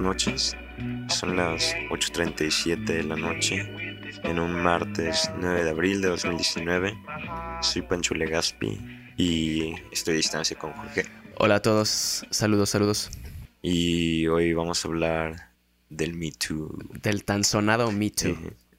noches. 0.00 0.56
Son 1.08 1.36
las 1.36 1.74
8.37 1.90 2.84
de 2.84 3.02
la 3.02 3.16
noche 3.16 3.70
en 4.22 4.38
un 4.38 4.52
martes 4.52 5.30
9 5.38 5.64
de 5.64 5.70
abril 5.70 6.00
de 6.00 6.08
2019. 6.08 6.94
Soy 7.60 7.82
Pancho 7.82 8.14
Legaspi 8.14 8.78
y 9.16 9.74
estoy 9.90 10.14
a 10.14 10.16
distancia 10.16 10.56
con 10.58 10.72
Jorge. 10.72 11.04
Hola 11.38 11.56
a 11.56 11.62
todos, 11.62 12.26
saludos, 12.30 12.70
saludos. 12.70 13.10
Y 13.62 14.26
hoy 14.26 14.52
vamos 14.52 14.84
a 14.84 14.88
hablar 14.88 15.50
del 15.88 16.14
Me 16.14 16.32
Too. 16.32 16.76
Del 17.02 17.24
tan 17.24 17.44
sonado 17.44 17.90
Me 17.92 18.10
Too. 18.10 18.36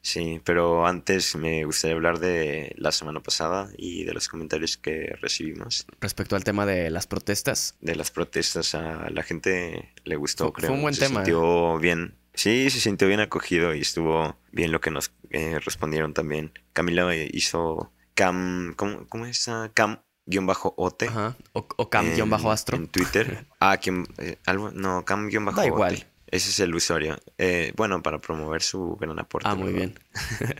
Sí, 0.07 0.39
pero 0.45 0.87
antes 0.87 1.35
me 1.35 1.65
gustaría 1.65 1.93
hablar 1.93 2.19
de 2.19 2.73
la 2.77 2.93
semana 2.93 3.19
pasada 3.19 3.69
y 3.77 4.05
de 4.05 4.13
los 4.13 4.29
comentarios 4.29 4.77
que 4.77 5.13
recibimos. 5.19 5.85
Respecto 5.99 6.37
al 6.37 6.45
tema 6.45 6.65
de 6.65 6.89
las 6.89 7.07
protestas. 7.07 7.75
De 7.81 7.93
las 7.93 8.09
protestas, 8.09 8.73
a 8.73 9.09
la 9.09 9.23
gente 9.23 9.93
le 10.05 10.15
gustó, 10.15 10.53
creo. 10.53 10.67
fue 10.69 10.77
un 10.77 10.81
buen 10.83 10.93
se 10.93 11.07
tema. 11.07 11.25
sintió 11.25 11.77
bien. 11.79 12.15
Sí, 12.33 12.69
se 12.69 12.79
sintió 12.79 13.09
bien 13.09 13.19
acogido 13.19 13.75
y 13.75 13.81
estuvo 13.81 14.37
bien 14.53 14.71
lo 14.71 14.79
que 14.79 14.91
nos 14.91 15.11
eh, 15.29 15.59
respondieron 15.59 16.13
también. 16.13 16.53
Camila 16.71 17.13
hizo 17.13 17.91
cam... 18.13 18.75
¿Cómo, 18.75 19.09
cómo 19.09 19.25
es? 19.25 19.39
esa? 19.39 19.73
Cam-ote. 19.73 21.07
Ajá. 21.07 21.35
O, 21.51 21.67
o 21.75 21.89
cam 21.89 22.07
bajo 22.29 22.49
astro. 22.49 22.77
En 22.77 22.87
Twitter. 22.87 23.45
Ah, 23.59 23.75
¿quién? 23.75 24.07
eh, 24.19 24.37
algo, 24.45 24.71
no, 24.71 25.03
cam-bajo 25.03 25.59
Da 25.59 25.67
igual. 25.67 26.07
Ese 26.29 26.49
es 26.49 26.59
el 26.59 26.75
usuario. 26.75 27.17
Eh, 27.37 27.71
bueno, 27.75 28.01
para 28.03 28.19
promover 28.19 28.61
su 28.61 28.95
gran 28.97 29.17
aporte. 29.19 29.47
Ah, 29.49 29.55
muy 29.55 29.73
bien. 29.73 29.97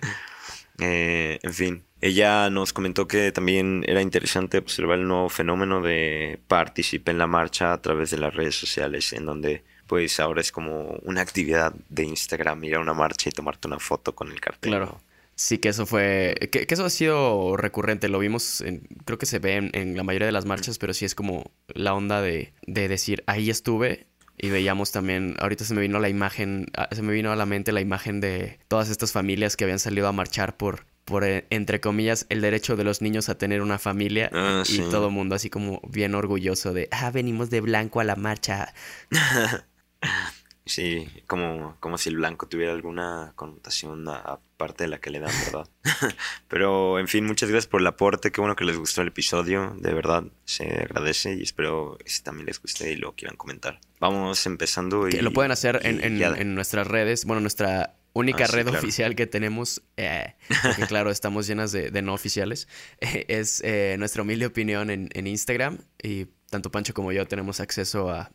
Eh, 0.80 1.40
en 1.42 1.54
fin, 1.56 1.84
ella 2.02 2.52
nos 2.52 2.72
comentó 2.72 3.08
que 3.08 3.32
también 3.32 3.84
era 3.88 4.00
interesante 4.02 4.60
observar 4.60 5.00
el 5.00 5.08
nuevo 5.08 5.28
fenómeno 5.28 5.82
de 5.82 6.40
participar 6.48 7.14
en 7.14 7.18
la 7.18 7.26
marcha 7.26 7.74
a 7.74 7.82
través 7.82 8.12
de 8.12 8.18
las 8.20 8.36
redes 8.36 8.56
sociales, 8.60 9.12
en 9.14 9.26
donde 9.26 9.64
pues 9.88 10.20
ahora 10.20 10.42
es 10.42 10.52
como 10.52 11.00
una 11.04 11.22
actividad 11.22 11.74
de 11.90 12.04
Instagram, 12.04 12.64
ir 12.66 12.76
a 12.76 12.80
una 12.80 12.94
marcha 12.94 13.30
y 13.30 13.32
tomarte 13.32 13.68
una 13.68 13.80
foto 13.80 14.14
con 14.14 14.32
el 14.32 14.40
cartel. 14.40 14.70
Claro. 14.72 15.02
Sí, 15.34 15.58
que 15.60 15.70
eso 15.70 15.86
fue. 15.88 16.36
Que, 16.52 16.68
que 16.68 16.74
eso 16.74 16.86
ha 16.86 16.90
sido 16.92 17.58
recurrente. 17.58 18.08
Lo 18.10 18.20
vimos, 18.20 18.62
en- 18.62 18.88
creo 19.06 19.18
que 19.18 19.26
se 19.28 19.40
ve 19.40 19.56
en, 19.56 19.72
en 19.74 19.96
la 19.98 20.04
mayoría 20.04 20.26
de 20.28 20.32
las 20.32 20.46
marchas, 20.46 20.78
pero 20.78 20.94
sí 20.94 21.06
es 21.06 21.16
como 21.16 21.50
la 21.68 21.94
onda 21.96 22.22
de, 22.22 22.54
de 22.68 22.88
decir, 22.88 23.24
ahí 23.28 23.50
estuve. 23.50 24.06
Y 24.38 24.50
veíamos 24.50 24.92
también, 24.92 25.36
ahorita 25.40 25.66
se 25.66 25.74
me 25.74 25.82
vino 25.82 26.00
la 26.00 26.10
imagen, 26.10 26.68
ah, 26.78 26.90
se 26.92 27.02
me 27.02 27.12
vino 27.12 27.32
a 27.32 27.36
la 27.36 27.48
mente 27.48 27.72
la 27.72 27.82
imagen 27.82 28.22
de 28.22 28.60
todas 28.68 28.90
estas 28.90 29.12
familias 29.12 29.58
que 29.58 29.64
habían 29.64 29.80
salido 29.80 30.08
a 30.08 30.12
marchar 30.12 30.58
por, 30.58 30.86
por 31.06 31.24
eh, 31.24 31.48
entre 31.50 31.80
comillas, 31.80 32.28
el 32.30 32.42
derecho 32.42 32.76
de 32.76 32.84
los 32.84 33.02
niños 33.02 33.30
a 33.30 33.38
tener 33.38 33.62
una 33.62 33.80
familia. 33.80 34.30
Ah, 34.32 34.62
y 34.64 34.74
sí. 34.74 34.84
todo 34.92 35.08
el 35.08 35.14
mundo 35.14 35.34
así 35.34 35.50
como 35.50 35.82
bien 35.90 36.14
orgulloso 36.14 36.74
de, 36.74 36.88
ah, 36.92 37.10
venimos 37.10 37.50
de 37.50 37.62
blanco 37.62 38.00
a 38.00 38.04
la 38.04 38.16
marcha. 38.16 38.74
Sí, 40.68 41.08
como, 41.28 41.78
como 41.80 41.98
si 41.98 42.10
el 42.10 42.18
blanco 42.18 42.48
tuviera 42.48 42.72
alguna 42.74 43.34
connotación 43.36 44.08
aparte 44.08 44.84
de 44.84 44.88
la 44.90 45.00
que 45.00 45.10
le 45.10 45.20
dan, 45.20 45.32
¿verdad? 45.46 45.68
Pero, 46.48 47.00
en 47.00 47.08
fin, 47.08 47.26
muchas 47.26 47.50
gracias 47.50 47.68
por 47.68 47.82
el 47.82 47.88
aporte. 47.88 48.32
Qué 48.32 48.42
bueno 48.42 48.56
que 48.56 48.66
les 48.66 48.78
gustó 48.78 49.02
el 49.02 49.10
episodio. 49.10 49.76
De 49.80 49.94
verdad, 49.94 50.24
se 50.46 50.66
agradece 50.66 51.36
y 51.36 51.44
espero 51.44 51.98
que 52.04 52.10
si 52.10 52.24
también 52.24 52.46
les 52.48 52.62
guste 52.62 52.92
y 52.92 52.96
lo 52.96 53.14
quieran 53.16 53.38
comentar. 53.38 53.80
Vamos 54.00 54.46
empezando 54.46 55.08
y... 55.08 55.12
Que 55.12 55.22
lo 55.22 55.32
pueden 55.34 55.52
hacer 55.52 55.80
en, 55.84 56.18
y 56.18 56.24
en- 56.24 56.56
nuestras 56.56 56.88
redes. 56.88 57.26
Bueno, 57.26 57.42
nuestra 57.42 57.96
única 58.14 58.46
Ah, 58.46 58.48
sí, 58.48 58.56
red 58.56 58.64
claro. 58.66 58.80
oficial 58.80 59.16
que 59.16 59.28
tenemos, 59.28 59.84
eh, 59.96 60.34
porque 60.64 60.86
claro, 60.88 61.12
estamos 61.12 61.46
llenas 61.48 61.72
de, 61.72 61.92
de 61.92 62.02
no 62.02 62.14
oficiales, 62.14 62.68
eh, 63.00 63.26
es 63.30 63.62
eh, 63.64 63.96
nuestra 64.00 64.24
humilde 64.24 64.46
opinión 64.48 64.90
en, 64.90 65.10
en 65.14 65.28
Instagram. 65.28 65.78
Y 66.02 66.26
tanto 66.50 66.72
Pancho 66.72 66.94
como 66.94 67.12
yo 67.12 67.28
tenemos 67.28 67.60
acceso 67.60 68.10
a, 68.10 68.32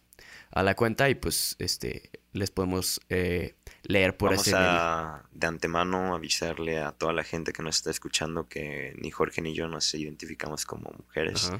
a 0.53 0.63
la 0.63 0.75
cuenta 0.77 1.09
y 1.11 1.15
pues 1.17 1.57
este 1.59 2.11
les 2.33 2.51
podemos 2.51 3.01
eh, 3.09 3.55
leer 3.83 4.17
por 4.17 4.31
Vamos 4.31 4.47
ese 4.47 4.57
a 4.57 5.25
de 5.33 5.47
antemano 5.47 6.15
avisarle 6.15 6.81
a 6.81 6.93
toda 6.93 7.13
la 7.13 7.25
gente 7.25 7.53
que 7.53 7.63
nos 7.63 7.77
está 7.77 7.91
escuchando 7.91 8.49
que 8.49 8.95
ni 8.99 9.11
Jorge 9.11 9.43
ni 9.43 9.55
yo 9.55 9.69
nos 9.69 9.93
identificamos 9.95 10.65
como 10.65 10.91
mujeres. 10.93 11.51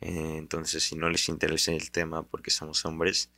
Eh, 0.00 0.36
entonces, 0.36 0.82
si 0.82 0.96
no 0.96 1.08
les 1.08 1.28
interesa 1.28 1.72
el 1.72 1.90
tema 1.90 2.22
porque 2.22 2.50
somos 2.50 2.84
hombres, 2.84 3.30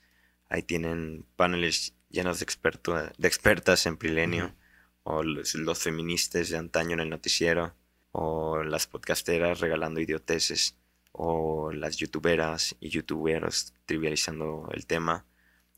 ahí 0.49 0.63
tienen 0.63 1.25
paneles 1.37 1.95
llenos 2.11 2.41
de, 2.41 2.45
experto, 2.45 2.95
de 2.95 3.29
expertas 3.29 3.87
en 3.87 3.97
Prilenio, 3.97 4.55
o 5.03 5.23
los, 5.23 5.55
los 5.55 5.79
feministas 5.79 6.51
de 6.51 6.59
antaño 6.59 6.93
en 6.93 7.01
el 7.01 7.11
noticiero, 7.11 7.75
o 8.13 8.63
las 8.63 8.87
podcasteras 8.87 9.61
regalando 9.61 10.01
idioteces, 10.01 10.77
o 11.13 11.73
las 11.73 11.97
youtuberas 11.97 12.77
y 12.81 12.91
youtuberos 12.91 13.75
trivializando 13.87 14.69
el 14.73 14.87
tema, 14.87 15.25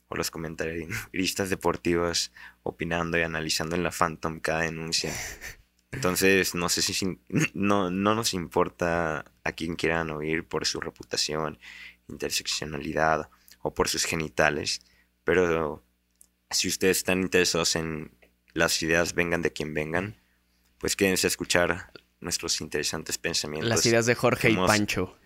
o 0.09 0.16
los 0.16 0.31
comentaristas 0.31 1.50
deportivos 1.50 2.32
opinando 2.62 3.19
y 3.19 3.22
analizando 3.22 3.76
en 3.76 3.82
la 3.82 3.91
Phantom 3.91 4.41
cada 4.41 4.60
denuncia. 4.60 5.12
Entonces, 5.92 6.54
no 6.54 6.69
sé 6.69 6.82
si 6.82 7.20
no, 7.54 7.91
no 7.91 8.15
nos 8.15 8.34
importa 8.34 9.25
a 9.44 9.53
quien 9.53 9.76
quieran 9.76 10.10
oír 10.10 10.47
por 10.47 10.66
su 10.66 10.81
reputación, 10.81 11.59
interseccionalidad 12.09 13.31
o 13.62 13.72
por 13.72 13.88
sus 13.88 14.04
genitales, 14.04 14.81
pero 15.22 15.84
si 16.50 16.69
ustedes 16.69 16.98
están 16.98 17.21
interesados 17.22 17.76
en 17.76 18.12
las 18.53 18.82
ideas 18.82 19.15
vengan 19.15 19.42
de 19.42 19.53
quien 19.53 19.72
vengan, 19.72 20.16
pues 20.78 20.97
quédense 20.97 21.26
a 21.26 21.28
escuchar 21.28 21.92
nuestros 22.21 22.60
interesantes 22.60 23.19
pensamientos. 23.19 23.69
Las 23.69 23.86
ideas 23.86 24.06
de 24.06 24.15
Jorge 24.15 24.50
y 24.50 24.56
Pancho. 24.56 25.16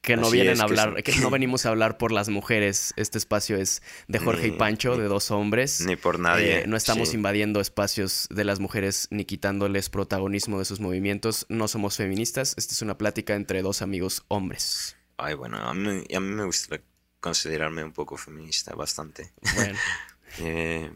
Que 0.00 0.16
no 0.16 0.28
Así 0.28 0.36
vienen 0.36 0.54
es, 0.54 0.60
a 0.60 0.66
que 0.66 0.80
hablar, 0.80 1.02
que 1.02 1.16
no 1.16 1.28
venimos 1.30 1.66
a 1.66 1.70
hablar 1.70 1.98
por 1.98 2.12
las 2.12 2.28
mujeres. 2.28 2.94
Este 2.96 3.18
espacio 3.18 3.56
es 3.56 3.82
de 4.06 4.18
Jorge 4.20 4.46
y 4.48 4.50
Pancho, 4.52 4.94
ni- 4.94 5.02
de 5.02 5.08
dos 5.08 5.30
hombres. 5.30 5.80
Ni 5.84 5.96
por 5.96 6.18
nadie. 6.20 6.60
Eh, 6.60 6.66
no 6.66 6.76
estamos 6.76 7.10
sí. 7.10 7.16
invadiendo 7.16 7.60
espacios 7.60 8.28
de 8.30 8.44
las 8.44 8.60
mujeres 8.60 9.08
ni 9.10 9.24
quitándoles 9.24 9.90
protagonismo 9.90 10.58
de 10.60 10.64
sus 10.64 10.80
movimientos. 10.80 11.46
No 11.48 11.66
somos 11.68 11.96
feministas. 11.96 12.54
Esta 12.56 12.74
es 12.74 12.82
una 12.82 12.96
plática 12.96 13.34
entre 13.34 13.60
dos 13.62 13.82
amigos 13.82 14.24
hombres. 14.28 14.96
Ay, 15.16 15.34
bueno, 15.34 15.58
a 15.58 15.74
mí, 15.74 16.04
a 16.14 16.20
mí 16.20 16.28
me 16.34 16.44
gusta 16.44 16.80
considerarme 17.20 17.82
un 17.82 17.92
poco 17.92 18.16
feminista, 18.16 18.74
bastante. 18.74 19.32
Bueno, 19.56 19.78
Eh, 20.40 20.92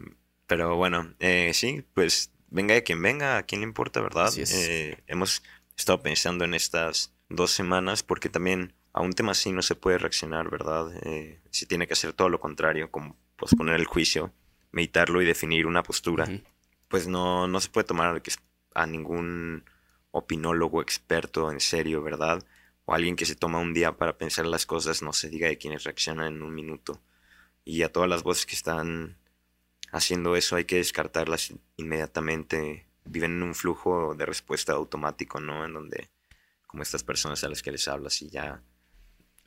pero 0.47 0.75
bueno, 0.77 1.13
eh, 1.19 1.51
sí, 1.55 1.83
pues 1.95 2.31
venga 2.51 2.75
de 2.75 2.83
quien 2.83 3.01
venga, 3.01 3.37
a 3.37 3.43
quién 3.43 3.61
le 3.61 3.67
importa, 3.67 3.99
¿verdad? 3.99 4.31
Eh, 4.37 4.97
hemos 5.07 5.41
estado 5.75 6.01
pensando 6.03 6.45
en 6.45 6.53
estas 6.53 7.11
dos 7.29 7.51
semanas 7.51 8.03
porque 8.03 8.29
también 8.29 8.73
a 8.93 9.01
un 9.01 9.13
tema 9.13 9.31
así 9.31 9.51
no 9.51 9.63
se 9.63 9.75
puede 9.75 9.97
reaccionar, 9.97 10.49
¿verdad? 10.51 10.93
Eh, 11.03 11.41
se 11.49 11.65
tiene 11.65 11.87
que 11.87 11.93
hacer 11.93 12.13
todo 12.13 12.29
lo 12.29 12.39
contrario, 12.39 12.91
como 12.91 13.17
posponer 13.35 13.79
el 13.79 13.85
juicio, 13.85 14.31
meditarlo 14.71 15.21
y 15.21 15.25
definir 15.25 15.65
una 15.65 15.81
postura. 15.81 16.27
Pues 16.87 17.07
no, 17.07 17.47
no 17.47 17.59
se 17.59 17.69
puede 17.69 17.87
tomar 17.87 18.21
a 18.75 18.85
ningún 18.85 19.65
opinólogo 20.11 20.81
experto 20.81 21.51
en 21.51 21.59
serio, 21.59 22.03
¿verdad? 22.03 22.45
O 22.85 22.93
alguien 22.93 23.15
que 23.15 23.25
se 23.25 23.35
toma 23.35 23.57
un 23.57 23.73
día 23.73 23.97
para 23.97 24.17
pensar 24.19 24.45
las 24.45 24.67
cosas, 24.67 25.01
no 25.01 25.11
se 25.11 25.29
diga 25.29 25.47
de 25.47 25.57
quienes 25.57 25.85
reaccionan 25.85 26.27
en 26.27 26.43
un 26.43 26.53
minuto. 26.53 27.01
Y 27.65 27.81
a 27.81 27.91
todas 27.91 28.09
las 28.09 28.21
voces 28.21 28.45
que 28.45 28.55
están 28.55 29.17
haciendo 29.91 30.35
eso 30.35 30.55
hay 30.55 30.65
que 30.65 30.75
descartarlas 30.75 31.51
inmediatamente. 31.77 32.85
Viven 33.05 33.37
en 33.37 33.43
un 33.43 33.55
flujo 33.55 34.13
de 34.13 34.27
respuesta 34.27 34.73
automático, 34.73 35.39
¿no? 35.39 35.65
En 35.65 35.73
donde, 35.73 36.11
como 36.67 36.83
estas 36.83 37.03
personas 37.03 37.43
a 37.43 37.49
las 37.49 37.63
que 37.63 37.71
les 37.71 37.87
hablas 37.87 38.21
y 38.21 38.29
ya 38.29 38.61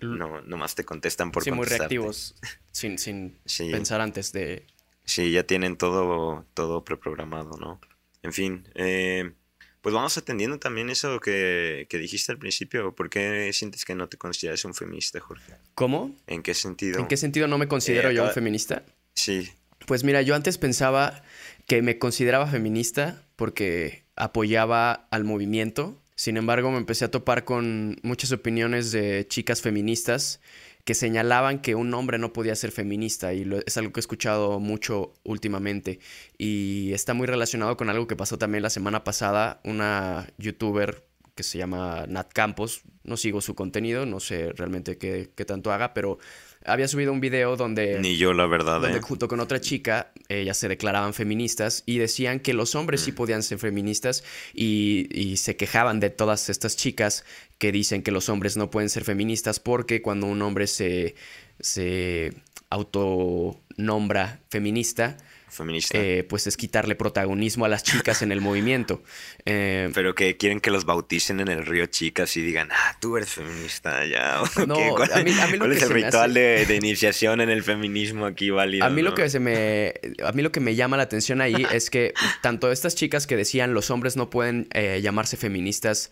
no, 0.00 0.40
nomás 0.42 0.74
te 0.74 0.84
contestan 0.84 1.30
por 1.32 1.42
sí, 1.44 1.50
muy 1.50 1.66
reactivos, 1.66 2.34
sin, 2.72 2.98
sin 2.98 3.38
Sí. 3.44 3.70
pensar 3.70 4.00
antes 4.00 4.32
de... 4.32 4.66
Sí, 5.04 5.30
ya 5.30 5.44
tienen 5.44 5.76
todo, 5.76 6.44
todo 6.54 6.84
preprogramado, 6.84 7.56
¿no? 7.58 7.80
En 8.22 8.32
fin, 8.32 8.66
eh, 8.74 9.32
pues 9.80 9.94
vamos 9.94 10.18
atendiendo 10.18 10.58
también 10.58 10.90
eso 10.90 11.20
que, 11.20 11.86
que 11.88 11.98
dijiste 11.98 12.32
al 12.32 12.38
principio. 12.38 12.92
¿Por 12.94 13.08
qué 13.08 13.52
sientes 13.52 13.84
que 13.84 13.94
no 13.94 14.08
te 14.08 14.16
consideras 14.16 14.64
un 14.64 14.74
feminista, 14.74 15.20
Jorge? 15.20 15.52
¿Cómo? 15.76 16.12
¿En 16.26 16.42
qué 16.42 16.54
sentido? 16.54 16.98
¿En 16.98 17.06
qué 17.06 17.16
sentido 17.16 17.46
no 17.46 17.56
me 17.56 17.68
considero 17.68 18.10
Eh, 18.10 18.14
yo 18.14 18.22
un 18.22 18.26
acaba- 18.28 18.34
feminista? 18.34 18.82
Sí, 19.14 19.48
Pues 19.86 20.02
mira, 20.02 20.22
yo 20.22 20.34
antes 20.34 20.58
pensaba 20.58 21.22
que 21.68 21.82
me 21.82 21.98
consideraba 21.98 22.48
feminista 22.48 23.22
porque 23.36 24.04
apoyaba 24.16 24.92
al 25.12 25.22
movimiento. 25.22 26.02
Sin 26.16 26.38
embargo, 26.38 26.70
me 26.70 26.78
empecé 26.78 27.04
a 27.04 27.10
topar 27.10 27.44
con 27.44 27.96
muchas 28.02 28.32
opiniones 28.32 28.90
de 28.90 29.26
chicas 29.28 29.60
feministas 29.60 30.40
que 30.86 30.94
señalaban 30.94 31.60
que 31.60 31.74
un 31.74 31.92
hombre 31.92 32.18
no 32.18 32.32
podía 32.32 32.56
ser 32.56 32.72
feminista 32.72 33.34
y 33.34 33.46
es 33.66 33.76
algo 33.76 33.92
que 33.92 34.00
he 34.00 34.00
escuchado 34.00 34.58
mucho 34.58 35.12
últimamente 35.24 35.98
y 36.38 36.92
está 36.94 37.12
muy 37.12 37.26
relacionado 37.26 37.76
con 37.76 37.90
algo 37.90 38.06
que 38.06 38.16
pasó 38.16 38.38
también 38.38 38.62
la 38.62 38.70
semana 38.70 39.04
pasada. 39.04 39.60
Una 39.64 40.26
youtuber 40.38 41.04
que 41.34 41.42
se 41.42 41.58
llama 41.58 42.06
Nat 42.08 42.32
Campos, 42.32 42.82
no 43.04 43.18
sigo 43.18 43.42
su 43.42 43.54
contenido, 43.54 44.06
no 44.06 44.20
sé 44.20 44.52
realmente 44.52 44.96
qué, 44.96 45.30
qué 45.36 45.44
tanto 45.44 45.70
haga, 45.70 45.92
pero 45.92 46.18
había 46.66 46.88
subido 46.88 47.12
un 47.12 47.20
video 47.20 47.56
donde 47.56 47.98
ni 48.00 48.16
yo 48.16 48.32
la 48.32 48.46
verdad, 48.46 48.80
donde 48.80 48.98
¿eh? 48.98 49.02
junto 49.02 49.28
con 49.28 49.40
otra 49.40 49.60
chica, 49.60 50.12
ellas 50.28 50.56
se 50.56 50.68
declaraban 50.68 51.14
feministas 51.14 51.82
y 51.86 51.98
decían 51.98 52.40
que 52.40 52.52
los 52.52 52.74
hombres 52.74 53.02
Mm. 53.02 53.04
sí 53.04 53.12
podían 53.12 53.42
ser 53.42 53.58
feministas 53.58 54.24
y, 54.54 55.08
y 55.12 55.36
se 55.36 55.56
quejaban 55.56 56.00
de 56.00 56.10
todas 56.10 56.48
estas 56.48 56.76
chicas 56.76 57.24
que 57.58 57.72
dicen 57.72 58.02
que 58.02 58.10
los 58.10 58.28
hombres 58.28 58.56
no 58.56 58.70
pueden 58.70 58.90
ser 58.90 59.04
feministas 59.04 59.60
porque 59.60 60.02
cuando 60.02 60.26
un 60.26 60.42
hombre 60.42 60.66
se, 60.66 61.14
se 61.60 62.32
autonombra 62.70 64.40
feminista, 64.50 65.16
Feminista. 65.48 65.96
eh, 65.98 66.24
pues 66.24 66.46
es 66.46 66.56
quitarle 66.56 66.96
protagonismo 66.96 67.64
a 67.64 67.68
las 67.68 67.82
chicas 67.82 68.22
en 68.22 68.32
el 68.32 68.40
movimiento. 68.40 69.02
Eh, 69.48 69.90
Pero 69.94 70.14
que 70.16 70.36
quieren 70.36 70.58
que 70.58 70.72
los 70.72 70.84
bauticen 70.86 71.38
en 71.38 71.46
el 71.46 71.64
río 71.64 71.86
chicas 71.86 72.36
y 72.36 72.42
digan, 72.42 72.68
ah, 72.72 72.96
tú 73.00 73.16
eres 73.16 73.30
feminista 73.30 74.04
ya. 74.04 74.42
¿o 74.60 74.66
No? 74.66 74.74
¿Cuál, 74.96 75.12
a 75.12 75.22
mí- 75.22 75.30
a 75.38 75.46
mí 75.46 75.52
lo 75.52 75.58
cuál 75.58 75.70
que 75.70 75.76
es 75.76 75.82
el 75.84 75.90
ritual 75.90 76.30
hace- 76.32 76.40
de, 76.40 76.66
de 76.66 76.74
iniciación 76.76 77.40
en 77.40 77.48
el 77.50 77.62
feminismo 77.62 78.26
aquí 78.26 78.50
válido? 78.50 78.84
A 78.84 78.90
mí 78.90 79.02
lo 79.02 79.14
que 79.14 79.30
se 79.30 79.38
me 79.38 79.94
a 80.24 80.32
mí 80.32 80.42
lo 80.42 80.50
que 80.50 80.58
me 80.60 80.74
llama 80.74 80.96
la 80.96 81.04
atención 81.04 81.40
ahí 81.40 81.54
es 81.72 81.90
que 81.90 82.12
tanto 82.42 82.72
estas 82.72 82.96
chicas 82.96 83.28
que 83.28 83.36
decían 83.36 83.72
los 83.72 83.90
hombres 83.92 84.16
no 84.16 84.30
pueden 84.30 84.66
eh, 84.72 85.00
llamarse 85.00 85.36
feministas, 85.36 86.10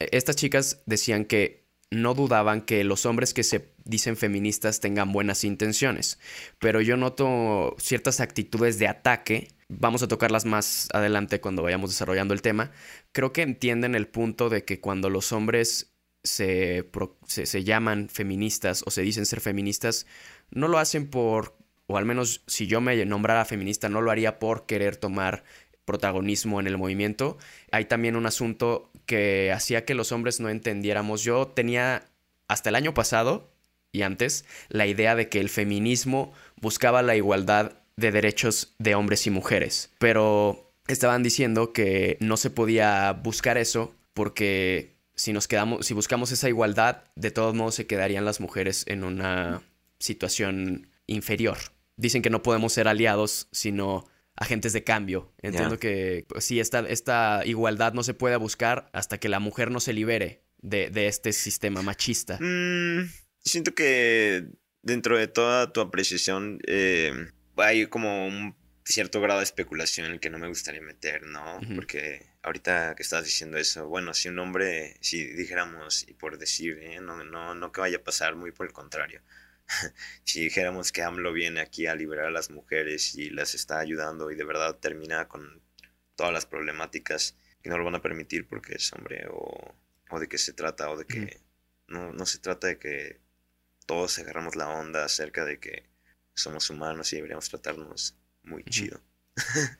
estas 0.00 0.34
chicas 0.36 0.82
decían 0.86 1.24
que 1.24 1.62
no 1.90 2.14
dudaban 2.14 2.62
que 2.62 2.82
los 2.84 3.04
hombres 3.06 3.32
que 3.34 3.44
se 3.44 3.60
dicen 3.84 4.16
feministas 4.16 4.80
tengan 4.80 5.12
buenas 5.12 5.44
intenciones, 5.44 6.18
pero 6.58 6.80
yo 6.80 6.96
noto 6.96 7.74
ciertas 7.78 8.20
actitudes 8.20 8.78
de 8.78 8.88
ataque, 8.88 9.48
vamos 9.68 10.02
a 10.02 10.08
tocarlas 10.08 10.44
más 10.44 10.88
adelante 10.92 11.40
cuando 11.40 11.62
vayamos 11.62 11.90
desarrollando 11.90 12.34
el 12.34 12.42
tema, 12.42 12.70
creo 13.12 13.32
que 13.32 13.42
entienden 13.42 13.94
el 13.94 14.08
punto 14.08 14.48
de 14.48 14.64
que 14.64 14.80
cuando 14.80 15.10
los 15.10 15.32
hombres 15.32 15.92
se, 16.22 16.88
se, 17.26 17.46
se 17.46 17.64
llaman 17.64 18.08
feministas 18.08 18.82
o 18.86 18.90
se 18.90 19.02
dicen 19.02 19.26
ser 19.26 19.40
feministas, 19.40 20.06
no 20.50 20.68
lo 20.68 20.78
hacen 20.78 21.08
por, 21.08 21.56
o 21.86 21.96
al 21.96 22.04
menos 22.04 22.42
si 22.46 22.66
yo 22.66 22.80
me 22.80 23.04
nombrara 23.04 23.44
feminista, 23.44 23.88
no 23.88 24.00
lo 24.00 24.10
haría 24.10 24.38
por 24.38 24.66
querer 24.66 24.96
tomar 24.96 25.44
protagonismo 25.84 26.60
en 26.60 26.66
el 26.66 26.78
movimiento. 26.78 27.38
Hay 27.72 27.86
también 27.86 28.16
un 28.16 28.26
asunto 28.26 28.90
que 29.06 29.52
hacía 29.52 29.84
que 29.84 29.94
los 29.94 30.12
hombres 30.12 30.40
no 30.40 30.48
entendiéramos. 30.48 31.22
Yo 31.22 31.48
tenía 31.48 32.04
hasta 32.48 32.68
el 32.68 32.76
año 32.76 32.94
pasado 32.94 33.51
y 33.92 34.02
antes 34.02 34.44
la 34.68 34.86
idea 34.86 35.14
de 35.14 35.28
que 35.28 35.40
el 35.40 35.48
feminismo 35.48 36.32
buscaba 36.60 37.02
la 37.02 37.14
igualdad 37.14 37.72
de 37.96 38.10
derechos 38.10 38.74
de 38.78 38.94
hombres 38.94 39.26
y 39.26 39.30
mujeres, 39.30 39.90
pero 39.98 40.72
estaban 40.88 41.22
diciendo 41.22 41.72
que 41.72 42.16
no 42.20 42.36
se 42.36 42.50
podía 42.50 43.12
buscar 43.12 43.58
eso 43.58 43.94
porque 44.14 44.96
si 45.14 45.32
nos 45.32 45.46
quedamos 45.46 45.86
si 45.86 45.94
buscamos 45.94 46.32
esa 46.32 46.48
igualdad, 46.48 47.04
de 47.14 47.30
todos 47.30 47.54
modos 47.54 47.74
se 47.74 47.86
quedarían 47.86 48.24
las 48.24 48.40
mujeres 48.40 48.84
en 48.88 49.04
una 49.04 49.62
situación 49.98 50.88
inferior. 51.06 51.58
Dicen 51.96 52.22
que 52.22 52.30
no 52.30 52.42
podemos 52.42 52.72
ser 52.72 52.88
aliados, 52.88 53.48
sino 53.52 54.06
agentes 54.36 54.72
de 54.72 54.82
cambio. 54.82 55.32
Entiendo 55.42 55.78
que 55.78 56.24
pues, 56.28 56.44
sí, 56.44 56.58
esta, 56.58 56.80
esta 56.80 57.42
igualdad 57.44 57.92
no 57.92 58.02
se 58.02 58.14
puede 58.14 58.36
buscar 58.36 58.88
hasta 58.92 59.18
que 59.18 59.28
la 59.28 59.40
mujer 59.40 59.70
no 59.70 59.78
se 59.78 59.92
libere 59.92 60.42
de, 60.58 60.90
de 60.90 61.06
este 61.06 61.32
sistema 61.32 61.82
machista. 61.82 62.38
Mm, 62.40 63.10
siento 63.44 63.74
que 63.74 64.46
dentro 64.82 65.16
de 65.16 65.28
toda 65.28 65.72
tu 65.72 65.80
apreciación 65.80 66.60
eh, 66.66 67.28
hay 67.56 67.86
como 67.86 68.26
un 68.26 68.56
cierto 68.84 69.20
grado 69.20 69.40
de 69.40 69.44
especulación 69.44 70.06
en 70.06 70.12
el 70.12 70.20
que 70.20 70.30
no 70.30 70.38
me 70.38 70.48
gustaría 70.48 70.80
meter, 70.80 71.22
¿no? 71.22 71.60
Porque 71.74 72.26
ahorita 72.42 72.94
que 72.96 73.02
estás 73.02 73.24
diciendo 73.24 73.56
eso, 73.56 73.86
bueno, 73.86 74.12
si 74.12 74.28
un 74.28 74.38
hombre, 74.38 74.96
si 75.00 75.24
dijéramos, 75.24 76.08
y 76.08 76.14
por 76.14 76.38
decir, 76.38 76.78
¿eh? 76.82 77.00
no, 77.00 77.22
no, 77.24 77.54
no 77.54 77.72
que 77.72 77.80
vaya 77.80 77.98
a 77.98 78.04
pasar, 78.04 78.34
muy 78.34 78.50
por 78.50 78.66
el 78.66 78.72
contrario. 78.72 79.22
si 80.24 80.42
dijéramos 80.42 80.90
que 80.90 81.02
AMLO 81.02 81.32
viene 81.32 81.60
aquí 81.60 81.86
a 81.86 81.94
liberar 81.94 82.26
a 82.26 82.30
las 82.30 82.50
mujeres 82.50 83.14
y 83.14 83.30
las 83.30 83.54
está 83.54 83.78
ayudando 83.78 84.30
y 84.30 84.36
de 84.36 84.44
verdad 84.44 84.76
termina 84.78 85.28
con 85.28 85.62
todas 86.16 86.32
las 86.32 86.46
problemáticas 86.46 87.36
que 87.62 87.70
no 87.70 87.78
lo 87.78 87.84
van 87.84 87.94
a 87.94 88.02
permitir 88.02 88.46
porque 88.48 88.74
es 88.74 88.92
hombre 88.92 89.26
o, 89.30 89.74
o 90.10 90.20
de 90.20 90.28
qué 90.28 90.36
se 90.36 90.52
trata 90.52 90.90
o 90.90 90.96
de 90.96 91.06
que 91.06 91.40
no, 91.86 92.12
no 92.12 92.26
se 92.26 92.38
trata 92.38 92.66
de 92.66 92.78
que 92.78 93.21
todos 93.86 94.18
agarramos 94.18 94.56
la 94.56 94.68
onda 94.68 95.04
acerca 95.04 95.44
de 95.44 95.58
que 95.60 95.90
somos 96.34 96.70
humanos 96.70 97.12
y 97.12 97.16
deberíamos 97.16 97.48
tratarnos 97.48 98.16
muy 98.42 98.64
chido. 98.64 99.00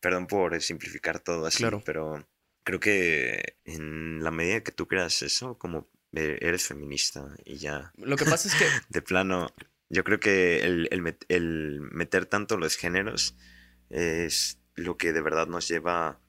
Perdón 0.00 0.26
por 0.26 0.60
simplificar 0.60 1.20
todo 1.20 1.46
así, 1.46 1.58
Claro. 1.58 1.82
pero 1.84 2.28
creo 2.64 2.80
que 2.80 3.56
en 3.64 4.22
la 4.22 4.30
medida 4.30 4.62
que 4.62 4.72
tú 4.72 4.86
creas 4.86 5.22
eso, 5.22 5.58
como 5.58 5.88
eh, 6.12 6.38
eres 6.40 6.66
feminista 6.66 7.34
y 7.44 7.56
ya, 7.58 7.92
Lo 7.96 8.16
que 8.16 8.24
pasa 8.24 8.48
es 8.48 8.54
que 8.54 8.66
de 8.88 9.02
plano, 9.02 9.52
yo 9.88 10.04
creo 10.04 10.20
que 10.20 10.62
el, 10.64 10.88
el 10.90 11.02
met- 11.02 11.24
el 11.28 11.80
meter 11.80 12.26
tanto 12.26 12.56
los 12.56 12.76
géneros 12.76 13.34
es 13.90 14.58
lo 14.74 14.96
que 14.96 15.12
de 15.12 15.20
verdad 15.20 15.46
nos 15.46 15.68
lleva 15.68 16.20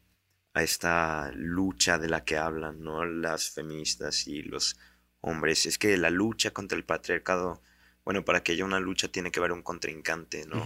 a 0.54 0.64
esta 0.64 1.32
lucha 1.34 1.98
de 1.98 2.10
la 2.10 2.24
que 2.24 2.38
hablan, 2.38 2.82
¿no? 2.82 3.06
Las 3.06 3.50
feministas 3.52 4.28
y 4.28 4.42
los 4.44 4.78
hombres. 5.26 5.66
Es 5.66 5.78
que 5.78 5.98
la 5.98 6.10
lucha 6.10 6.52
contra 6.52 6.78
el 6.78 6.86
patriarcado, 6.86 7.62
bueno, 8.04 8.24
para 8.24 8.44
que 8.44 8.54
haya 8.54 8.64
una 8.64 8.80
lucha 8.80 9.08
tiene 9.08 9.32
que 9.32 9.40
haber 9.40 9.52
un 9.52 9.64
contrincante, 9.64 10.46
¿no? 10.46 10.64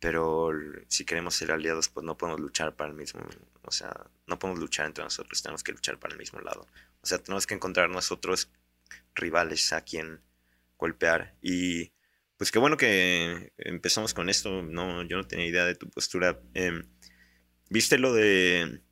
Pero 0.00 0.50
si 0.88 1.04
queremos 1.04 1.36
ser 1.36 1.52
aliados, 1.52 1.88
pues 1.88 2.04
no 2.04 2.18
podemos 2.18 2.40
luchar 2.40 2.74
para 2.74 2.90
el 2.90 2.96
mismo, 2.96 3.20
o 3.62 3.70
sea, 3.70 3.92
no 4.26 4.36
podemos 4.38 4.58
luchar 4.60 4.86
entre 4.86 5.04
nosotros, 5.04 5.40
tenemos 5.40 5.62
que 5.62 5.70
luchar 5.70 5.98
para 6.00 6.12
el 6.12 6.18
mismo 6.18 6.40
lado. 6.40 6.66
O 7.00 7.06
sea, 7.06 7.18
tenemos 7.18 7.46
que 7.46 7.54
encontrar 7.54 7.88
nosotros 7.88 8.50
rivales 9.14 9.72
a 9.72 9.82
quien 9.82 10.20
golpear. 10.76 11.36
Y 11.40 11.92
pues 12.36 12.50
qué 12.50 12.58
bueno 12.58 12.76
que 12.76 13.52
empezamos 13.58 14.12
con 14.12 14.28
esto. 14.28 14.62
No, 14.62 15.02
yo 15.02 15.16
no 15.16 15.26
tenía 15.28 15.46
idea 15.46 15.64
de 15.64 15.76
tu 15.76 15.88
postura. 15.88 16.40
Em, 16.54 16.88
¿Viste 17.70 17.98
lo 17.98 18.12
de 18.12 18.82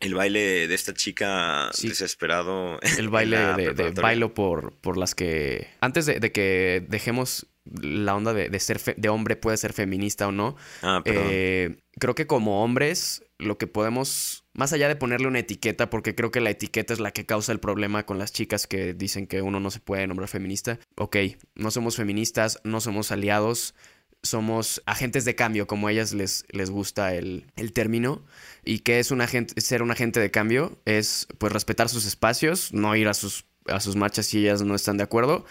el 0.00 0.14
baile 0.14 0.68
de 0.68 0.74
esta 0.74 0.94
chica 0.94 1.70
Sí. 1.72 1.88
desesperado? 1.88 2.78
el 2.98 3.08
baile 3.08 3.36
de, 3.54 3.90
bailo 3.92 4.34
por, 4.34 4.72
por 4.80 4.96
las 4.96 5.14
que... 5.14 5.68
Antes 5.80 6.06
de, 6.06 6.20
de 6.20 6.32
que 6.32 6.84
dejemos 6.88 7.46
la 7.82 8.14
onda 8.16 8.32
de, 8.32 8.48
de 8.48 8.60
ser 8.60 8.78
fe- 8.78 8.94
de 8.96 9.08
hombre 9.10 9.36
puede 9.36 9.56
ser 9.58 9.72
feminista 9.74 10.26
o 10.28 10.32
no, 10.32 10.56
Ah, 10.82 11.02
eh, 11.04 11.76
creo 11.98 12.14
que 12.14 12.26
como 12.26 12.62
hombres 12.64 13.22
lo 13.38 13.58
que 13.58 13.66
podemos, 13.66 14.44
más 14.54 14.72
allá 14.72 14.88
de 14.88 14.96
ponerle 14.96 15.28
una 15.28 15.38
etiqueta, 15.40 15.90
porque 15.90 16.14
creo 16.14 16.30
que 16.30 16.40
la 16.40 16.50
etiqueta 16.50 16.92
es 16.94 16.98
la 17.00 17.10
que 17.12 17.26
causa 17.26 17.52
el 17.52 17.60
problema 17.60 18.06
con 18.06 18.18
las 18.18 18.32
chicas 18.32 18.66
que 18.66 18.94
dicen 18.94 19.26
que 19.26 19.42
uno 19.42 19.60
no 19.60 19.70
se 19.70 19.80
puede 19.80 20.06
nombrar 20.06 20.28
feminista, 20.28 20.78
ok, 20.96 21.16
no 21.56 21.70
somos 21.70 21.96
feministas, 21.96 22.58
no 22.64 22.80
somos 22.80 23.12
aliados, 23.12 23.74
somos 24.22 24.82
agentes 24.86 25.24
de 25.24 25.34
cambio, 25.34 25.66
como 25.66 25.88
a 25.88 25.92
ellas 25.92 26.12
les, 26.12 26.44
les 26.50 26.70
gusta 26.70 27.14
el, 27.14 27.46
el 27.56 27.72
término. 27.72 28.24
¿Y 28.64 28.80
qué 28.80 28.98
es 28.98 29.10
un 29.10 29.20
agente, 29.20 29.60
ser 29.60 29.82
un 29.82 29.90
agente 29.90 30.20
de 30.20 30.30
cambio? 30.30 30.78
Es 30.84 31.28
pues 31.38 31.52
respetar 31.52 31.88
sus 31.88 32.06
espacios, 32.06 32.72
no 32.72 32.94
ir 32.96 33.08
a 33.08 33.14
sus, 33.14 33.46
a 33.70 33.80
sus 33.80 33.96
marchas 33.96 34.26
si 34.26 34.38
ellas 34.38 34.62
no 34.62 34.74
están 34.74 34.96
de 34.96 35.04
acuerdo, 35.04 35.44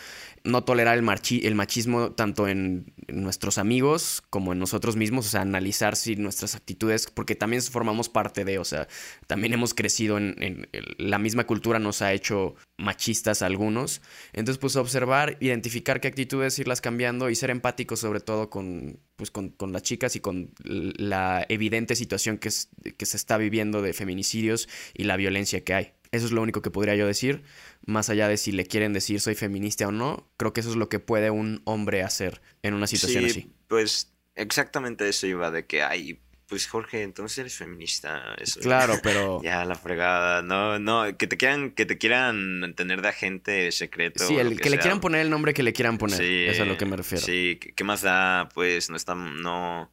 no 0.44 0.64
tolerar 0.64 0.98
el, 0.98 1.04
marchi- 1.04 1.46
el 1.46 1.56
machismo 1.56 2.12
tanto 2.12 2.48
en, 2.48 2.94
nuestros 3.10 3.58
amigos 3.58 4.22
como 4.30 4.54
en 4.54 4.60
nosotros 4.60 4.96
mismos, 4.96 5.28
o 5.28 5.30
sea, 5.30 5.42
analizar 5.42 5.96
si 5.96 6.16
nuestras 6.16 6.56
actitudes, 6.56 7.08
porque 7.14 7.36
también 7.36 7.62
formamos 7.62 8.10
parte 8.10 8.44
de, 8.46 8.60
o 8.60 8.66
sea, 8.66 8.88
también 9.28 9.54
hemos 9.54 9.74
crecido 9.74 10.18
en, 10.18 10.68
la 10.98 11.18
misma 11.20 11.46
cultura 11.46 11.80
nos 11.80 12.02
ha 12.02 12.14
hecho 12.14 12.56
machistas 12.78 13.42
algunos, 13.42 14.02
entonces 14.34 14.60
pues 14.60 14.76
observar, 14.76 15.38
identificar 15.40 16.00
qué 16.02 16.08
actitudes, 16.08 16.60
irlas 16.60 16.82
cambiando 16.82 17.30
y 17.30 17.36
ser 17.36 17.50
empáticos 17.50 18.00
sobre 18.00 18.20
todo 18.20 18.50
con, 18.50 19.00
pues, 19.16 19.32
con, 19.32 19.50
con 19.50 19.72
las 19.74 19.82
chicas 19.84 20.16
y 20.16 20.20
con 20.20 20.52
la 20.64 21.46
evidente 21.50 21.96
situación 21.96 22.38
que, 22.38 22.50
es- 22.50 22.70
que 22.98 23.06
se 23.06 23.18
está 23.18 23.38
viviendo 23.38 23.82
de 23.82 23.94
feminicidios 23.94 24.70
y 24.94 25.04
la 25.06 25.18
violencia 25.18 25.64
que 25.64 25.74
hay. 25.74 25.92
Eso 26.18 26.26
es 26.26 26.32
lo 26.32 26.42
único 26.42 26.62
que 26.62 26.72
podría 26.72 26.96
yo 26.96 27.08
decir, 27.08 27.44
más 27.86 28.10
allá 28.10 28.28
de 28.28 28.38
si 28.38 28.52
le 28.52 28.66
quieren 28.66 28.94
decir 28.94 29.20
soy 29.22 29.36
feminista 29.36 29.88
o 29.88 29.92
no, 29.92 30.30
creo 30.38 30.52
que 30.52 30.62
eso 30.62 30.70
es 30.70 30.76
lo 30.76 30.90
que 30.90 31.00
puede 31.00 31.30
un 31.30 31.62
hombre 31.66 32.04
hacer 32.04 32.42
en 32.64 32.74
una 32.74 32.88
situación 32.88 33.24
sí, 33.24 33.30
así. 33.30 33.52
pues 33.68 34.14
exactamente 34.36 35.08
eso 35.08 35.28
iba 35.28 35.52
de 35.52 35.66
que, 35.66 35.84
ay, 35.84 36.20
pues 36.48 36.66
Jorge, 36.68 37.04
entonces 37.04 37.38
eres 37.40 37.56
feminista. 37.56 38.34
Eso, 38.40 38.60
Claro, 38.62 38.96
pero... 39.04 39.42
Ya, 39.44 39.66
la 39.66 39.76
fregada. 39.76 40.42
No, 40.42 40.80
no, 40.80 41.18
que 41.18 41.28
te 41.28 41.38
quieran, 41.38 41.72
que 41.72 41.86
te 41.86 41.98
quieran 41.98 42.74
tener 42.76 43.02
de 43.02 43.10
agente 43.10 43.72
secreto. 43.72 44.26
Sí, 44.26 44.38
el, 44.38 44.60
que, 44.60 44.70
le 44.70 44.80
quieran 44.80 45.02
poner 45.02 45.22
el 45.22 45.30
nombre 45.30 45.54
que 45.54 45.64
le 45.64 45.74
quieran 45.74 45.98
poner. 45.98 46.18
Sí, 46.18 46.46
es 46.48 46.60
a 46.60 46.66
lo 46.66 46.78
que 46.78 46.86
me 46.86 46.96
refiero. 46.96 47.26
Sí, 47.26 47.60
¿qué, 47.76 47.84
más 47.84 48.02
da? 48.02 48.50
Pues 48.54 48.90
no 48.90 48.96
estamos, 48.96 49.34
no, 49.42 49.92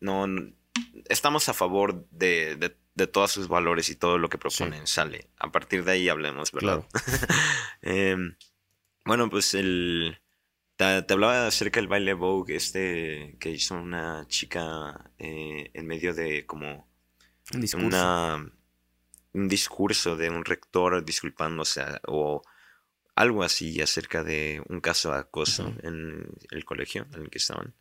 no, 0.00 0.26
no- 0.26 0.52
estamos 1.08 1.48
a 1.48 1.54
favor 1.54 2.06
de, 2.10 2.56
de, 2.56 2.76
de 2.96 3.06
todos 3.06 3.30
sus 3.30 3.46
valores 3.46 3.88
y 3.90 3.94
todo 3.96 4.18
lo 4.18 4.28
que 4.28 4.38
proponen. 4.38 4.86
Sale. 4.86 5.28
A 5.38 5.52
partir 5.52 5.84
de 5.84 5.92
ahí 5.92 6.08
hablemos, 6.08 6.50
¿verdad? 6.50 6.84
Claro. 6.90 7.06
Em, 7.82 8.36
bueno, 9.04 9.30
pues 9.30 9.54
el... 9.54 10.18
Te, 10.76 11.02
te 11.02 11.14
hablaba 11.14 11.46
acerca 11.46 11.78
del 11.80 11.88
baile 11.88 12.12
Vogue, 12.14 12.56
este 12.56 13.36
que 13.38 13.50
hizo 13.50 13.74
una 13.76 14.26
chica 14.28 15.10
eh, 15.18 15.70
en 15.72 15.86
medio 15.86 16.12
de 16.12 16.44
como 16.46 16.86
Un 17.54 17.60
discurso. 17.62 17.86
una, 17.86 18.52
un 19.32 19.48
discurso 19.48 20.16
de 20.16 20.28
un 20.28 20.44
rector 20.44 21.02
disculpándose 21.04 21.80
a- 21.82 22.00
o 22.08 22.42
algo 23.14 23.42
así 23.42 23.80
acerca 23.80 24.22
de 24.22 24.62
un 24.68 24.80
caso 24.80 25.12
de 25.12 25.18
acoso 25.18 25.74
en 25.82 26.28
el 26.50 26.64
colegio 26.66 27.06
en 27.14 27.22
el 27.22 27.30
que 27.30 27.38
estaban. 27.38 27.74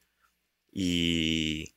Y 0.71 1.73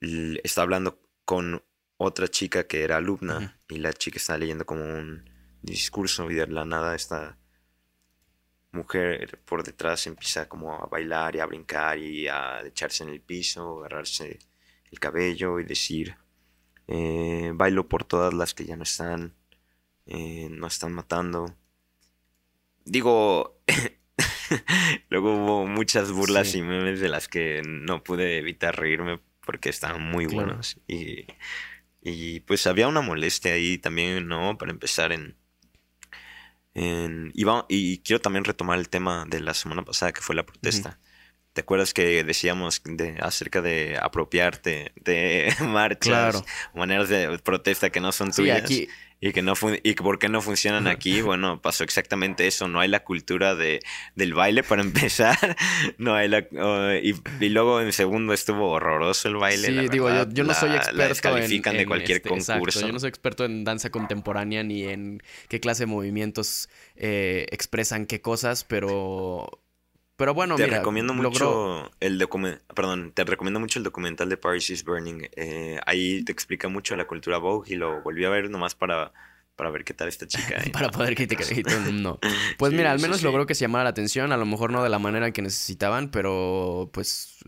está 0.00 0.62
hablando 0.62 0.98
con 1.26 1.62
otra 1.98 2.28
chica 2.28 2.66
que 2.66 2.82
era 2.82 2.96
alumna 2.96 3.60
y 3.68 3.78
la 3.78 3.92
chica 3.92 4.16
está 4.16 4.38
leyendo 4.38 4.64
como 4.64 4.82
un 4.82 5.28
discurso 5.62 6.30
y 6.30 6.34
de 6.34 6.46
la 6.46 6.64
nada 6.64 6.94
está 6.94 7.36
mujer 8.72 9.40
por 9.44 9.64
detrás 9.64 10.06
empieza 10.06 10.48
como 10.48 10.74
a 10.74 10.86
bailar 10.86 11.36
y 11.36 11.40
a 11.40 11.46
brincar 11.46 11.98
y 11.98 12.28
a 12.28 12.60
echarse 12.64 13.02
en 13.04 13.10
el 13.10 13.20
piso, 13.20 13.80
agarrarse 13.80 14.38
el 14.90 15.00
cabello 15.00 15.58
y 15.58 15.64
decir, 15.64 16.16
eh, 16.86 17.50
bailo 17.54 17.88
por 17.88 18.04
todas 18.04 18.32
las 18.32 18.54
que 18.54 18.64
ya 18.64 18.76
no 18.76 18.84
están, 18.84 19.34
eh, 20.06 20.48
no 20.50 20.66
están 20.66 20.92
matando. 20.92 21.54
Digo, 22.84 23.60
luego 25.10 25.34
hubo 25.34 25.66
muchas 25.66 26.12
burlas 26.12 26.54
y 26.54 26.62
memes 26.62 27.00
de 27.00 27.08
las 27.08 27.28
que 27.28 27.62
no 27.66 28.02
pude 28.02 28.38
evitar 28.38 28.78
reírme 28.78 29.20
porque 29.44 29.68
estaban 29.70 30.02
muy 30.02 30.26
buenos. 30.26 30.78
Y, 30.86 31.26
y 32.08 32.40
pues 32.40 32.66
había 32.66 32.88
una 32.88 33.00
molestia 33.00 33.52
ahí 33.52 33.78
también, 33.78 34.26
¿no? 34.26 34.58
Para 34.58 34.72
empezar 34.72 35.12
en... 35.12 35.36
en 36.74 37.32
y, 37.34 37.98
quiero 37.98 38.20
también 38.20 38.44
retomar 38.44 38.78
el 38.78 38.88
tema 38.88 39.24
de 39.28 39.40
la 39.40 39.54
semana 39.54 39.84
pasada 39.84 40.12
que 40.12 40.20
fue 40.20 40.34
la 40.34 40.46
protesta. 40.46 40.98
¿Te 41.52 41.62
acuerdas 41.62 41.92
que 41.92 42.22
decíamos 42.22 42.82
de, 42.84 43.18
acerca 43.20 43.60
de 43.60 43.98
apropiarte 44.00 44.92
de 44.96 45.52
marchas, 45.66 46.44
maneras 46.74 47.08
de 47.08 47.38
protesta 47.38 47.90
que 47.90 48.00
no 48.00 48.12
son 48.12 48.30
tuyas? 48.30 48.70
Y 49.20 49.32
que 49.32 49.42
no 49.42 49.54
y 49.82 49.94
por 49.94 50.20
qué 50.20 50.28
no 50.28 50.40
funcionan 50.40 50.86
aquí, 50.86 51.22
bueno, 51.22 51.60
pasó 51.60 51.82
exactamente 51.82 52.46
eso. 52.46 52.68
No 52.68 52.78
hay 52.78 52.88
la 52.88 53.02
cultura 53.02 53.56
de, 53.56 53.80
del 54.14 54.32
baile 54.32 54.62
para 54.62 54.82
empezar. 54.88 55.56
no 55.98 56.14
hay 56.14 56.28
la 56.28 56.46
y, 57.02 57.48
luego 57.48 57.80
en 57.80 57.92
segundo 57.92 58.32
estuvo 58.32 58.70
horroroso 58.70 59.28
el 59.28 59.36
baile. 59.36 59.66
Sí, 59.66 59.88
digo, 59.88 60.08
yo, 60.28 60.44
no 60.44 60.54
soy 60.54 60.70
experto 60.70 61.36
en, 61.36 61.62
de 61.62 61.86
cualquier 61.86 62.18
este, 62.18 62.28
concurso. 62.28 62.80
yo 62.80 62.92
no 62.92 63.00
soy 63.00 63.08
experto 63.08 63.44
en 63.44 63.64
danza 63.64 63.90
contemporánea 63.90 64.62
ni 64.62 64.84
en 64.84 65.20
qué 65.48 65.58
clase 65.58 65.82
de 65.82 65.86
movimientos 65.86 66.68
eh, 66.94 67.46
expresan 67.50 68.06
qué 68.06 68.20
cosas, 68.20 68.62
pero 68.62 69.60
pero 70.18 70.34
bueno, 70.34 70.56
te 70.56 70.64
mira, 70.64 70.78
recomiendo 70.78 71.14
mucho 71.14 71.92
el 72.00 72.28
perdón, 72.74 73.12
te 73.14 73.22
recomiendo 73.22 73.60
mucho 73.60 73.78
el 73.78 73.84
documental 73.84 74.28
de 74.28 74.36
Paris 74.36 74.68
is 74.68 74.82
Burning. 74.84 75.28
Eh, 75.36 75.78
ahí 75.86 76.24
te 76.24 76.32
explica 76.32 76.66
mucho 76.66 76.96
la 76.96 77.06
cultura 77.06 77.38
Vogue 77.38 77.72
y 77.72 77.76
lo 77.76 78.02
volví 78.02 78.24
a 78.24 78.28
ver 78.28 78.50
nomás 78.50 78.74
para, 78.74 79.12
para 79.54 79.70
ver 79.70 79.84
qué 79.84 79.94
tal 79.94 80.08
esta 80.08 80.26
chica. 80.26 80.60
para 80.72 80.88
poder 80.88 81.14
criticar. 81.14 81.46
no. 81.92 82.18
Pues 82.58 82.72
mira, 82.72 82.90
al 82.90 82.98
menos 82.98 83.22
logró 83.22 83.46
que 83.46 83.54
se 83.54 83.60
llamara 83.60 83.84
la 83.84 83.90
atención, 83.90 84.32
a 84.32 84.36
lo 84.36 84.44
mejor 84.44 84.72
no 84.72 84.82
de 84.82 84.88
la 84.88 84.98
manera 84.98 85.30
que 85.30 85.40
necesitaban, 85.40 86.10
pero 86.10 86.90
pues 86.92 87.38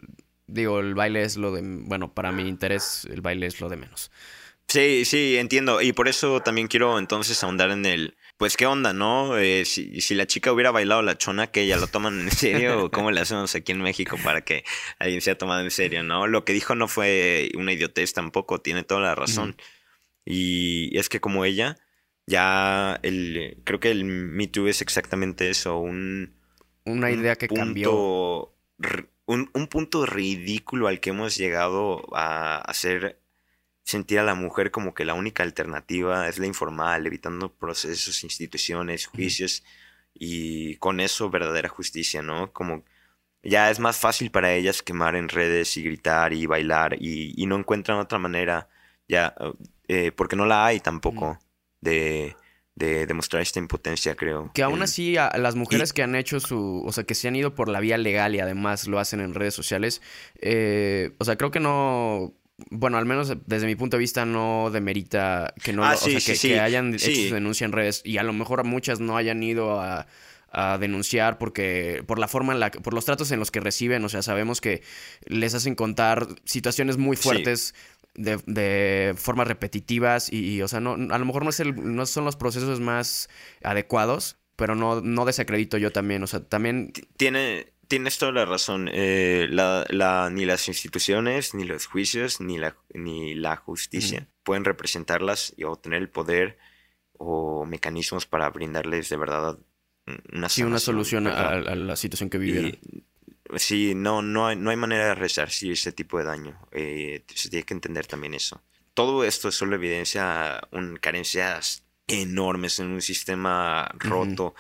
digo, 0.47 0.79
el 0.79 0.95
baile 0.95 1.23
es 1.23 1.37
lo 1.37 1.51
de, 1.51 1.63
bueno, 1.65 2.15
para 2.15 2.31
mi 2.31 2.49
interés 2.49 3.05
el 3.11 3.21
baile 3.21 3.47
es 3.47 3.61
lo 3.61 3.69
de 3.69 3.79
menos. 3.79 4.13
Sí, 4.69 5.05
sí, 5.05 5.39
entiendo. 5.39 5.83
Y 5.83 5.93
por 5.93 6.07
eso 6.07 6.41
también 6.41 6.69
quiero 6.69 7.01
entonces 7.01 7.43
ahondar 7.43 7.73
en 7.73 7.85
el, 7.85 8.15
pues 8.41 8.57
qué 8.57 8.65
onda, 8.65 8.95
¿no? 8.95 9.37
Eh, 9.37 9.67
si, 9.67 10.01
si, 10.01 10.15
la 10.15 10.27
chica 10.27 10.51
hubiera 10.51 10.71
bailado 10.71 11.03
la 11.03 11.19
chona, 11.19 11.49
que 11.49 11.67
ya 11.67 11.77
lo 11.77 11.89
toman 11.89 12.21
en 12.21 12.31
serio, 12.31 12.87
o 12.87 12.91
cómo 12.91 13.11
le 13.11 13.21
hacemos 13.21 13.55
aquí 13.55 13.73
en 13.73 13.83
México 13.83 14.17
para 14.25 14.41
que 14.41 14.65
alguien 14.99 15.21
sea 15.21 15.37
tomado 15.37 15.61
en 15.61 15.71
serio, 15.71 16.03
¿no? 16.03 16.27
Lo 16.27 16.43
que 16.47 16.55
dijo 16.55 16.75
no 16.75 16.89
fue 16.89 17.51
una 17.55 17.75
idiotez 17.75 18.15
tampoco, 18.15 18.63
tiene 18.63 18.83
toda 18.83 19.03
la 19.03 19.15
razón. 19.15 19.57
Y 20.25 20.97
es 20.97 21.11
que 21.11 21.21
como 21.21 21.45
ella, 21.45 21.77
ya 22.27 22.99
el, 23.03 23.59
creo 23.65 23.79
que 23.79 23.91
el 23.91 24.05
Me 24.05 24.47
Too 24.47 24.69
es 24.69 24.81
exactamente 24.81 25.51
eso, 25.51 25.77
un... 25.77 26.33
Una 26.87 27.11
idea 27.11 27.37
que 27.37 27.47
cambió. 27.47 28.55
Un, 29.27 29.51
un 29.53 29.67
punto 29.67 30.07
ridículo 30.07 30.89
al 30.89 31.01
que 31.01 31.11
hemos 31.11 31.37
llegado 31.37 32.07
a 32.17 32.57
hacer 32.57 33.21
sentir 33.91 34.19
a 34.19 34.25
la 34.25 34.35
mujer 34.35 34.71
como 34.71 34.95
que 34.95 35.05
la 35.05 35.15
única 35.15 35.43
alternativa 35.43 36.29
es 36.29 36.39
la 36.39 36.47
informal, 36.47 37.07
evitando 37.07 37.53
procesos, 37.53 38.25
instituciones, 38.25 39.07
juicios 39.07 39.65
y 40.15 40.77
con 40.77 41.01
eso 41.01 41.31
verdadera 41.31 41.69
justicia, 41.69 42.23
¿no? 42.23 42.53
Como 42.53 42.85
ya 43.43 43.71
es 43.71 43.81
más 43.81 43.99
fácil 43.99 44.31
para 44.31 44.53
ellas 44.55 44.83
quemar 44.83 45.17
en 45.17 45.29
redes 45.29 45.77
y 45.77 45.83
gritar 45.83 46.33
y 46.33 46.47
bailar 46.47 46.97
y, 47.01 47.45
no 47.47 47.57
encuentran 47.57 47.99
otra 47.99 48.19
manera, 48.19 48.69
ya, 49.09 49.35
eh, 49.89 50.13
porque 50.13 50.37
no 50.37 50.47
la 50.47 50.67
hay 50.67 50.81
tampoco 50.81 51.39
de, 51.81 52.37
de 52.75 53.07
demostrar 53.07 53.43
esta 53.43 53.59
impotencia, 53.59 54.15
creo. 54.15 54.51
Que 54.55 54.63
aún 54.63 54.83
así 54.83 55.17
a 55.17 55.31
las 55.39 55.55
mujeres 55.55 55.93
que 55.93 56.03
han 56.03 56.15
hecho 56.15 56.41
su, 56.41 56.83
o 56.85 56.93
sea, 56.93 57.05
que 57.05 57.15
se 57.15 57.29
han 57.29 57.37
ido 57.37 57.55
por 57.55 57.69
la 57.69 57.81
vía 57.81 57.99
legal 57.99 58.35
y 58.35 58.41
además 58.41 58.87
lo 58.87 58.99
hacen 58.99 59.21
en 59.21 59.35
redes 59.35 59.55
sociales, 59.55 60.03
eh, 60.41 61.13
o 61.19 61.25
sea, 61.25 61.37
creo 61.37 61.51
que 61.51 61.61
no 61.61 62.35
bueno, 62.71 62.99
al 62.99 63.07
menos 63.07 63.33
desde 63.47 63.67
mi 63.67 63.77
punto 63.77 63.97
de 63.97 64.01
vista 64.01 64.25
no 64.25 64.71
demerita 64.71 65.55
que 65.63 65.73
no, 65.73 65.85
ah, 65.85 65.95
o 65.95 65.97
sea, 65.97 66.21
que, 66.21 66.61
hayan 66.61 66.95
hecho 66.95 67.11
su 67.11 67.35
denuncia 67.35 67.65
en 67.65 67.73
redes 67.73 68.03
y 68.05 68.19
a 68.19 68.23
lo 68.23 68.33
mejor 68.33 68.65
muchas 68.65 69.01
no 69.01 69.17
hayan 69.17 69.43
ido 69.43 69.81
a, 69.81 70.07
denunciar 70.81 71.39
porque 71.39 72.03
por 72.09 72.19
la 72.19 72.27
forma 72.27 72.53
en 72.53 72.59
la 72.59 72.73
por 72.73 72.93
los 72.93 73.05
tratos 73.05 73.31
en 73.31 73.39
los 73.39 73.53
que 73.53 73.61
reciben, 73.61 74.05
o 74.05 74.09
sea, 74.09 74.21
sabemos 74.21 74.61
que 74.61 74.83
les 75.27 75.55
hacen 75.55 75.77
contar 75.77 76.27
situaciones 76.45 76.97
muy 76.97 77.17
fuertes 77.17 77.73
de, 78.15 78.37
de, 78.47 79.15
formas 79.17 79.47
repetitivas 79.47 80.33
y, 80.33 80.61
o 80.63 80.67
sea, 80.67 80.81
no, 80.81 80.95
a 80.95 81.19
lo 81.19 81.25
mejor 81.25 81.45
no, 81.45 81.51
es 81.51 81.61
el, 81.61 81.77
no 81.95 82.05
son 82.05 82.25
los 82.25 82.35
procesos 82.35 82.81
más 82.81 83.29
adecuados, 83.63 84.39
pero 84.57 84.75
no, 84.75 85.01
no 85.01 85.25
desacredito 85.25 85.79
yo 85.79 85.93
también, 85.93 86.23
o 86.23 86.27
sea, 86.27 86.41
también... 86.41 86.93
Tiene, 87.17 87.73
tienes 87.91 88.19
toda 88.19 88.31
la 88.31 88.45
razón. 88.47 88.89
Eh, 88.93 89.49
la, 89.51 90.31
ni 90.33 90.45
las 90.47 90.69
instituciones, 90.69 91.55
ni 91.55 91.65
los 91.65 91.87
juicios, 91.87 92.41
ni 92.41 92.57
la, 92.57 92.77
ni 92.95 93.35
la 93.35 93.57
justicia 93.57 94.29
pueden 94.45 94.65
representarlas 94.65 95.53
y, 95.57 95.65
o 95.65 95.77
tener 95.77 96.01
el 96.01 96.09
poder 96.09 96.57
o 97.19 97.67
mecanismos 97.67 98.27
para 98.27 98.49
brindarles 98.49 99.09
de 99.11 99.17
verdad 99.17 99.59
una, 100.33 100.49
sí, 100.49 100.63
una 100.63 100.79
solución 100.79 101.27
a, 101.27 101.57
la 101.57 101.97
situación 101.97 102.31
que 102.31 102.39
viven. 102.39 102.79
Sí, 103.57 103.95
no, 103.95 104.23
no, 104.23 104.47
hay, 104.47 104.57
no 104.57 104.71
hay 104.71 104.77
manera 104.77 105.07
de 105.07 105.15
resarcir 105.17 105.73
ese 105.73 105.91
tipo 105.91 106.17
de 106.19 106.25
daño. 106.25 106.59
Eh, 106.71 107.25
se 107.35 107.51
tiene 107.51 107.67
que 107.67 107.75
entender 107.75 108.07
también 108.07 108.35
eso. 108.35 108.63
Todo 108.95 109.25
esto 109.25 109.51
solo 109.51 109.75
evidencia 109.75 110.61
un, 110.71 110.97
carencias 110.97 111.85
enormes 112.07 112.79
en 112.79 112.87
un 112.87 113.03
sistema 113.03 113.91
roto. 113.99 114.55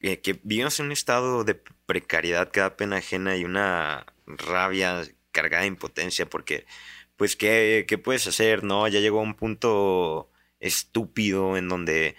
Eh, 0.00 0.20
que 0.20 0.38
vivimos 0.42 0.78
en 0.78 0.86
un 0.86 0.92
estado 0.92 1.44
de 1.44 1.54
precariedad 1.86 2.50
que 2.50 2.60
da 2.60 2.76
pena 2.76 2.96
ajena 2.96 3.36
y 3.36 3.44
una 3.44 4.06
rabia 4.26 5.02
cargada 5.32 5.62
de 5.62 5.68
impotencia 5.68 6.28
porque, 6.28 6.66
pues, 7.16 7.36
¿qué, 7.36 8.00
puedes 8.04 8.26
hacer? 8.26 8.64
¿No? 8.64 8.86
Ya 8.88 9.00
llegó 9.00 9.20
a 9.20 9.22
un 9.22 9.34
punto 9.34 10.30
estúpido 10.60 11.56
en 11.56 11.68
donde 11.68 12.16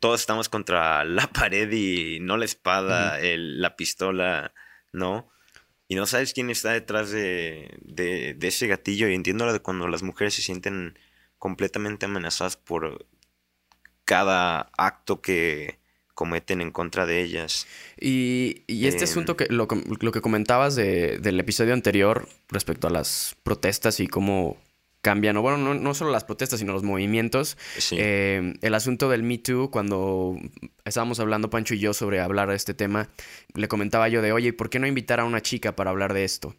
todos 0.00 0.20
estamos 0.20 0.48
contra 0.48 1.04
la 1.04 1.26
pared 1.32 1.70
y 1.72 2.20
no 2.20 2.36
la 2.36 2.44
espada, 2.44 3.18
la 3.22 3.76
pistola, 3.76 4.54
¿no? 4.92 5.30
Y 5.88 5.94
no 5.94 6.06
sabes 6.06 6.34
quién 6.34 6.50
está 6.50 6.72
detrás 6.72 7.10
de, 7.10 7.78
de, 7.82 8.34
de 8.34 8.48
ese 8.48 8.66
gatillo. 8.66 9.08
Y 9.08 9.14
entiendo 9.14 9.46
lo 9.46 9.52
de 9.52 9.60
cuando 9.60 9.88
las 9.88 10.02
mujeres 10.02 10.34
se 10.34 10.42
sienten 10.42 10.98
completamente 11.38 12.06
amenazadas 12.06 12.56
por 12.56 13.06
cada 14.04 14.70
acto 14.76 15.20
que, 15.22 15.77
cometen 16.18 16.60
en 16.60 16.72
contra 16.72 17.06
de 17.06 17.22
ellas. 17.22 17.68
Y, 17.96 18.64
este 18.66 19.04
em, 19.04 19.04
asunto 19.04 19.36
que 19.36 19.46
lo, 19.50 19.68
que 19.68 20.20
comentabas 20.20 20.74
del 20.74 21.38
episodio 21.38 21.74
anterior 21.74 22.28
respecto 22.48 22.88
a 22.88 22.90
las 22.90 23.36
protestas 23.44 24.00
y 24.00 24.08
cómo 24.08 24.56
cambian, 25.00 25.36
o 25.36 25.42
bueno, 25.42 25.74
no, 25.74 25.94
solo 25.94 26.10
las 26.10 26.24
protestas, 26.24 26.58
sino 26.58 26.72
los 26.72 26.82
movimientos. 26.82 27.56
Em, 27.92 28.54
el 28.62 28.74
asunto 28.74 29.08
del 29.08 29.22
Me 29.22 29.38
Too, 29.38 29.70
cuando 29.70 30.36
estábamos 30.84 31.20
hablando 31.20 31.50
Pancho 31.50 31.74
y 31.74 31.78
yo 31.78 31.94
sobre 31.94 32.18
hablar 32.18 32.48
de 32.48 32.56
este 32.56 32.74
tema, 32.74 33.08
le 33.54 33.68
comentaba 33.68 34.08
yo 34.08 34.20
de, 34.20 34.32
oye, 34.32 34.52
¿por 34.52 34.70
qué 34.70 34.80
no 34.80 34.88
invitar 34.88 35.20
a 35.20 35.24
una 35.24 35.40
chica 35.40 35.76
para 35.76 35.90
hablar 35.90 36.14
de 36.14 36.24
esto? 36.24 36.56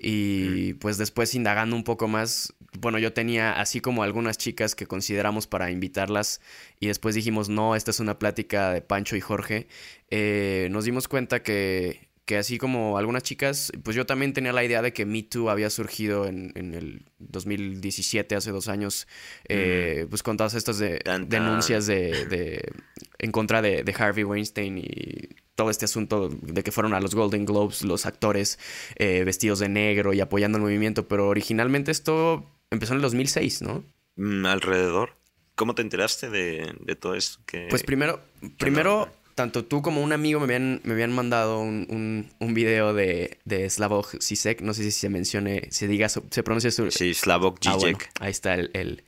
Y 0.00 0.74
pues 0.74 0.96
después 0.96 1.34
indagando 1.34 1.74
un 1.74 1.82
poco 1.82 2.06
más, 2.06 2.54
bueno, 2.78 2.98
yo 2.98 3.12
tenía 3.12 3.60
así 3.60 3.80
como 3.80 4.02
algunas 4.02 4.38
chicas 4.38 4.74
que 4.74 4.86
consideramos 4.86 5.46
para 5.46 5.70
invitarlas 5.70 6.40
y 6.78 6.86
después 6.86 7.14
dijimos, 7.14 7.48
no, 7.48 7.74
esta 7.74 7.90
es 7.90 7.98
una 7.98 8.18
plática 8.18 8.72
de 8.72 8.80
Pancho 8.80 9.16
y 9.16 9.20
Jorge, 9.20 9.66
eh, 10.10 10.68
nos 10.70 10.84
dimos 10.84 11.08
cuenta 11.08 11.42
que, 11.42 12.08
que, 12.26 12.36
así 12.36 12.58
como 12.58 12.96
algunas 12.98 13.24
chicas, 13.24 13.72
pues 13.82 13.96
yo 13.96 14.06
también 14.06 14.32
tenía 14.32 14.52
la 14.52 14.62
idea 14.62 14.82
de 14.82 14.92
que 14.92 15.04
Me 15.04 15.24
Too 15.24 15.50
había 15.50 15.70
surgido 15.70 16.26
en, 16.26 16.52
en 16.54 16.74
el 16.74 17.06
2017, 17.18 18.36
hace 18.36 18.52
dos 18.52 18.68
años, 18.68 19.08
eh, 19.48 20.06
pues 20.08 20.22
con 20.22 20.36
todas 20.36 20.54
estas 20.54 20.78
de, 20.78 21.00
denuncias 21.26 21.86
de, 21.86 22.26
de, 22.26 22.72
en 23.18 23.32
contra 23.32 23.62
de, 23.62 23.82
de 23.82 23.94
Harvey 23.98 24.22
Weinstein 24.22 24.78
y 24.78 25.47
todo 25.58 25.70
este 25.70 25.86
asunto 25.86 26.28
de 26.28 26.62
que 26.62 26.70
fueron 26.70 26.94
a 26.94 27.00
los 27.00 27.16
Golden 27.16 27.44
Globes 27.44 27.82
los 27.82 28.06
actores 28.06 28.60
eh, 28.94 29.24
vestidos 29.24 29.58
de 29.58 29.68
negro 29.68 30.12
y 30.12 30.20
apoyando 30.20 30.56
el 30.56 30.62
movimiento, 30.62 31.08
pero 31.08 31.26
originalmente 31.26 31.90
esto 31.90 32.48
empezó 32.70 32.92
en 32.92 32.98
el 32.98 33.02
2006, 33.02 33.62
¿no? 33.62 33.84
Mm, 34.14 34.46
alrededor. 34.46 35.16
¿Cómo 35.56 35.74
te 35.74 35.82
enteraste 35.82 36.30
de, 36.30 36.96
todo 37.00 37.16
esto? 37.16 37.40
Pues 37.70 37.82
primero, 37.82 38.20
primero 38.56 39.08
tanto 39.34 39.64
tú 39.64 39.82
como 39.82 40.00
un 40.00 40.12
amigo 40.12 40.38
me 40.38 40.44
habían, 40.44 40.80
me 40.84 40.92
habían 40.92 41.12
mandado 41.12 41.58
un, 41.58 42.30
un, 42.38 42.54
video 42.54 42.94
de, 42.94 43.40
de 43.44 43.68
Slavoj 43.68 44.14
Zizek, 44.22 44.60
no 44.60 44.74
sé 44.74 44.84
si 44.84 44.92
se 44.92 45.08
mencione, 45.08 45.66
se 45.72 45.88
diga, 45.88 46.08
se 46.08 46.42
pronuncia 46.44 46.70
su... 46.70 46.88
Sí, 46.92 47.14
Slavoj 47.14 47.56
ah, 47.66 47.74
Zizek. 47.74 48.10
ahí 48.20 48.30
está 48.30 48.54
el, 48.54 49.02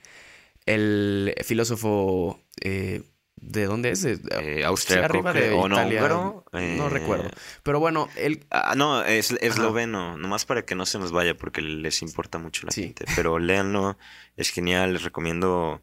el, 0.67 1.35
filósofo... 1.45 2.41
Eh, 2.61 3.03
¿De 3.41 3.65
dónde 3.65 3.91
es? 3.91 4.03
De, 4.03 4.21
eh, 4.43 4.65
Austria, 4.65 5.07
arriba 5.07 5.33
de 5.33 5.53
o 5.53 5.69
no, 5.69 5.77
húngaro. 5.77 6.45
no 6.53 6.89
recuerdo. 6.89 7.31
Pero 7.63 7.81
bueno, 7.81 8.09
él... 8.17 8.45
Ah, 8.51 8.75
no, 8.77 9.03
es 9.05 9.33
esloveno, 9.41 10.17
nomás 10.17 10.45
para 10.45 10.65
que 10.65 10.75
no 10.75 10.87
se 10.87 10.99
nos 10.99 11.11
vaya 11.11 11.37
porque 11.37 11.63
les 11.63 12.03
importa 12.03 12.39
mucho 12.39 12.67
la 12.67 12.73
gente. 12.73 13.05
Pero 13.17 13.39
léanlo, 13.39 13.99
es 14.37 14.51
genial, 14.51 14.93
les 14.93 15.03
recomiendo... 15.03 15.83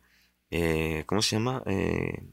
Eh, 0.50 1.04
¿Cómo 1.08 1.22
se 1.22 1.36
llama? 1.36 1.62
Eh, 1.66 2.24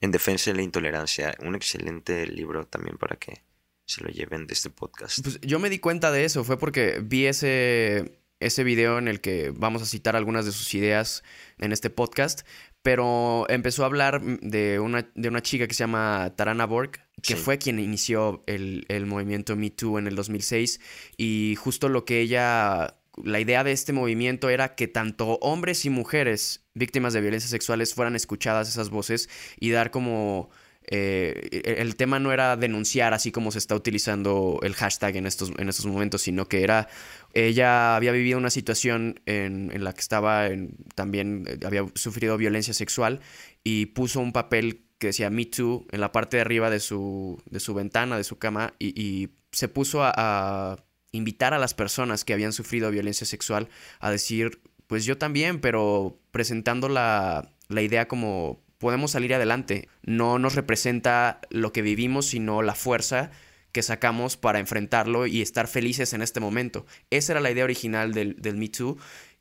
en 0.00 0.10
defensa 0.10 0.50
de 0.50 0.56
la 0.56 0.62
intolerancia. 0.62 1.36
Un 1.40 1.54
excelente 1.54 2.26
libro 2.26 2.66
también 2.66 2.96
para 2.98 3.16
que 3.16 3.42
se 3.84 4.02
lo 4.02 4.10
lleven 4.10 4.46
de 4.46 4.54
este 4.54 4.70
podcast. 4.70 5.20
Pues 5.22 5.40
yo 5.40 5.58
me 5.58 5.70
di 5.70 5.78
cuenta 5.78 6.12
de 6.12 6.24
eso, 6.24 6.44
fue 6.44 6.58
porque 6.58 7.00
vi 7.02 7.26
ese, 7.26 8.20
ese 8.38 8.62
video 8.62 8.98
en 8.98 9.08
el 9.08 9.20
que 9.20 9.50
vamos 9.54 9.82
a 9.82 9.86
citar 9.86 10.14
algunas 10.14 10.44
de 10.44 10.52
sus 10.52 10.74
ideas 10.74 11.24
en 11.58 11.72
este 11.72 11.90
podcast, 11.90 12.46
pero 12.82 13.46
empezó 13.48 13.82
a 13.82 13.86
hablar 13.86 14.22
de 14.22 14.78
una, 14.78 15.10
de 15.14 15.28
una 15.28 15.42
chica 15.42 15.66
que 15.66 15.74
se 15.74 15.80
llama 15.80 16.32
Tarana 16.36 16.66
Borg, 16.66 16.92
que 17.22 17.36
fue 17.36 17.58
quien 17.58 17.78
inició 17.78 18.44
el, 18.46 18.86
el 18.88 19.06
movimiento 19.06 19.56
Me 19.56 19.70
Too 19.70 19.98
en 19.98 20.06
el 20.06 20.14
2006, 20.14 20.80
y 21.16 21.56
justo 21.56 21.88
lo 21.88 22.04
que 22.04 22.20
ella 22.20 22.94
la 23.24 23.40
idea 23.40 23.64
de 23.64 23.72
este 23.72 23.92
movimiento 23.92 24.48
era 24.48 24.74
que 24.74 24.88
tanto 24.88 25.38
hombres 25.40 25.84
y 25.84 25.90
mujeres 25.90 26.64
víctimas 26.74 27.12
de 27.12 27.20
violencia 27.20 27.48
sexuales 27.48 27.94
fueran 27.94 28.16
escuchadas 28.16 28.68
esas 28.68 28.90
voces 28.90 29.28
y 29.58 29.70
dar 29.70 29.90
como... 29.90 30.50
Eh, 30.90 31.76
el 31.80 31.96
tema 31.96 32.18
no 32.18 32.32
era 32.32 32.56
denunciar 32.56 33.12
así 33.12 33.30
como 33.30 33.50
se 33.52 33.58
está 33.58 33.74
utilizando 33.74 34.58
el 34.62 34.74
hashtag 34.74 35.16
en 35.16 35.26
estos, 35.26 35.52
en 35.58 35.68
estos 35.68 35.86
momentos, 35.86 36.22
sino 36.22 36.48
que 36.48 36.62
era, 36.62 36.88
ella 37.34 37.94
había 37.94 38.12
vivido 38.12 38.38
una 38.38 38.50
situación 38.50 39.20
en, 39.26 39.84
la 39.84 39.92
que 39.92 40.00
estaba, 40.00 40.48
también 40.94 41.44
eh, 41.46 41.58
había 41.66 41.86
sufrido 41.94 42.38
violencia 42.38 42.72
sexual 42.72 43.20
y 43.62 43.86
puso 43.86 44.20
un 44.20 44.32
papel 44.32 44.86
que 44.98 45.08
decía 45.08 45.30
Me 45.30 45.44
Too 45.44 45.86
en 45.90 46.00
la 46.00 46.10
parte 46.10 46.38
de 46.38 46.40
arriba 46.40 46.70
de 46.70 46.80
su, 46.80 47.40
de 47.46 47.60
su 47.60 47.74
ventana, 47.74 48.16
de 48.16 48.24
su 48.24 48.38
cama, 48.38 48.74
y, 48.78 49.30
se 49.50 49.66
puso 49.66 50.00
a 50.02 50.76
invitar 51.10 51.54
a 51.54 51.58
las 51.58 51.72
personas 51.72 52.26
que 52.26 52.34
habían 52.34 52.52
sufrido 52.52 52.90
violencia 52.90 53.26
sexual 53.26 53.70
a 53.98 54.10
decir, 54.10 54.60
pues 54.86 55.06
yo 55.06 55.16
también, 55.16 55.62
pero 55.62 56.20
presentando 56.32 56.90
la, 56.90 57.50
la 57.68 57.82
idea 57.82 58.08
como 58.08 58.62
podemos 58.78 59.10
salir 59.10 59.34
adelante. 59.34 59.88
No 60.02 60.38
nos 60.38 60.54
representa 60.54 61.40
lo 61.50 61.72
que 61.72 61.82
vivimos, 61.82 62.26
sino 62.26 62.62
la 62.62 62.74
fuerza 62.74 63.30
que 63.72 63.82
sacamos 63.82 64.36
para 64.36 64.58
enfrentarlo 64.60 65.26
y 65.26 65.42
estar 65.42 65.68
felices 65.68 66.12
en 66.12 66.22
este 66.22 66.40
momento. 66.40 66.86
Esa 67.10 67.32
era 67.32 67.40
la 67.40 67.50
idea 67.50 67.64
original 67.64 68.14
del, 68.14 68.36
del 68.40 68.56
Me 68.56 68.68
Too. 68.68 68.96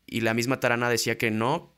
Y 0.06 0.22
la 0.22 0.34
misma 0.34 0.60
Tarana 0.60 0.90
decía 0.90 1.18
que 1.18 1.32
no, 1.32 1.78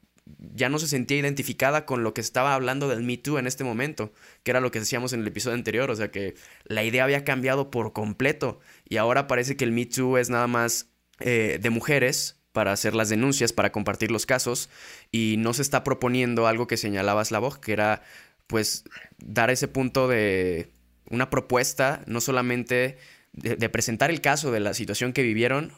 ya 0.53 0.69
no 0.69 0.79
se 0.79 0.87
sentía 0.87 1.17
identificada 1.17 1.85
con 1.85 2.03
lo 2.03 2.13
que 2.13 2.21
estaba 2.21 2.53
hablando 2.53 2.87
del 2.87 3.03
Me 3.03 3.17
Too 3.17 3.39
en 3.39 3.47
este 3.47 3.63
momento, 3.63 4.13
que 4.43 4.51
era 4.51 4.61
lo 4.61 4.71
que 4.71 4.79
decíamos 4.79 5.13
en 5.13 5.21
el 5.21 5.27
episodio 5.27 5.55
anterior, 5.55 5.89
o 5.89 5.95
sea 5.95 6.11
que 6.11 6.35
la 6.65 6.83
idea 6.83 7.03
había 7.03 7.23
cambiado 7.23 7.71
por 7.71 7.93
completo 7.93 8.59
y 8.87 8.97
ahora 8.97 9.27
parece 9.27 9.57
que 9.57 9.65
el 9.65 9.71
Me 9.71 9.85
Too 9.85 10.17
es 10.17 10.29
nada 10.29 10.47
más 10.47 10.89
eh, 11.19 11.59
de 11.61 11.69
mujeres 11.69 12.38
para 12.51 12.71
hacer 12.71 12.95
las 12.95 13.09
denuncias, 13.09 13.53
para 13.53 13.71
compartir 13.71 14.11
los 14.11 14.25
casos 14.25 14.69
y 15.11 15.35
no 15.37 15.53
se 15.53 15.61
está 15.61 15.83
proponiendo 15.83 16.47
algo 16.47 16.67
que 16.67 16.77
señalaba 16.77 17.23
Slavoj, 17.23 17.59
que 17.59 17.73
era 17.73 18.01
pues 18.47 18.83
dar 19.17 19.49
ese 19.49 19.67
punto 19.67 20.07
de 20.07 20.71
una 21.09 21.29
propuesta, 21.29 22.01
no 22.07 22.21
solamente 22.21 22.97
de 23.33 23.69
presentar 23.69 24.09
el 24.09 24.21
caso 24.21 24.51
de 24.51 24.59
la 24.59 24.73
situación 24.73 25.13
que 25.13 25.21
vivieron 25.21 25.71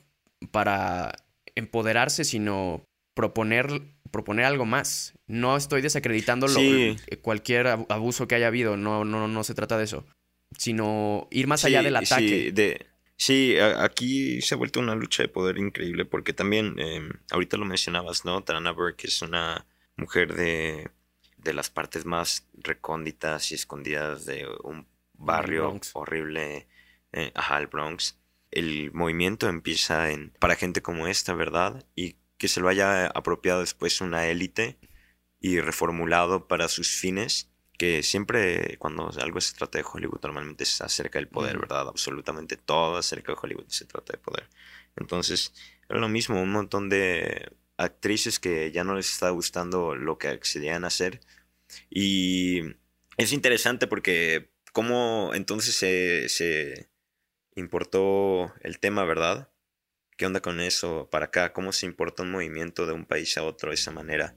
para 0.52 1.12
empoderarse, 1.56 2.24
sino 2.24 2.84
proponer, 3.13 3.82
proponer 4.10 4.45
algo 4.45 4.65
más. 4.65 5.13
No 5.28 5.58
estoy 5.58 5.82
desacreditando 5.82 6.48
cualquier 7.22 7.67
abuso 7.67 8.28
que 8.28 8.36
haya 8.36 8.48
habido, 8.48 8.78
no, 8.78 9.06
no, 9.06 9.28
no 9.28 9.43
se 9.43 9.54
trata 9.54 9.78
de 9.78 9.84
eso, 9.84 10.06
sino 10.58 11.28
ir 11.32 11.48
más 11.48 11.65
allá 11.65 11.84
del 11.84 11.95
ataque. 11.95 12.28
Sí, 12.28 12.52
de, 12.52 12.88
sí, 13.21 13.55
aquí 13.60 14.41
se 14.41 14.55
ha 14.55 14.57
vuelto 14.57 14.79
una 14.79 14.95
lucha 14.95 15.21
de 15.21 15.29
poder 15.29 15.60
increíble 15.60 16.05
porque 16.05 16.34
también, 16.34 16.79
em, 16.79 17.12
ahorita 17.29 17.55
lo 17.57 17.65
mencionabas, 17.65 18.25
¿no? 18.25 18.43
Tarana 18.43 18.71
Burke 18.71 19.05
es 19.05 19.21
una 19.21 19.67
mujer 19.95 20.34
de, 20.34 20.89
de 21.38 21.53
las 21.53 21.69
partes 21.69 22.05
más 22.05 22.49
recónditas 22.53 23.51
y 23.51 23.55
escondidas 23.55 24.25
de 24.25 24.47
un 24.63 24.88
barrio 25.13 25.79
horrible, 25.93 26.67
eh, 27.12 27.31
ajá, 27.36 27.60
el 27.60 27.67
Bronx. 27.67 28.19
El 28.49 28.91
movimiento 28.91 29.47
empieza 29.47 30.10
en, 30.12 30.31
para 30.39 30.55
gente 30.55 30.81
como 30.81 31.05
esta, 31.05 31.36
¿verdad? 31.36 31.86
Y 31.95 32.15
que 32.39 32.47
se 32.47 32.60
lo 32.60 32.69
haya 32.69 33.05
apropiado 33.05 33.60
después 33.60 34.01
una 34.01 34.27
élite 34.27 34.79
y 35.39 35.60
reformulado 35.60 36.47
para 36.47 36.67
sus 36.69 36.89
fines, 36.89 37.51
que 37.82 38.04
siempre 38.04 38.78
cuando 38.78 39.10
algo 39.20 39.41
se 39.41 39.56
trata 39.56 39.80
de 39.80 39.86
Hollywood 39.91 40.20
normalmente 40.22 40.65
es 40.65 40.82
acerca 40.82 41.17
del 41.17 41.28
poder, 41.28 41.58
¿verdad? 41.58 41.88
Absolutamente 41.88 42.56
todo 42.56 42.96
acerca 42.96 43.32
de 43.32 43.39
Hollywood 43.41 43.70
se 43.70 43.86
trata 43.86 44.13
de 44.13 44.20
poder. 44.20 44.48
Entonces, 44.96 45.52
era 45.89 46.00
lo 46.00 46.08
mismo, 46.08 46.39
un 46.39 46.52
montón 46.52 46.89
de 46.89 47.52
actrices 47.78 48.38
que 48.38 48.72
ya 48.72 48.84
no 48.84 48.94
les 48.94 49.10
está 49.10 49.32
gustando 49.32 49.96
lo 49.96 50.20
que 50.20 50.28
accedían 50.28 50.84
a 50.84 50.89
hacer. 50.89 51.22
Y 51.89 52.62
es 53.17 53.34
interesante 53.34 53.88
porque 53.88 54.52
cómo 54.74 55.32
entonces 55.34 55.74
se, 55.74 56.30
se 56.30 56.88
importó 57.56 58.54
el 58.62 58.78
tema, 58.78 59.06
¿verdad? 59.06 59.50
¿Qué 60.17 60.28
onda 60.28 60.39
con 60.39 60.60
eso 60.60 61.10
para 61.10 61.26
acá? 61.26 61.52
¿Cómo 61.52 61.72
se 61.72 61.88
importa 61.88 62.22
un 62.22 62.30
movimiento 62.30 62.86
de 62.86 62.94
un 62.94 63.06
país 63.06 63.36
a 63.39 63.44
otro 63.44 63.70
de 63.70 63.76
esa 63.76 63.89
manera? 63.89 64.36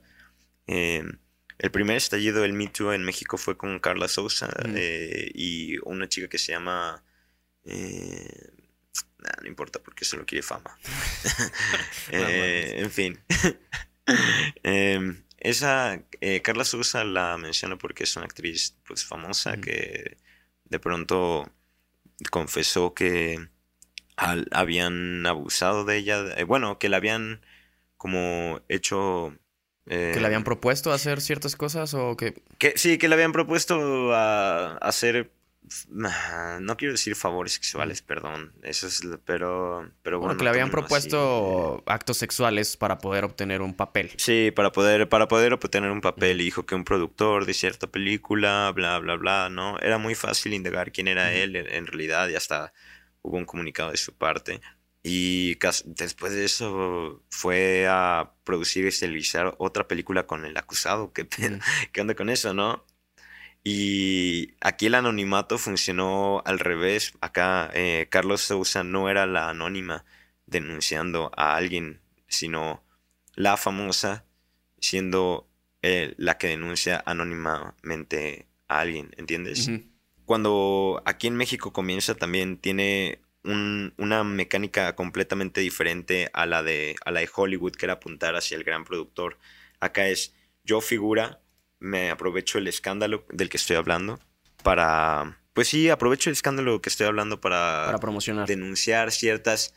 Em, 0.65 1.19
el 1.57 1.71
primer 1.71 1.97
estallido 1.97 2.41
del 2.41 2.53
Me 2.53 2.67
Too 2.67 2.93
en 2.93 3.03
México 3.03 3.37
fue 3.37 3.57
con 3.57 3.79
Carla 3.79 4.07
Sousa 4.07 4.49
eh, 4.75 5.31
y 5.33 5.77
una 5.79 6.07
chica 6.09 6.27
que 6.27 6.37
se 6.37 6.51
llama... 6.51 7.03
Eh, 7.63 8.51
no 9.41 9.47
importa 9.47 9.81
porque 9.81 10.05
solo 10.05 10.25
quiere 10.25 10.43
fama. 10.43 10.77
Eh, 12.11 12.75
en 12.77 12.91
fin. 12.91 13.19
Em, 14.61 15.23
esa 15.39 15.99
Carla 16.43 16.63
Sousa 16.63 17.03
la 17.03 17.37
menciono 17.37 17.79
porque 17.79 18.03
es 18.03 18.15
una 18.15 18.25
actriz 18.25 18.77
pues 18.85 19.03
famosa 19.03 19.57
que 19.57 20.17
de 20.65 20.79
pronto 20.79 21.51
confesó 22.29 22.93
que 22.93 23.49
habían 24.15 25.25
abusado 25.25 25.83
de 25.85 25.97
ella, 25.97 26.23
eh, 26.37 26.43
bueno, 26.43 26.79
que 26.79 26.89
la 26.89 26.97
habían 26.97 27.41
como 27.97 28.61
hecho... 28.69 29.37
¿Que 29.87 30.19
le 30.19 30.25
habían 30.25 30.41
eh, 30.41 30.45
propuesto 30.45 30.91
hacer 30.91 31.21
ciertas 31.21 31.55
cosas 31.55 31.93
o 31.93 32.17
que...? 32.17 32.41
que 32.57 32.73
sí, 32.75 32.97
que 32.97 33.07
le 33.07 33.15
habían 33.15 33.31
propuesto 33.31 34.13
a, 34.13 34.77
hacer 34.77 35.31
no 35.89 36.77
quiero 36.77 36.93
decir 36.93 37.15
favores 37.15 37.53
sexuales, 37.53 38.01
perdón. 38.01 38.53
Eso 38.63 38.87
es, 38.87 39.01
pero, 39.25 39.89
pero 40.03 40.19
bueno. 40.19 40.37
que 40.37 40.43
le 40.43 40.49
habían 40.49 40.69
propuesto 40.69 41.83
actos 41.85 42.17
sexuales 42.17 42.77
para 42.77 42.99
poder 42.99 43.23
obtener 43.23 43.61
un 43.61 43.73
papel. 43.73 44.11
Sí, 44.17 44.51
para 44.55 44.71
poder, 44.71 45.09
para 45.09 45.27
poder 45.27 45.53
obtener 45.53 45.91
un 45.91 46.01
papel. 46.01 46.41
Y 46.41 46.45
dijo 46.45 46.65
que 46.65 46.75
un 46.75 46.83
productor 46.83 47.45
de 47.45 47.53
cierta 47.53 47.87
película, 47.87 48.71
bla, 48.75 48.99
bla, 48.99 49.15
bla, 49.15 49.49
¿no? 49.49 49.79
Era 49.79 49.97
muy 49.97 50.15
fácil 50.15 50.53
indagar 50.53 50.91
quién 50.91 51.07
era 51.07 51.33
él 51.33 51.55
en, 51.55 51.87
realidad 51.87 52.29
y 52.29 52.35
hasta 52.35 52.73
hubo 53.21 53.37
un 53.37 53.45
comunicado 53.45 53.91
de 53.91 53.97
su 53.97 54.13
parte. 54.13 54.61
Y 55.07 55.59
después 55.85 56.33
de 56.33 56.45
eso 56.45 57.21
fue 57.29 57.85
a 57.87 58.31
producir 58.43 58.87
y 58.87 58.89
televisar 58.89 59.53
otra 59.59 59.87
película 59.87 60.25
con 60.25 60.45
el 60.45 60.57
acusado. 60.57 61.13
¿Qué, 61.13 61.27
¿Qué 61.91 62.01
onda 62.01 62.15
con 62.15 62.31
eso, 62.31 62.55
no? 62.55 62.83
Y 63.63 64.55
aquí 64.61 64.87
el 64.87 64.95
anonimato 64.95 65.59
funcionó 65.59 66.41
al 66.43 66.57
revés. 66.57 67.13
Acá 67.21 67.69
eh, 67.75 68.07
Carlos 68.09 68.41
Sousa 68.41 68.83
no 68.83 69.07
era 69.07 69.27
la 69.27 69.49
anónima 69.49 70.05
denunciando 70.47 71.31
a 71.37 71.55
alguien, 71.55 72.01
sino 72.27 72.83
la 73.35 73.57
famosa 73.57 74.25
siendo 74.79 75.47
eh, 75.83 76.15
la 76.17 76.39
que 76.39 76.47
denuncia 76.47 77.03
anónimamente 77.05 78.47
a 78.67 78.79
alguien, 78.79 79.11
¿entiendes? 79.17 79.69
cuando 80.25 81.03
aquí 81.05 81.27
en 81.27 81.35
México 81.35 81.71
comienza 81.71 82.15
también 82.15 82.57
tiene 82.57 83.19
una 83.45 84.23
mecánica 84.23 84.95
completamente 84.95 85.61
diferente 85.61 86.29
a 86.33 86.45
la, 86.45 86.63
de, 86.63 86.95
a 87.05 87.11
la 87.11 87.19
de 87.19 87.29
Hollywood, 87.33 87.73
que 87.73 87.85
era 87.85 87.93
apuntar 87.93 88.35
hacia 88.35 88.57
el 88.57 88.63
gran 88.63 88.83
productor. 88.83 89.37
Acá 89.79 90.07
es 90.07 90.33
yo 90.63 90.81
figura, 90.81 91.41
me 91.79 92.09
aprovecho 92.09 92.57
el 92.57 92.67
escándalo 92.67 93.25
del 93.29 93.49
que 93.49 93.57
estoy 93.57 93.75
hablando 93.75 94.19
para... 94.63 95.39
Pues 95.53 95.69
sí, 95.69 95.89
aprovecho 95.89 96.29
el 96.29 96.33
escándalo 96.33 96.81
que 96.81 96.89
estoy 96.89 97.07
hablando 97.07 97.39
para, 97.39 97.83
para 97.85 97.99
promocionar. 97.99 98.47
denunciar 98.47 99.11
ciertas... 99.11 99.73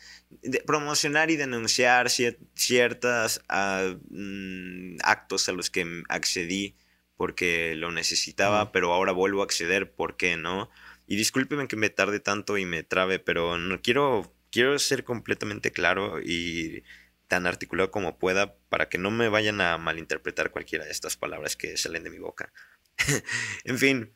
promocionar 0.66 1.30
y 1.30 1.36
denunciar 1.36 2.10
ciertas 2.10 3.42
ah, 3.48 3.94
mm, 4.10 4.96
actos 5.04 5.48
a 5.48 5.52
los 5.52 5.70
que 5.70 6.02
accedí 6.08 6.74
porque 7.16 7.74
lo 7.74 7.90
necesitaba, 7.90 8.70
pero 8.72 8.94
ahora 8.94 9.12
vuelvo 9.12 9.42
a 9.42 9.44
acceder, 9.44 9.92
¿por 9.92 10.16
qué 10.16 10.36
no? 10.36 10.70
Y 11.08 11.16
discúlpeme 11.16 11.66
que 11.68 11.76
me 11.76 11.88
tarde 11.88 12.20
tanto 12.20 12.58
y 12.58 12.66
me 12.66 12.82
trabe, 12.82 13.18
pero 13.18 13.56
no 13.56 13.80
quiero, 13.80 14.36
quiero 14.52 14.78
ser 14.78 15.04
completamente 15.04 15.72
claro 15.72 16.20
y 16.22 16.84
tan 17.28 17.46
articulado 17.46 17.90
como 17.90 18.18
pueda 18.18 18.56
para 18.68 18.90
que 18.90 18.98
no 18.98 19.10
me 19.10 19.30
vayan 19.30 19.62
a 19.62 19.78
malinterpretar 19.78 20.50
cualquiera 20.50 20.84
de 20.84 20.90
estas 20.90 21.16
palabras 21.16 21.56
que 21.56 21.78
salen 21.78 22.04
de 22.04 22.10
mi 22.10 22.18
boca. 22.18 22.52
en 23.64 23.78
fin, 23.78 24.12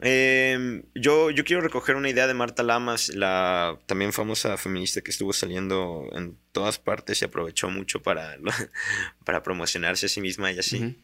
em, 0.00 0.82
yo, 0.94 1.30
yo 1.30 1.44
quiero 1.44 1.62
recoger 1.62 1.96
una 1.96 2.10
idea 2.10 2.26
de 2.26 2.34
Marta 2.34 2.62
Lamas, 2.62 3.08
la 3.08 3.80
también 3.86 4.12
famosa 4.12 4.58
feminista 4.58 5.00
que 5.00 5.12
estuvo 5.12 5.32
saliendo 5.32 6.10
en 6.12 6.38
todas 6.52 6.78
partes 6.78 7.22
y 7.22 7.24
aprovechó 7.24 7.70
mucho 7.70 8.02
para, 8.02 8.36
para 9.24 9.42
promocionarse 9.42 10.06
a 10.06 10.08
sí 10.10 10.20
misma 10.20 10.52
y 10.52 10.58
así. 10.58 11.02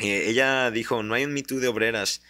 Eh, 0.00 0.24
ella 0.28 0.72
dijo, 0.72 1.04
no 1.04 1.14
hay 1.14 1.24
un 1.24 1.34
Me 1.34 1.42
de 1.42 1.68
obreras, 1.68 2.20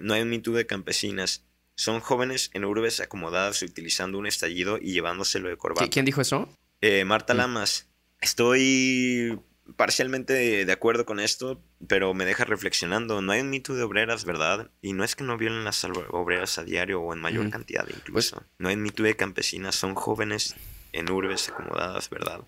no 0.00 0.14
hay 0.14 0.22
un 0.22 0.30
Me 0.30 0.38
de 0.40 0.66
campesinas. 0.66 1.46
Son 1.82 1.98
jóvenes 1.98 2.48
en 2.54 2.64
urbes 2.64 3.00
acomodadas 3.00 3.60
utilizando 3.60 4.16
un 4.16 4.28
estallido 4.28 4.78
y 4.80 4.92
llevándoselo 4.92 5.48
de 5.48 5.56
corbata. 5.56 5.90
¿Quién 5.90 6.04
dijo 6.04 6.20
eso? 6.20 6.48
Eh, 6.80 7.04
Marta 7.04 7.34
mm. 7.34 7.36
Lamas. 7.38 7.88
Estoy 8.20 9.40
parcialmente 9.74 10.64
de 10.64 10.72
acuerdo 10.72 11.04
con 11.04 11.18
esto, 11.18 11.60
pero 11.88 12.14
me 12.14 12.24
deja 12.24 12.44
reflexionando. 12.44 13.20
No 13.20 13.32
hay 13.32 13.40
un 13.40 13.50
mito 13.50 13.74
de 13.74 13.82
obreras, 13.82 14.24
¿verdad? 14.24 14.70
Y 14.80 14.92
no 14.92 15.02
es 15.02 15.16
que 15.16 15.24
no 15.24 15.36
violen 15.36 15.64
las 15.64 15.84
obreras 16.10 16.56
a 16.56 16.62
diario 16.62 17.00
o 17.00 17.12
en 17.14 17.18
mayor 17.18 17.50
cantidad 17.50 17.84
incluso. 17.88 18.36
Pues 18.36 18.46
no 18.58 18.68
hay 18.68 18.76
un 18.76 18.82
mito 18.82 19.02
de 19.02 19.16
campesinas, 19.16 19.74
son 19.74 19.96
jóvenes 19.96 20.54
en 20.92 21.10
urbes 21.10 21.48
acomodadas, 21.48 22.08
¿verdad? 22.10 22.42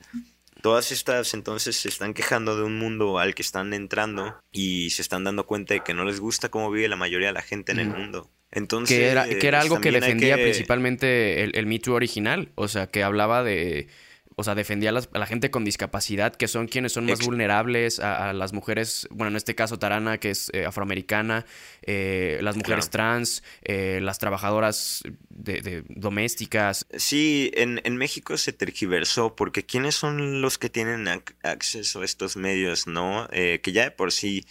Todas 0.62 0.92
estas 0.92 1.34
entonces 1.34 1.76
se 1.76 1.88
están 1.88 2.14
quejando 2.14 2.56
de 2.56 2.62
un 2.62 2.78
mundo 2.78 3.18
al 3.18 3.34
que 3.34 3.42
están 3.42 3.74
entrando 3.74 4.40
y 4.52 4.90
se 4.90 5.02
están 5.02 5.24
dando 5.24 5.44
cuenta 5.44 5.74
de 5.74 5.80
que 5.80 5.92
no 5.92 6.04
les 6.04 6.20
gusta 6.20 6.50
cómo 6.50 6.70
vive 6.70 6.86
la 6.86 6.94
mayoría 6.94 7.26
de 7.26 7.34
la 7.34 7.42
gente 7.42 7.72
en 7.72 7.80
el 7.80 7.88
mundo. 7.88 8.30
Entonces, 8.54 8.96
que 8.96 9.06
era, 9.06 9.28
que 9.28 9.46
era 9.46 9.60
algo 9.60 9.80
que 9.80 9.90
defendía 9.90 10.36
principalmente 10.36 11.42
el, 11.42 11.52
el 11.54 11.66
Me 11.66 11.80
original, 11.88 12.50
o 12.54 12.68
sea, 12.68 12.86
que 12.86 13.02
hablaba 13.02 13.42
de 13.42 13.88
o 14.36 14.42
sea, 14.42 14.54
defendía 14.54 14.90
a, 14.90 15.18
la 15.18 15.26
gente 15.26 15.50
con 15.50 15.64
discapacidad, 15.64 16.34
que 16.34 16.48
son 16.48 16.66
quienes 16.66 16.92
son 16.92 17.06
más 17.06 17.24
vulnerables, 17.24 18.00
a, 18.00 18.32
las 18.32 18.52
mujeres, 18.52 19.06
bueno, 19.10 19.30
en 19.30 19.36
este 19.36 19.54
caso 19.54 19.78
Tarana, 19.78 20.18
que 20.18 20.30
es 20.30 20.50
eh, 20.52 20.64
afroamericana, 20.64 21.46
eh, 21.82 22.38
las 22.42 22.56
mujeres 22.56 22.90
trans, 22.90 23.42
eh, 23.62 24.00
las 24.02 24.18
trabajadoras 24.18 25.02
de, 25.30 25.84
domésticas. 25.88 26.86
Sí, 26.96 27.50
en, 27.54 27.80
en, 27.84 27.96
México 27.96 28.36
se 28.36 28.52
tergiversó, 28.52 29.36
porque 29.36 29.64
¿quiénes 29.64 29.94
son 29.94 30.40
los 30.40 30.58
que 30.58 30.68
tienen 30.68 31.08
acceso 31.42 32.02
a 32.02 32.04
estos 32.04 32.36
medios, 32.36 32.86
no? 32.86 33.28
que 33.30 33.72
ya 33.72 33.84
de 33.84 33.90
por 33.90 34.12
sí, 34.12 34.44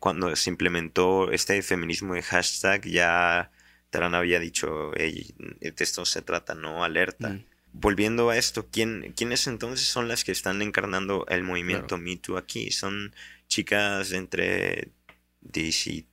cuando 0.00 0.34
se 0.36 0.50
implementó 0.50 1.30
este 1.30 1.62
feminismo 1.62 2.14
de 2.14 2.22
hashtag, 2.22 2.86
ya 2.86 3.50
Tarana 3.90 4.18
había 4.18 4.40
dicho, 4.40 4.90
hey, 4.96 5.34
de 5.60 5.74
esto 5.78 6.04
se 6.04 6.22
trata, 6.22 6.54
¿no? 6.54 6.84
Alerta. 6.84 7.28
Mm 7.28 7.44
volviendo 7.72 8.30
a 8.30 8.36
esto, 8.36 8.68
¿quién, 8.70 9.12
¿quiénes 9.16 9.46
entonces 9.46 9.86
son 9.86 10.08
las 10.08 10.24
que 10.24 10.32
están 10.32 10.62
encarnando 10.62 11.26
el 11.28 11.42
movimiento 11.42 11.98
Me 11.98 12.16
Too 12.16 12.36
aquí? 12.36 12.70
Son 12.70 13.14
chicas 13.48 14.12
entre 14.12 14.92
10 15.40 15.86
y, 15.88 16.06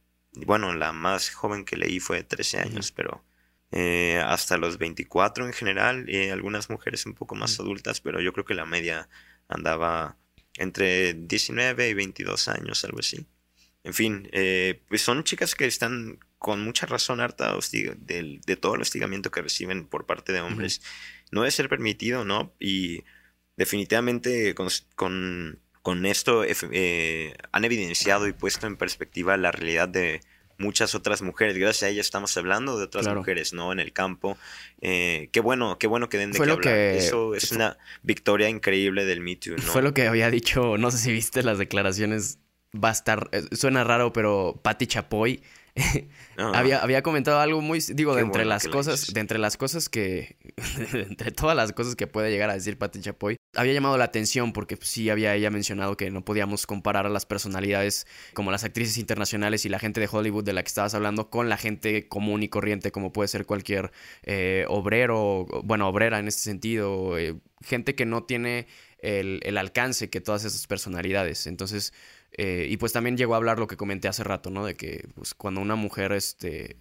bueno, 0.45 0.73
la 0.73 0.93
más 0.93 1.29
joven 1.29 1.65
que 1.65 1.77
leí 1.77 1.99
fue 1.99 2.17
de 2.17 2.23
13 2.23 2.59
años, 2.59 2.91
pero 2.91 3.23
eh, 3.71 4.21
hasta 4.25 4.57
los 4.57 4.77
24 4.77 5.45
en 5.45 5.53
general, 5.53 6.09
eh, 6.09 6.31
algunas 6.31 6.69
mujeres 6.69 7.05
un 7.05 7.13
poco 7.13 7.35
más 7.35 7.59
adultas, 7.59 8.01
pero 8.01 8.21
yo 8.21 8.33
creo 8.33 8.45
que 8.45 8.55
la 8.55 8.65
media 8.65 9.09
andaba 9.47 10.17
entre 10.59 11.13
19 11.13 11.89
y 11.89 11.93
22 11.93 12.47
años, 12.49 12.83
algo 12.85 12.99
así. 12.99 13.25
En 13.83 13.93
fin, 13.93 14.29
eh, 14.33 14.81
pues 14.87 15.01
son 15.01 15.23
chicas 15.23 15.55
que 15.55 15.65
están 15.65 16.19
con 16.37 16.63
mucha 16.63 16.85
razón 16.85 17.21
harta 17.21 17.53
de, 17.71 18.39
de, 18.45 18.55
todo 18.55 18.75
el 18.75 18.81
hostigamiento 18.81 19.31
que 19.31 19.41
reciben 19.41 19.87
por 19.87 20.05
parte 20.05 20.31
de 20.31 20.41
hombres 20.41 20.81
no 21.31 21.41
debe 21.41 21.51
ser 21.51 21.69
permitido, 21.69 22.25
¿no? 22.25 22.53
Y 22.59 23.03
definitivamente 23.57 24.55
con, 24.55 24.69
con, 24.95 26.05
esto 26.05 26.43
eh, 26.45 27.33
han 27.51 27.65
evidenciado 27.65 28.27
y 28.27 28.33
puesto 28.33 28.67
en 28.67 28.77
perspectiva 28.77 29.37
la 29.37 29.51
realidad 29.51 29.89
de 29.89 30.21
muchas 30.59 30.93
otras 30.93 31.21
mujeres. 31.21 31.57
Gracias 31.57 31.83
a 31.83 31.89
ellas 31.89 32.05
estamos 32.05 32.35
hablando 32.37 32.77
de 32.77 32.85
otras 32.85 33.07
mujeres, 33.07 33.53
¿no? 33.53 33.71
En 33.71 33.79
el 33.79 33.91
campo. 33.91 34.37
Eh, 34.81 35.29
qué 35.31 35.39
bueno, 35.39 35.79
qué 35.79 35.87
bueno 35.87 36.09
que 36.09 36.17
den 36.17 36.31
de 36.31 36.39
qué 36.39 36.51
hablar. 36.51 36.75
Eso 36.75 37.33
es 37.33 37.51
una 37.51 37.77
victoria 38.03 38.49
increíble 38.49 39.05
del 39.05 39.21
Me 39.21 39.35
Too, 39.35 39.55
¿no? 39.55 39.63
Fue 39.63 39.81
lo 39.81 39.93
que 39.93 40.07
había 40.07 40.29
dicho, 40.29 40.77
no 40.77 40.91
sé 40.91 40.97
si 40.97 41.11
viste 41.11 41.41
las 41.41 41.57
declaraciones, 41.57 42.37
va 42.75 42.89
a 42.89 42.91
estar, 42.93 43.29
eh, 43.31 43.43
suena 43.53 43.83
raro, 43.83 44.13
pero 44.13 44.59
Patti 44.61 44.85
Chapoy 44.85 45.41
había, 46.37 46.79
había 46.79 47.01
comentado 47.01 47.39
algo 47.39 47.61
muy, 47.61 47.79
digo, 47.93 48.15
de 48.15 48.21
entre 48.21 48.45
las 48.45 48.67
cosas, 48.67 49.13
de 49.13 49.19
entre 49.19 49.39
las 49.39 49.57
cosas 49.57 49.89
que, 49.89 50.37
entre 50.93 51.31
todas 51.31 51.55
las 51.55 51.73
cosas 51.73 51.95
que 51.95 52.07
puede 52.07 52.31
llegar 52.31 52.49
a 52.49 52.53
decir 52.53 52.77
Pati 52.77 53.01
Chapoy, 53.01 53.37
había 53.55 53.73
llamado 53.73 53.97
la 53.97 54.05
atención 54.05 54.53
porque 54.53 54.77
pues, 54.77 54.89
sí 54.89 55.09
había 55.09 55.35
ella 55.35 55.49
mencionado 55.49 55.97
que 55.97 56.11
no 56.11 56.23
podíamos 56.23 56.65
comparar 56.65 57.05
a 57.05 57.09
las 57.09 57.25
personalidades 57.25 58.07
como 58.33 58.51
las 58.51 58.63
actrices 58.63 58.97
internacionales 58.97 59.65
y 59.65 59.69
la 59.69 59.79
gente 59.79 59.99
de 59.99 60.09
Hollywood 60.11 60.43
de 60.43 60.53
la 60.53 60.63
que 60.63 60.67
estabas 60.67 60.93
hablando 60.93 61.29
con 61.29 61.49
la 61.49 61.57
gente 61.57 62.07
común 62.07 62.43
y 62.43 62.49
corriente 62.49 62.91
como 62.91 63.11
puede 63.11 63.27
ser 63.27 63.45
cualquier 63.45 63.91
eh, 64.23 64.65
obrero, 64.67 65.45
bueno, 65.63 65.87
obrera 65.87 66.19
en 66.19 66.27
este 66.27 66.41
sentido, 66.41 67.17
eh, 67.17 67.35
gente 67.61 67.95
que 67.95 68.05
no 68.05 68.23
tiene 68.23 68.67
el, 68.99 69.39
el 69.43 69.57
alcance 69.57 70.09
que 70.09 70.21
todas 70.21 70.45
esas 70.45 70.67
personalidades. 70.67 71.47
Entonces, 71.47 71.93
eh, 72.31 72.67
y 72.69 72.77
pues 72.77 72.93
también 72.93 73.17
llegó 73.17 73.33
a 73.33 73.37
hablar 73.37 73.59
lo 73.59 73.67
que 73.67 73.77
comenté 73.77 74.07
hace 74.07 74.23
rato, 74.23 74.49
¿no? 74.49 74.65
De 74.65 74.75
que 74.75 75.07
pues, 75.15 75.33
cuando 75.33 75.61
una 75.61 75.75
mujer 75.75 76.11
este, 76.11 76.77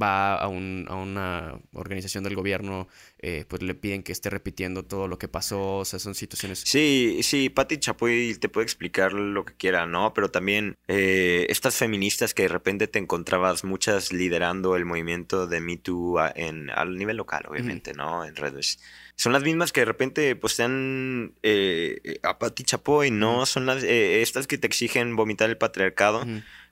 va 0.00 0.34
a, 0.36 0.48
un, 0.48 0.86
a 0.88 0.96
una 0.96 1.60
organización 1.72 2.24
del 2.24 2.34
gobierno, 2.34 2.88
eh, 3.18 3.44
pues 3.48 3.62
le 3.62 3.74
piden 3.74 4.02
que 4.02 4.12
esté 4.12 4.30
repitiendo 4.30 4.84
todo 4.84 5.08
lo 5.08 5.18
que 5.18 5.28
pasó, 5.28 5.78
o 5.78 5.84
sea, 5.84 5.98
son 5.98 6.14
situaciones... 6.14 6.62
Sí, 6.64 7.20
sí, 7.22 7.48
Patti 7.50 7.78
Chapoy 7.78 8.36
te 8.38 8.48
puede 8.48 8.64
explicar 8.64 9.12
lo 9.12 9.44
que 9.44 9.54
quiera, 9.54 9.86
¿no? 9.86 10.14
Pero 10.14 10.30
también 10.30 10.76
eh, 10.88 11.46
estas 11.48 11.76
feministas 11.76 12.34
que 12.34 12.42
de 12.42 12.48
repente 12.48 12.86
te 12.88 12.98
encontrabas 12.98 13.64
muchas 13.64 14.12
liderando 14.12 14.76
el 14.76 14.84
movimiento 14.84 15.46
de 15.46 15.60
Me 15.60 15.76
Too 15.76 16.18
en, 16.34 16.70
al 16.70 16.96
nivel 16.96 17.16
local, 17.16 17.44
obviamente, 17.48 17.92
¿no? 17.94 18.24
En 18.24 18.36
redes 18.36 18.78
son 19.20 19.34
las 19.34 19.42
mismas 19.42 19.70
que 19.70 19.82
de 19.82 19.84
repente 19.84 20.34
pues 20.34 20.54
sean 20.54 21.34
eh, 21.42 22.18
a 22.22 22.38
Pati 22.38 22.64
Chapoy, 22.64 23.10
¿no? 23.10 23.44
Son 23.44 23.66
las 23.66 23.84
eh, 23.84 24.22
estas 24.22 24.46
que 24.46 24.56
te 24.56 24.66
exigen 24.66 25.14
vomitar 25.14 25.50
el 25.50 25.58
patriarcado. 25.58 26.24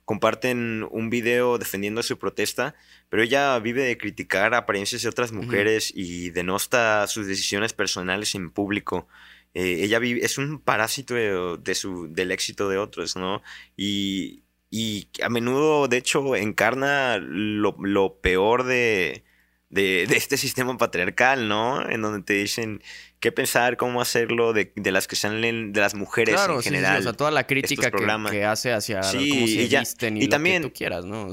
Comparten 0.07 0.87
un 0.91 1.11
video 1.11 1.59
defendiendo 1.59 2.03
su 2.03 2.19
protesta, 2.19 2.75
pero 3.11 3.23
ella 3.23 3.59
vive 3.59 3.83
de 3.83 3.99
criticar 3.99 4.55
apariencias 4.55 5.03
de 5.03 5.11
otras 5.11 5.31
mujeres 5.31 5.93
y 5.95 6.31
denosta 6.31 7.07
sus 7.07 7.27
decisiones 7.27 7.75
personales 7.75 8.35
en 8.35 8.51
público. 8.51 9.09
Eh, 9.53 9.81
ella 9.83 9.99
vive, 9.99 10.25
es 10.25 10.39
un 10.39 10.59
parásito 10.59 11.13
de, 11.17 11.75
su, 11.75 12.11
del 12.15 12.31
éxito 12.31 12.71
de 12.71 12.79
otros, 12.79 13.15
¿no? 13.15 13.43
Y, 13.77 14.43
y 14.71 15.09
a 15.23 15.29
menudo, 15.29 15.87
de 15.87 15.99
hecho, 15.99 16.35
encarna 16.35 17.19
lo, 17.19 17.77
lo 17.79 18.15
peor 18.23 18.65
de, 18.65 19.23
de, 19.71 20.05
este 20.05 20.37
sistema 20.37 20.77
patriarcal, 20.77 21.49
¿no? 21.49 21.89
En 21.89 22.03
donde 22.03 22.23
te 22.23 22.35
dicen 22.35 22.83
qué 23.21 23.33
pensar, 23.33 23.77
cómo 23.77 24.01
hacerlo, 24.01 24.53
de, 24.53 24.73
las 24.77 25.07
que 25.07 25.17
salen 25.17 25.73
de 25.73 25.81
las 25.81 25.95
mujeres 25.95 26.41
en 26.41 26.63
general. 26.63 26.97
Sí, 26.97 27.01
o 27.01 27.03
sea, 27.03 27.13
toda 27.13 27.31
la 27.31 27.47
crítica 27.47 27.91
que, 27.91 28.45
hace 28.45 28.73
hacia 28.73 29.01
cómo 29.01 29.13
se 29.13 29.23
y, 29.23 29.69
visten 29.69 30.17
y, 30.17 30.27
lo 30.27 30.43
que 30.43 30.61
tú 30.61 30.73
quieras, 30.73 31.05
¿no? 31.05 31.29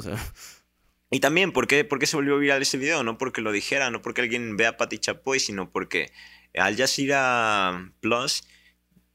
Y 1.12 1.20
también, 1.20 1.52
¿por 1.52 1.68
qué, 1.68 1.86
¿por 1.86 2.00
qué, 2.00 2.08
se 2.08 2.18
volvió 2.18 2.38
viral 2.38 2.62
ese 2.62 2.78
video? 2.78 3.04
No 3.04 3.18
porque 3.18 3.42
lo 3.42 3.52
dijera, 3.52 3.90
no 3.90 4.02
porque 4.02 4.22
alguien 4.22 4.58
vea 4.58 4.70
a 4.70 4.78
Pati 4.78 4.98
Chapoy, 4.98 5.40
sino 5.40 5.72
porque 5.72 6.12
Al 6.58 6.76
Jazeera 6.76 7.92
Plus 8.02 8.44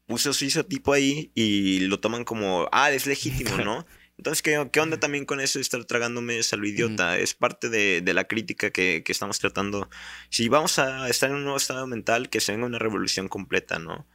puso 0.07 0.33
su 0.33 0.45
isotipo 0.45 0.93
ahí 0.93 1.31
y 1.35 1.81
lo 1.81 1.99
toman 1.99 2.23
como, 2.23 2.67
ah, 2.71 2.91
es 2.91 3.05
legítimo, 3.05 3.57
¿no? 3.63 3.85
Entonces, 4.21 4.43
¿qué, 4.43 4.69
¿qué, 4.71 4.79
onda 4.79 4.99
también 4.99 5.25
con 5.25 5.41
eso 5.41 5.57
de 5.57 5.63
estar 5.63 5.83
tragándome 5.85 6.39
a 6.39 6.55
lo 6.55 6.67
idiota? 6.67 7.17
Es 7.17 7.33
parte 7.33 7.69
de, 7.69 8.01
de 8.01 8.13
la 8.13 8.25
crítica 8.25 8.69
que, 8.69 9.01
que, 9.03 9.11
estamos 9.11 9.39
tratando. 9.39 9.89
Si 10.29 10.47
vamos 10.47 10.77
a 10.77 11.09
estar 11.09 11.31
en 11.31 11.37
un 11.37 11.43
nuevo 11.43 11.57
estado 11.57 11.87
mental, 11.87 12.29
que 12.29 12.39
se 12.39 12.51
venga 12.51 12.67
una 12.67 12.77
revolución 12.77 13.27
completa, 13.27 13.79
¿no? 13.79 14.05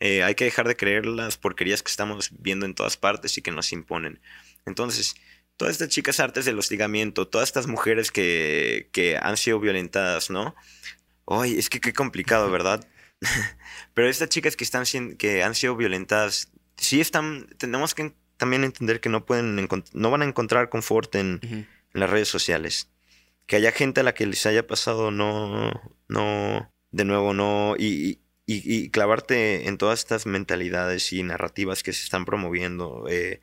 Eh, 0.00 0.22
hay 0.22 0.34
que 0.34 0.44
dejar 0.44 0.68
de 0.68 0.76
creer 0.76 1.06
las 1.06 1.38
porquerías 1.38 1.82
que 1.82 1.90
estamos 1.90 2.28
viendo 2.38 2.66
en 2.66 2.74
todas 2.74 2.98
partes 2.98 3.38
y 3.38 3.40
que 3.40 3.52
nos 3.52 3.72
imponen. 3.72 4.20
Entonces, 4.66 5.14
todas 5.56 5.72
estas 5.72 5.88
chicas 5.88 6.20
artes 6.20 6.44
del 6.44 6.58
hostigamiento, 6.58 7.26
todas 7.26 7.48
estas 7.48 7.66
mujeres 7.66 8.10
que, 8.10 8.90
que 8.92 9.16
han 9.16 9.38
sido 9.38 9.60
violentadas, 9.60 10.28
¿no? 10.28 10.54
Ay, 11.26 11.58
es 11.58 11.70
que 11.70 11.80
qué 11.80 11.94
complicado, 11.94 12.50
¿verdad? 12.50 12.86
Pero 13.94 14.10
estas 14.10 14.28
chicas 14.28 14.56
que, 14.56 14.64
están, 14.64 14.84
que 15.16 15.42
han 15.42 15.54
sido 15.54 15.74
violentadas, 15.74 16.52
sí 16.76 17.00
están, 17.00 17.46
tenemos 17.56 17.94
que 17.94 18.12
también 18.36 18.64
entender 18.64 19.00
que 19.00 19.08
no 19.08 19.24
pueden 19.24 19.68
no 19.92 20.10
van 20.10 20.22
a 20.22 20.26
encontrar 20.26 20.68
confort 20.68 21.14
en, 21.14 21.68
las 21.92 22.10
redes 22.10 22.28
sociales. 22.28 22.90
Que 23.46 23.56
haya 23.56 23.70
gente 23.70 24.00
a 24.00 24.02
la 24.02 24.14
que 24.14 24.26
les 24.26 24.46
haya 24.46 24.66
pasado 24.66 25.10
no, 25.10 25.70
no, 26.08 26.70
de 26.90 27.04
nuevo 27.04 27.34
no, 27.34 27.76
y, 27.78 28.18
y, 28.46 28.90
clavarte 28.90 29.68
en 29.68 29.78
todas 29.78 30.00
estas 30.00 30.26
mentalidades 30.26 31.12
y 31.12 31.22
narrativas 31.22 31.82
que 31.82 31.92
se 31.92 32.02
están 32.02 32.24
promoviendo 32.24 33.06
eh, 33.08 33.40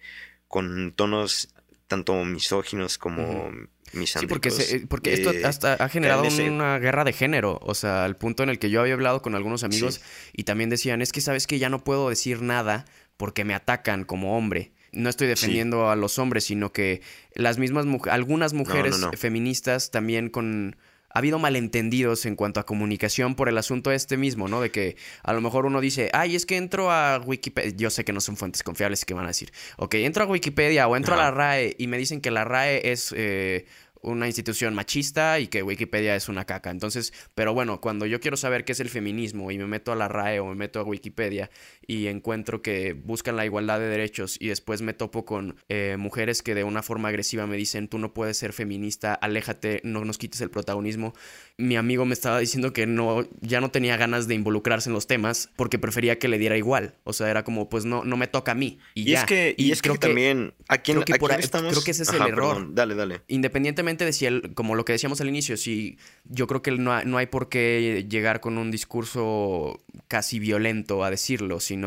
con 0.48 0.92
tonos 0.94 1.54
tanto 1.88 2.26
misóginos 2.26 2.98
como 2.98 3.52
Sí, 3.94 4.26
porque, 4.28 4.86
porque 4.88 5.14
esto 5.14 5.32
hasta 5.44 5.74
ha 5.74 5.90
generado 5.90 6.24
una 6.24 6.80
guerra 6.80 7.04
de 7.04 7.12
género, 7.12 7.60
o 7.62 7.76
sea, 7.76 8.06
al 8.06 8.16
punto 8.16 8.42
en 8.42 8.50
el 8.50 8.58
que 8.58 8.70
yo 8.70 8.80
había 8.80 8.94
hablado 8.94 9.22
con 9.22 9.36
algunos 9.36 9.64
amigos 9.66 10.02
y 10.32 10.44
también 10.44 10.70
decían, 10.70 11.02
es 11.02 11.12
que 11.12 11.20
sabes 11.20 11.46
que 11.46 11.60
ya 11.60 11.70
no 11.70 11.84
puedo 11.84 12.10
decir 12.10 12.42
nada 12.42 12.86
porque 13.18 13.44
me 13.44 13.54
atacan 13.54 14.06
como 14.06 14.38
hombre. 14.38 14.72
No 14.92 15.10
estoy 15.10 15.28
defendiendo 15.28 15.90
a 15.90 15.96
los 15.96 16.20
hombres, 16.20 16.46
sino 16.46 16.72
que 16.72 17.02
las 17.34 17.58
mismas 17.58 17.86
algunas 18.10 18.54
mujeres 18.54 18.96
feministas 19.18 19.92
también 19.92 20.30
con 20.30 20.76
ha 21.14 21.20
habido 21.20 21.40
malentendidos 21.40 22.26
en 22.26 22.36
cuanto 22.36 22.60
a 22.60 22.66
comunicación 22.66 23.36
por 23.36 23.50
el 23.50 23.58
asunto 23.58 23.92
este 23.92 24.18
mismo, 24.18 24.48
¿no? 24.48 24.62
De 24.62 24.72
que 24.72 24.96
a 25.24 25.34
lo 25.34 25.42
mejor 25.42 25.66
uno 25.66 25.82
dice, 25.82 26.10
ay, 26.14 26.36
es 26.36 26.46
que 26.46 26.58
entro 26.58 26.92
a 26.92 27.20
Wikipedia. 27.20 27.72
Yo 27.76 27.90
sé 27.90 28.06
que 28.06 28.14
no 28.14 28.22
son 28.22 28.38
fuentes 28.38 28.64
confiables 28.64 29.04
que 29.06 29.14
van 29.14 29.26
a 29.26 29.30
decir, 29.30 29.52
ok, 29.78 29.96
entro 29.96 30.24
a 30.24 30.28
Wikipedia 30.28 30.88
o 30.88 30.96
entro 30.96 31.16
a 31.16 31.18
la 31.18 31.32
RAE 31.32 31.76
y 31.78 31.88
me 31.88 31.98
dicen 31.98 32.22
que 32.22 32.32
la 32.32 32.46
RAE 32.46 32.92
es 32.92 33.14
eh, 33.18 33.66
una 34.02 34.28
institución 34.28 34.74
machista 34.74 35.40
y 35.40 35.48
que 35.48 35.64
Wikipedia 35.64 36.16
es 36.16 36.30
una 36.30 36.46
caca. 36.46 36.72
Entonces, 36.72 37.14
pero 37.36 37.54
bueno, 37.54 37.82
cuando 37.82 38.06
yo 38.06 38.20
quiero 38.20 38.38
saber 38.38 38.66
qué 38.66 38.72
es 38.72 38.80
el 38.80 38.90
feminismo 38.90 39.52
y 39.52 39.58
me 39.58 39.68
meto 39.68 39.92
a 39.92 39.96
la 39.96 40.08
RAE 40.08 40.40
o 40.40 40.48
me 40.48 40.56
meto 40.56 40.80
a 40.80 40.84
Wikipedia 40.84 41.50
y 41.92 42.08
encuentro 42.08 42.62
que 42.62 42.94
buscan 42.94 43.36
la 43.36 43.46
igualdad 43.46 43.78
de 43.78 43.88
derechos 43.88 44.38
y 44.40 44.48
después 44.48 44.82
me 44.82 44.94
topo 44.94 45.26
con 45.26 45.58
eh, 45.68 45.98
mujeres 46.00 46.42
que 46.42 46.56
de 46.56 46.64
una 46.64 46.84
forma 46.84 47.10
agresiva 47.10 47.48
me 47.48 47.58
dicen, 47.58 47.90
tú 47.90 48.00
no 48.00 48.14
puedes 48.14 48.38
ser 48.38 48.54
feminista, 48.54 49.14
aléjate, 49.14 49.82
no 49.84 50.06
nos 50.06 50.18
quites 50.18 50.40
el 50.40 50.50
protagonismo. 50.50 51.14
Mi 51.58 51.76
amigo 51.76 52.06
me 52.06 52.14
estaba 52.14 52.40
diciendo 52.40 52.72
que 52.72 52.88
no, 52.88 53.28
ya 53.42 53.60
no 53.60 53.72
tenía 53.72 53.98
ganas 53.98 54.30
de 54.30 54.36
involucrarse 54.36 54.88
en 54.88 54.94
los 54.94 55.06
temas 55.06 55.50
porque 55.58 55.80
prefería 55.80 56.18
que 56.18 56.30
le 56.30 56.38
diera 56.38 56.56
igual. 56.56 56.96
O 57.04 57.12
sea, 57.12 57.30
era 57.30 57.44
como, 57.44 57.68
pues 57.68 57.84
no, 57.84 58.06
no 58.06 58.16
me 58.16 58.28
toca 58.28 58.54
a 58.54 58.56
mí. 58.56 58.80
Y, 58.94 59.12
es 59.12 59.26
que, 59.26 59.54
y, 59.58 59.74
es 59.74 59.82
creo 59.82 59.96
que, 59.96 60.08
también, 60.08 60.54
aquí, 60.70 60.94
creo 60.94 61.04
que, 61.04 61.14
estamos... 61.40 61.74
creo 61.74 61.84
que 61.84 61.92
ese 61.92 62.04
es 62.04 62.14
el 62.14 62.22
error. 62.22 62.74
Dale, 62.74 62.96
dale. 62.96 63.20
Independientemente 63.28 64.06
de 64.06 64.14
si 64.14 64.28
él, 64.28 64.54
como 64.54 64.76
lo 64.76 64.86
que 64.86 64.94
decíamos 64.94 65.20
al 65.20 65.28
inicio, 65.28 65.58
si 65.58 65.98
yo 66.24 66.48
creo 66.48 66.62
que 66.62 66.72
no 66.72 67.04
no 67.04 67.18
hay 67.18 67.26
por 67.26 67.50
qué 67.50 68.06
llegar 68.10 68.40
con 68.40 68.58
un 68.58 68.72
discurso 68.72 69.82
casi 70.08 70.40
violento 70.40 71.04
a 71.04 71.10
decirlo, 71.10 71.60
sino 71.60 71.81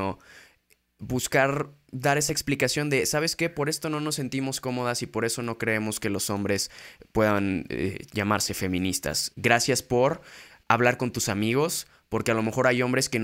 buscar 0.99 1.71
dar 1.91 2.19
esa 2.19 2.33
explicación 2.33 2.91
de, 2.91 3.07
¿sabes 3.07 3.37
qué? 3.37 3.51
Por 3.51 3.69
esto 3.69 3.89
no 3.89 4.01
nos 4.01 4.17
sentimos 4.17 4.61
cómodas 4.61 5.03
y 5.03 5.07
por 5.07 5.25
eso 5.25 5.43
no 5.43 5.59
creemos 5.59 6.01
que 6.01 6.11
los 6.11 6.31
hombres 6.31 6.71
puedan 7.13 7.67
eh, 7.69 7.99
llamarse 8.13 8.55
feministas. 8.55 9.33
Gracias 9.37 9.83
por 9.83 10.23
hablar 10.69 10.97
con 10.97 11.13
tus 11.13 11.29
amigos, 11.29 11.87
porque 12.09 12.31
a 12.31 12.35
lo 12.35 12.43
mejor 12.43 12.67
hay 12.67 12.83
hombres 12.83 13.09
que 13.09 13.21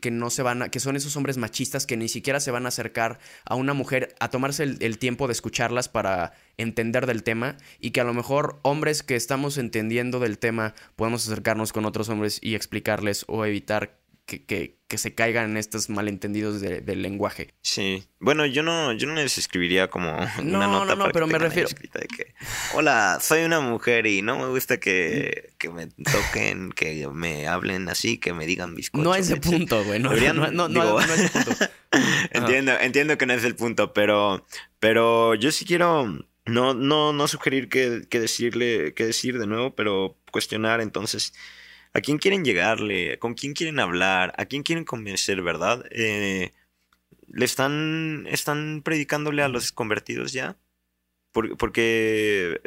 que, 0.00 0.10
no 0.10 0.30
se 0.30 0.42
van 0.42 0.62
a, 0.62 0.68
que 0.70 0.80
son 0.80 0.96
esos 0.96 1.16
hombres 1.16 1.36
machistas 1.36 1.84
que 1.84 1.98
ni 1.98 2.08
siquiera 2.08 2.40
se 2.40 2.50
van 2.50 2.64
a 2.64 2.68
acercar 2.68 3.18
a 3.44 3.54
una 3.54 3.74
mujer 3.74 4.14
a 4.18 4.30
tomarse 4.30 4.62
el, 4.62 4.98
tiempo 4.98 5.26
de 5.26 5.32
escucharlas 5.32 5.90
para 5.90 6.32
entender 6.56 7.06
del 7.06 7.22
tema 7.22 7.56
y 7.78 7.90
que 7.90 8.00
a 8.00 8.04
lo 8.04 8.14
mejor 8.14 8.60
hombres 8.62 9.02
que 9.02 9.14
estamos 9.14 9.58
entendiendo 9.58 10.20
del 10.20 10.38
tema 10.38 10.74
podemos 10.96 11.26
acercarnos 11.26 11.74
con 11.74 11.84
otros 11.84 12.08
hombres 12.08 12.38
y 12.40 12.54
explicarles 12.54 13.24
o 13.28 13.44
evitar 13.44 13.98
que, 14.28 14.76
se 14.96 15.14
caigan 15.14 15.50
en 15.50 15.56
estos 15.56 15.88
malentendidos 15.88 16.60
del 16.60 17.02
lenguaje. 17.02 17.54
Sí. 17.62 18.04
Bueno, 18.20 18.44
yo 18.46 18.62
no, 18.62 18.92
yo 18.92 19.06
no 19.06 19.14
les 19.14 19.38
escribiría 19.38 19.88
como 19.88 20.10
una 20.38 20.66
nota. 20.66 20.94
No, 20.94 21.06
no, 21.06 21.12
pero 21.12 21.26
me 21.26 21.38
refiero. 21.38 21.68
Hola, 22.74 23.18
soy 23.20 23.44
una 23.44 23.60
mujer 23.60 24.06
y 24.06 24.22
no 24.22 24.38
me 24.38 24.46
gusta 24.48 24.76
que, 24.80 25.52
me 25.72 25.86
toquen, 25.86 26.70
que 26.72 27.08
me 27.08 27.48
hablen 27.48 27.88
así, 27.88 28.18
que 28.18 28.34
me 28.34 28.46
digan 28.46 28.74
bizcochos. 28.74 29.04
No 29.04 29.14
es 29.14 29.30
el 29.30 29.40
punto, 29.40 29.82
güey. 29.84 29.98
No, 29.98 30.10
no, 30.10 30.68
no, 30.68 31.00
es 31.00 31.20
el 31.20 31.30
punto. 31.30 31.64
entiendo, 32.30 32.72
entiendo 32.78 33.18
que 33.18 33.26
no 33.26 33.32
es 33.32 33.44
el 33.44 33.56
punto, 33.56 33.92
pero, 33.92 34.46
pero 34.78 35.34
yo 35.34 35.50
sí 35.50 35.64
quiero. 35.64 36.24
No, 36.44 36.72
no, 36.72 37.12
no 37.12 37.28
sugerir 37.28 37.68
que, 37.68 38.06
que 38.08 38.20
decirle, 38.20 38.94
que 38.94 39.04
decir 39.04 39.38
de 39.38 39.46
nuevo, 39.46 39.74
pero 39.74 40.16
cuestionar 40.30 40.80
entonces 40.80 41.34
¿A 41.94 42.00
quién 42.00 42.18
quieren 42.18 42.44
llegarle? 42.44 43.18
¿Con 43.18 43.34
quién 43.34 43.54
quieren 43.54 43.80
hablar? 43.80 44.34
¿A 44.36 44.44
quién 44.46 44.62
quieren 44.62 44.84
convencer, 44.84 45.42
verdad? 45.42 45.84
Eh, 45.90 46.52
¿Le 47.28 47.44
están, 47.44 48.26
están 48.28 48.82
predicándole 48.84 49.42
a 49.42 49.48
los 49.48 49.72
convertidos 49.72 50.32
ya? 50.32 50.56
porque 51.32 52.60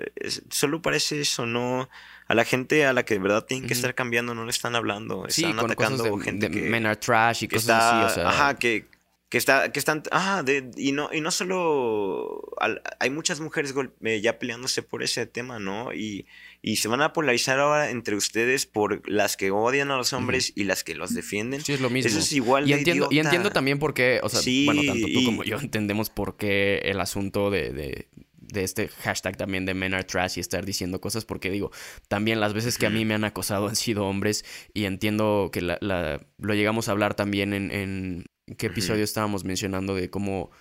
solo 0.50 0.82
parece 0.82 1.22
eso, 1.22 1.46
no 1.46 1.90
a 2.28 2.36
la 2.36 2.46
gente 2.46 2.86
a 2.86 2.94
la 2.94 3.04
que 3.04 3.16
de 3.16 3.20
verdad 3.20 3.46
tienen 3.46 3.68
que 3.68 3.74
estar 3.74 3.94
cambiando 3.96 4.34
no 4.34 4.46
le 4.46 4.52
están 4.52 4.76
hablando, 4.76 5.28
están 5.28 5.60
atacando 5.60 6.18
gente 6.20 6.50
que 6.50 6.62
men 6.70 6.86
are 6.86 6.96
trash 6.96 7.44
y 7.44 7.48
cosas 7.48 7.84
así, 7.84 8.06
o 8.06 8.16
sea, 8.16 8.30
ajá, 8.30 8.56
que 8.56 8.86
que 9.32 9.38
está 9.38 9.72
que 9.72 9.80
están 9.80 10.04
ah 10.12 10.44
de, 10.44 10.70
y 10.76 10.92
no 10.92 11.10
y 11.14 11.22
no 11.22 11.32
solo 11.32 12.54
hay 13.00 13.10
muchas 13.10 13.40
mujeres 13.40 13.74
eh, 14.04 14.20
ya 14.22 14.38
peleándose 14.38 14.84
por 14.84 15.04
ese 15.04 15.26
tema 15.26 15.58
no 15.58 15.94
y, 15.94 16.28
y 16.62 16.76
se 16.76 16.90
van 16.90 17.02
a 17.02 17.14
polarizar 17.14 17.58
ahora 17.58 17.92
entre 17.92 18.18
ustedes 18.18 18.66
por 18.66 19.10
las 19.10 19.38
que 19.38 19.50
odian 19.50 19.90
a 19.90 19.96
los 19.96 20.12
hombres 20.12 20.52
y 20.54 20.66
las 20.66 20.84
que 20.84 20.96
los 20.96 21.14
defienden. 21.14 21.64
Sí 21.64 21.72
es 21.72 21.80
lo 21.80 21.90
mismo. 21.90 22.10
eso 22.10 22.20
es 22.20 22.34
igual 22.34 22.70
y 22.70 22.74
entiendo 22.74 23.08
y 23.10 23.20
entiendo 23.20 23.52
también 23.52 23.80
por 23.80 23.94
qué 23.94 24.20
o 24.22 24.28
sea 24.28 24.42
bueno 24.66 24.82
tanto 24.86 25.08
tú 25.08 25.24
como 25.24 25.44
yo 25.46 25.58
entendemos 25.62 26.10
por 26.10 26.36
qué 26.36 26.80
el 26.84 27.00
asunto 27.00 27.50
de, 27.50 27.72
de 27.72 28.10
de 28.52 28.64
este 28.64 28.90
hashtag 28.90 29.38
también 29.38 29.66
de 29.66 29.74
men 29.74 29.94
are 29.94 30.04
trash 30.04 30.38
y 30.38 30.42
estar 30.42 30.66
diciendo 30.66 31.00
cosas 31.00 31.26
porque 31.26 31.50
digo, 31.50 31.72
también 32.08 32.40
las 32.40 32.54
veces 32.54 32.78
que 32.78 32.86
a 32.86 32.90
mí 32.90 33.06
me 33.06 33.14
han 33.14 33.24
acosado 33.24 33.68
han 33.68 33.76
sido 33.76 34.06
hombres 34.06 34.46
y 34.74 34.86
entiendo 34.86 35.50
que 35.52 35.62
la, 35.62 36.20
lo 36.38 36.54
llegamos 36.54 36.90
a 36.90 36.92
hablar 36.92 37.14
también 37.16 37.54
en, 37.54 38.26
qué 38.58 38.68
episodio 38.68 39.04
estábamos 39.04 39.44
mencionando 39.44 39.96
de 39.96 40.10
cómo 40.10 40.52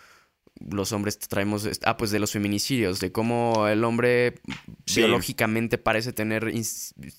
los 0.58 0.92
hombres 0.92 1.18
traemos, 1.18 1.68
ah, 1.84 1.96
pues 1.96 2.10
de 2.10 2.18
los 2.18 2.32
feminicidios, 2.32 3.00
de 3.00 3.12
cómo 3.12 3.66
el 3.68 3.84
hombre 3.84 4.34
biológicamente 4.94 5.78
parece 5.78 6.12
tener... 6.12 6.52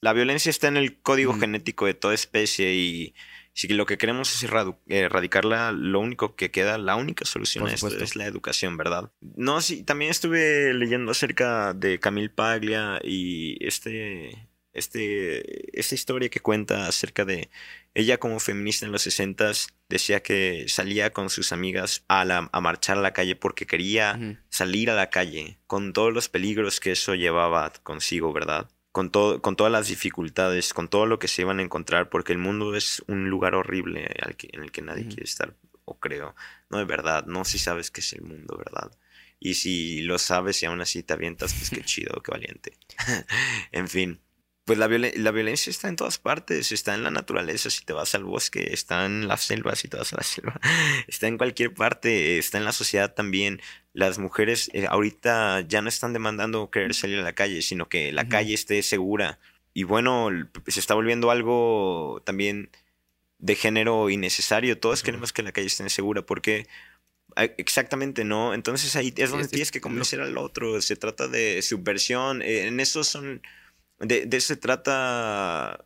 La 0.01 0.13
violencia 0.13 0.49
está 0.49 0.67
en 0.67 0.77
el 0.77 1.01
código 1.01 1.33
genético 1.33 1.85
de 1.85 1.93
toda 1.93 2.13
especie 2.13 2.73
y 2.75 3.15
si 3.53 3.67
lo 3.69 3.85
que 3.85 3.97
queremos 3.97 4.33
es 4.35 4.49
erradicarla, 4.87 5.71
lo 5.71 5.99
único 5.99 6.35
que 6.35 6.51
queda, 6.51 6.77
la 6.77 6.95
única 6.95 7.25
solución 7.25 7.67
a 7.67 7.73
esto 7.73 7.87
es 7.87 8.15
la 8.15 8.25
educación, 8.25 8.77
¿verdad? 8.77 9.11
No, 9.21 9.61
sí, 9.61 9.83
también 9.83 10.11
estuve 10.11 10.73
leyendo 10.73 11.11
acerca 11.11 11.73
de 11.73 11.99
Camille 11.99 12.29
Paglia 12.29 12.99
y 13.03 13.57
este 13.65 14.49
este, 14.73 15.77
esta 15.77 15.95
historia 15.95 16.29
que 16.29 16.39
cuenta 16.39 16.87
acerca 16.87 17.25
de 17.25 17.49
ella 17.93 18.17
como 18.17 18.39
feminista 18.39 18.85
en 18.85 18.91
los 18.91 19.01
60 19.01 19.51
decía 19.89 20.23
que 20.23 20.65
salía 20.67 21.11
con 21.11 21.29
sus 21.29 21.51
amigas 21.51 22.05
a, 22.07 22.21
a 22.21 22.61
marchar 22.61 22.97
a 22.97 23.01
la 23.01 23.13
calle 23.13 23.35
porque 23.35 23.67
quería 23.67 24.37
salir 24.49 24.89
a 24.89 24.95
la 24.95 25.09
calle 25.09 25.59
con 25.67 25.91
todos 25.91 26.13
los 26.13 26.29
peligros 26.29 26.79
que 26.79 26.91
eso 26.91 27.15
llevaba 27.15 27.71
consigo, 27.83 28.31
¿verdad? 28.31 28.69
Con, 28.93 29.09
todo, 29.09 29.41
con 29.41 29.55
todas 29.55 29.71
las 29.71 29.87
dificultades, 29.87 30.73
con 30.73 30.87
todo 30.87 31.05
lo 31.05 31.19
que 31.19 31.27
se 31.27 31.41
iban 31.41 31.59
a 31.59 31.63
encontrar, 31.63 32.09
porque 32.09 32.33
el 32.33 32.39
mundo 32.39 32.75
es 32.75 33.03
un 33.07 33.29
lugar 33.29 33.55
horrible 33.55 34.09
en 34.51 34.63
el 34.63 34.71
que 34.71 34.81
nadie 34.81 35.07
quiere 35.07 35.23
estar, 35.23 35.55
o 35.85 35.97
creo. 35.97 36.35
No 36.69 36.77
de 36.77 36.85
verdad, 36.85 37.25
no 37.25 37.45
si 37.45 37.57
sabes 37.57 37.89
qué 37.91 38.01
es 38.01 38.13
el 38.13 38.21
mundo, 38.21 38.57
¿verdad? 38.57 38.91
Y 39.39 39.55
si 39.55 40.01
lo 40.01 40.19
sabes 40.19 40.61
y 40.61 40.65
aún 40.65 40.81
así 40.81 41.03
te 41.03 41.13
avientas, 41.13 41.53
pues 41.53 41.69
qué 41.69 41.81
chido, 41.85 42.21
qué 42.21 42.31
valiente. 42.31 42.77
en 43.71 43.87
fin 43.87 44.19
pues 44.65 44.77
la, 44.77 44.87
violencia 44.87 45.69
está 45.69 45.89
en 45.89 45.95
todas 45.95 46.19
partes, 46.19 46.71
está 46.71 46.93
en 46.93 47.03
la 47.03 47.11
naturaleza, 47.11 47.69
si 47.69 47.83
te 47.83 47.93
vas 47.93 48.13
al 48.13 48.23
bosque, 48.23 48.73
está 48.73 49.05
en 49.05 49.27
la 49.27 49.37
selva, 49.37 49.75
si 49.75 49.87
te 49.87 49.97
vas 49.97 50.13
a 50.13 50.17
la 50.17 50.23
selva, 50.23 50.59
está 51.07 51.27
en 51.27 51.37
cualquier 51.37 51.73
parte, 51.73 52.37
está 52.37 52.57
en 52.57 52.65
la 52.65 52.71
sociedad 52.71 53.13
también. 53.13 53.61
Las 53.93 54.19
mujeres 54.19 54.69
eh, 54.73 54.85
ahorita 54.87 55.61
ya 55.61 55.81
no 55.81 55.89
están 55.89 56.13
demandando 56.13 56.69
querer 56.69 56.93
salir 56.93 57.19
a 57.19 57.23
la 57.23 57.33
calle, 57.33 57.61
sino 57.61 57.89
que 57.89 58.11
la 58.11 58.27
calle 58.27 58.53
esté 58.53 58.81
segura. 58.83 59.39
Y 59.73 59.83
bueno, 59.83 60.29
se 60.67 60.79
está 60.79 60.93
volviendo 60.93 61.31
algo 61.31 62.21
también 62.25 62.69
de 63.39 63.55
género 63.55 64.09
innecesario. 64.09 64.79
Todos 64.79 65.03
queremos 65.03 65.33
que 65.33 65.43
la 65.43 65.51
calle 65.51 65.67
esté 65.67 65.89
segura 65.89 66.21
porque 66.25 66.67
Exactamente, 67.35 68.25
¿no? 68.25 68.53
Entonces 68.53 68.95
ahí 68.95 69.13
es 69.15 69.31
donde 69.31 69.47
tienes 69.47 69.71
que 69.71 69.79
convencer 69.79 70.19
al 70.21 70.37
otro. 70.37 70.81
Se 70.81 70.95
trata 70.95 71.27
de 71.27 71.61
subversión. 71.61 72.41
Eh, 72.41 72.67
en 72.67 72.79
eso 72.79 73.03
son 73.03 73.41
de, 74.01 74.27
eso 74.31 74.47
se 74.47 74.57
trata 74.57 75.85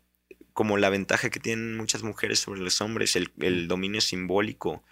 como 0.54 0.78
la 0.78 0.90
ventaja 0.90 1.30
que 1.30 1.40
tienen 1.40 1.76
muchas 1.76 2.02
mujeres 2.02 2.40
sobre 2.40 2.62
los 2.62 2.80
hombres, 2.82 3.16
el, 3.16 3.68
dominio 3.68 4.00
simbólico. 4.00 4.84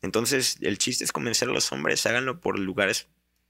Entonces, 0.00 0.58
el 0.60 0.78
chiste 0.78 1.02
es 1.02 1.10
convencer 1.10 1.48
a 1.48 1.52
los 1.52 1.72
hombres, 1.72 2.06
háganlo 2.06 2.40
por 2.40 2.58
lugares 2.58 3.08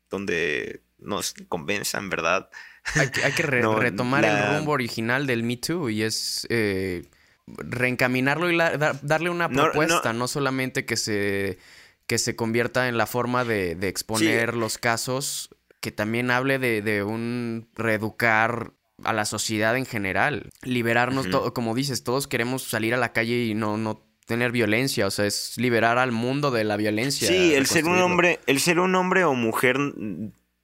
donde 0.09 0.81
nos 0.99 1.35
convenzan, 1.49 2.09
¿verdad? 2.09 2.49
Hay 2.95 3.11
que, 3.11 3.43
retomar 3.43 4.25
el 4.25 4.57
rumbo 4.57 4.73
original 4.73 5.27
del 5.27 5.43
Me 5.43 5.59
Too 5.59 5.91
y 5.91 6.03
es 6.03 6.47
eh, 6.49 7.05
reencaminarlo 7.47 8.51
y 8.51 8.57
darle 8.57 9.29
una 9.29 9.51
propuesta, 9.51 10.15
no, 10.15 10.27
solamente 10.27 10.87
que 10.87 10.97
se, 10.97 11.59
que 12.07 12.17
se 12.17 12.35
convierta 12.35 12.89
en 12.89 12.97
la 12.97 13.07
forma 13.07 13.45
de, 13.45 13.73
exponer 13.83 14.55
los 14.57 14.79
casos, 14.79 15.51
que 15.81 15.93
también 15.93 16.31
hable 16.31 16.59
de, 16.59 16.81
de 16.81 17.03
un 17.03 17.69
reeducar 17.75 18.73
a 19.05 19.13
la 19.13 19.25
sociedad 19.25 19.77
en 19.77 19.87
general. 19.87 20.51
Liberarnos, 20.63 21.31
todo, 21.31 21.55
como 21.55 21.75
dices, 21.75 22.05
todos 22.05 22.27
queremos 22.27 22.63
salir 22.63 22.95
a 22.95 22.99
la 22.99 23.13
calle 23.13 23.45
y 23.45 23.55
no, 23.55 23.77
no 23.77 24.05
tener 24.27 24.53
violencia, 24.53 25.07
o 25.07 25.11
sea, 25.11 25.25
es 25.25 25.55
liberar 25.57 25.99
al 25.99 26.13
mundo 26.13 26.51
de 26.51 26.65
la 26.65 26.77
violencia. 26.77 27.29
Sí, 27.29 27.55
el 27.55 27.67
ser 27.67 27.87
un 27.87 27.99
hombre, 27.99 28.41
el 28.47 28.61
ser 28.61 28.79
un 28.79 28.95
hombre 28.95 29.25
o 29.25 29.35
mujer 29.35 29.79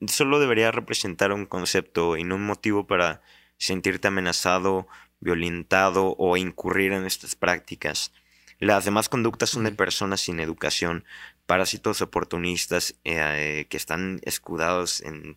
solo 0.07 0.39
debería 0.39 0.71
representar 0.71 1.33
un 1.33 1.47
concepto 1.47 2.17
y 2.17 2.25
no 2.25 2.35
un 2.35 2.45
motivo 2.45 2.87
para 2.87 3.23
sentirte 3.57 4.09
amenazado, 4.09 4.87
violentado 5.21 6.15
o 6.19 6.37
incurrir 6.37 6.93
en 6.93 7.07
estas 7.07 7.35
prácticas. 7.37 8.13
Las 8.59 8.85
demás 8.85 9.09
conductas 9.09 9.51
son 9.51 9.65
de 9.65 9.73
personas 9.73 10.21
sin 10.21 10.41
educación. 10.41 11.05
parásitos 11.47 12.01
oportunistas 12.01 12.95
eh, 13.05 13.67
que 13.69 13.77
están 13.77 14.21
escudados 14.25 15.01
en 15.03 15.37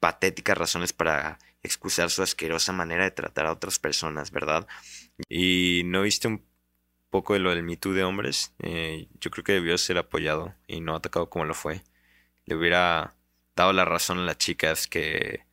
patéticas 0.00 0.58
razones 0.58 0.92
para 0.92 1.38
excusar 1.64 2.10
su 2.10 2.22
asquerosa 2.22 2.72
manera 2.72 3.04
de 3.04 3.10
tratar 3.10 3.46
a 3.46 3.52
otras 3.52 3.78
personas, 3.78 4.30
¿verdad? 4.30 4.68
Y 5.28 5.82
no 5.86 6.02
viste 6.02 6.28
un 6.28 6.44
poco 7.10 7.32
de 7.32 7.40
lo 7.40 7.50
del 7.50 7.62
Me 7.62 7.76
de 7.76 8.04
hombres, 8.04 8.52
eh, 8.60 9.08
yo 9.20 9.30
creo 9.30 9.44
que 9.44 9.52
debió 9.52 9.78
ser 9.78 9.98
apoyado 9.98 10.54
y 10.66 10.80
no 10.80 10.94
atacado 10.94 11.30
como 11.30 11.44
lo 11.44 11.54
fue. 11.54 11.82
Le 12.44 12.54
hubiera 12.54 13.14
dado 13.56 13.72
la 13.72 13.84
razón 13.84 14.18
a 14.18 14.22
las 14.22 14.38
chicas 14.38 14.86
que 14.86 15.44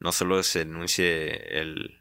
no 0.00 0.12
solo 0.12 0.42
se 0.42 0.60
denuncie 0.60 1.60
el 1.60 2.00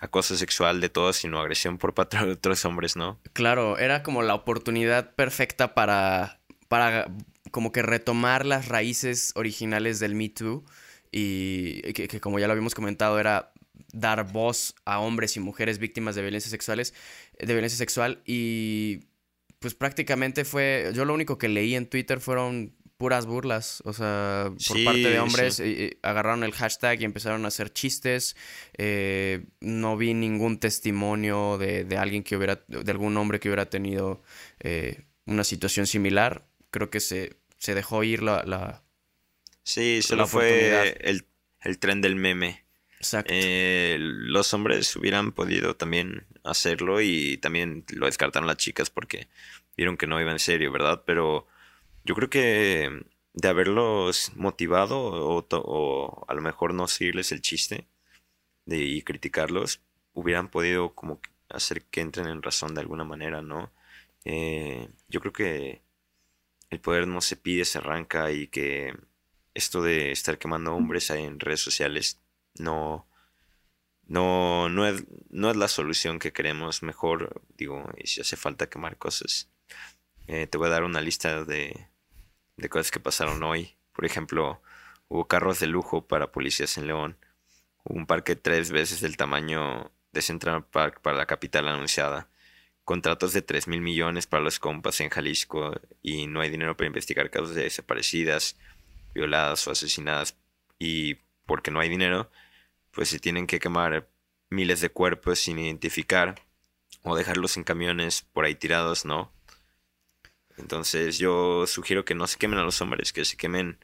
acoso 0.00 0.36
sexual 0.36 0.80
de 0.80 0.88
todos, 0.88 1.16
sino 1.16 1.40
agresión 1.40 1.78
por 1.78 1.94
parte 1.94 2.18
de 2.18 2.32
otros 2.32 2.64
hombres, 2.64 2.94
¿no? 2.94 3.20
Claro, 3.32 3.78
era 3.78 4.02
como 4.02 4.22
la 4.22 4.34
oportunidad 4.34 5.14
perfecta 5.14 5.74
para, 5.74 6.40
para 6.68 7.10
como 7.50 7.72
que 7.72 7.82
retomar 7.82 8.46
las 8.46 8.68
raíces 8.68 9.32
originales 9.34 9.98
del 9.98 10.14
Me 10.14 10.28
Too 10.28 10.64
y 11.12 11.82
que, 11.92 12.20
como 12.20 12.38
ya 12.38 12.46
lo 12.46 12.52
habíamos 12.52 12.74
comentado 12.74 13.20
era 13.20 13.52
dar 13.92 14.32
voz 14.32 14.74
a 14.84 14.98
hombres 14.98 15.36
y 15.36 15.40
mujeres 15.40 15.78
víctimas 15.78 16.14
de 16.14 16.22
violencia 16.22 16.50
sexuales, 16.50 16.94
de 17.38 17.52
violencia 17.52 17.76
sexual 17.76 18.22
y 18.26 19.04
pues 19.58 19.74
prácticamente 19.74 20.44
fue, 20.44 20.90
yo 20.94 21.04
lo 21.04 21.14
único 21.14 21.38
que 21.38 21.48
leí 21.48 21.76
en 21.76 21.86
Twitter 21.86 22.18
fueron 22.18 22.74
puras 23.02 23.26
burlas, 23.26 23.82
o 23.84 23.92
sea, 23.92 24.52
por 24.68 24.84
parte 24.84 25.10
de 25.10 25.18
hombres 25.18 25.60
agarraron 26.02 26.44
el 26.44 26.52
hashtag 26.52 27.00
y 27.00 27.04
empezaron 27.04 27.44
a 27.44 27.48
hacer 27.48 27.72
chistes. 27.72 28.36
Eh, 28.78 29.46
no 29.60 29.96
vi 29.96 30.14
ningún 30.14 30.60
testimonio 30.60 31.58
de, 31.58 31.84
alguien 31.98 32.22
que 32.22 32.36
hubiera, 32.36 32.62
de 32.68 32.90
algún 32.92 33.16
hombre 33.16 33.40
que 33.40 33.48
hubiera 33.48 33.66
tenido 33.66 34.22
eh, 34.60 35.02
una 35.26 35.42
situación 35.42 35.88
similar. 35.88 36.46
Creo 36.70 36.90
que 36.90 37.00
se, 37.00 37.34
se 37.58 37.74
dejó 37.74 38.04
ir 38.04 38.22
la, 38.22 38.84
Sí, 39.64 40.02
solo 40.02 40.26
fue 40.26 40.96
el, 41.00 41.26
el, 41.60 41.78
tren 41.78 42.00
del 42.00 42.16
meme. 42.16 42.64
Exacto. 42.98 43.32
Eh, 43.34 43.96
los 44.00 44.54
hombres 44.54 44.94
hubieran 44.96 45.32
podido 45.32 45.76
también 45.76 46.26
hacerlo 46.44 47.00
y 47.00 47.38
también 47.38 47.84
lo 47.88 48.06
descartaron 48.06 48.46
las 48.46 48.56
chicas 48.56 48.90
porque 48.90 49.28
vieron 49.76 49.96
que 49.96 50.06
no 50.06 50.20
iba 50.20 50.32
en 50.32 50.38
serio, 50.38 50.72
¿verdad? 50.72 51.02
Pero 51.06 51.46
yo 52.04 52.14
creo 52.14 52.30
que 52.30 53.04
de 53.34 53.48
haberlos 53.48 54.32
motivado 54.36 54.98
o, 55.00 56.24
a 56.28 56.34
lo 56.34 56.42
mejor 56.42 56.74
no 56.74 56.88
seguirles 56.88 57.32
el 57.32 57.40
chiste 57.40 57.86
de, 58.66 58.78
y 58.78 59.02
criticarlos, 59.02 59.80
hubieran 60.12 60.48
podido 60.48 60.94
como 60.94 61.20
hacer 61.48 61.84
que 61.84 62.00
entren 62.00 62.26
en 62.26 62.42
razón 62.42 62.74
de 62.74 62.80
alguna 62.80 63.04
manera, 63.04 63.42
¿no? 63.42 63.72
Eh, 64.24 64.88
yo 65.08 65.20
creo 65.20 65.32
que 65.32 65.82
el 66.70 66.80
poder 66.80 67.06
no 67.06 67.20
se 67.20 67.36
pide, 67.36 67.64
se 67.64 67.78
arranca 67.78 68.30
y 68.30 68.48
que 68.48 68.94
esto 69.54 69.82
de 69.82 70.12
estar 70.12 70.38
quemando 70.38 70.74
hombres 70.74 71.10
en 71.10 71.40
redes 71.40 71.60
sociales 71.60 72.20
no, 72.58 73.06
no, 74.06 74.68
no, 74.68 74.86
es, 74.86 75.04
no 75.30 75.50
es 75.50 75.56
la 75.56 75.68
solución 75.68 76.18
que 76.18 76.32
queremos. 76.32 76.82
Mejor, 76.82 77.42
digo, 77.56 77.90
y 77.96 78.06
si 78.06 78.20
hace 78.20 78.36
falta 78.36 78.68
quemar 78.68 78.98
cosas, 78.98 79.50
eh, 80.26 80.46
te 80.46 80.58
voy 80.58 80.68
a 80.68 80.70
dar 80.70 80.84
una 80.84 81.00
lista 81.00 81.44
de, 81.44 81.88
de 82.56 82.68
cosas 82.68 82.90
que 82.90 83.00
pasaron 83.00 83.42
hoy. 83.42 83.76
Por 83.92 84.04
ejemplo, 84.04 84.62
hubo 85.08 85.26
carros 85.28 85.60
de 85.60 85.66
lujo 85.66 86.06
para 86.06 86.32
policías 86.32 86.76
en 86.78 86.86
León. 86.86 87.18
Hubo 87.84 87.98
un 87.98 88.06
parque 88.06 88.36
tres 88.36 88.70
veces 88.70 89.00
del 89.00 89.16
tamaño 89.16 89.92
de 90.12 90.22
Central 90.22 90.66
Park 90.66 91.00
para 91.00 91.16
la 91.16 91.26
capital 91.26 91.68
anunciada. 91.68 92.28
Contratos 92.84 93.32
de 93.32 93.42
3 93.42 93.68
mil 93.68 93.80
millones 93.80 94.26
para 94.26 94.42
los 94.42 94.58
compas 94.58 95.00
en 95.00 95.08
Jalisco 95.08 95.72
y 96.02 96.26
no 96.26 96.40
hay 96.40 96.50
dinero 96.50 96.76
para 96.76 96.88
investigar 96.88 97.30
casos 97.30 97.54
de 97.54 97.62
desaparecidas 97.62 98.58
violadas 99.14 99.66
o 99.66 99.70
asesinadas 99.70 100.36
y 100.78 101.16
porque 101.46 101.70
no 101.70 101.80
hay 101.80 101.88
dinero, 101.88 102.30
pues 102.90 103.08
se 103.08 103.18
tienen 103.18 103.46
que 103.46 103.58
quemar 103.58 104.08
miles 104.50 104.80
de 104.80 104.90
cuerpos 104.90 105.38
sin 105.38 105.58
identificar 105.58 106.34
o 107.02 107.16
dejarlos 107.16 107.56
en 107.56 107.64
camiones 107.64 108.22
por 108.32 108.44
ahí 108.44 108.54
tirados, 108.54 109.04
¿no? 109.04 109.32
Entonces 110.56 111.18
yo 111.18 111.66
sugiero 111.66 112.04
que 112.04 112.14
no 112.14 112.26
se 112.26 112.38
quemen 112.38 112.58
a 112.58 112.64
los 112.64 112.80
hombres, 112.80 113.12
que 113.12 113.24
se 113.24 113.36
quemen 113.36 113.78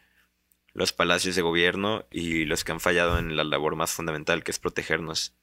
los 0.72 0.92
palacios 0.92 1.34
de 1.34 1.42
gobierno 1.42 2.06
y 2.10 2.44
los 2.44 2.64
que 2.64 2.72
han 2.72 2.80
fallado 2.80 3.18
en 3.18 3.36
la 3.36 3.44
labor 3.44 3.74
más 3.76 3.92
fundamental, 3.92 4.44
que 4.44 4.50
es 4.50 4.58
protegernos. 4.58 5.34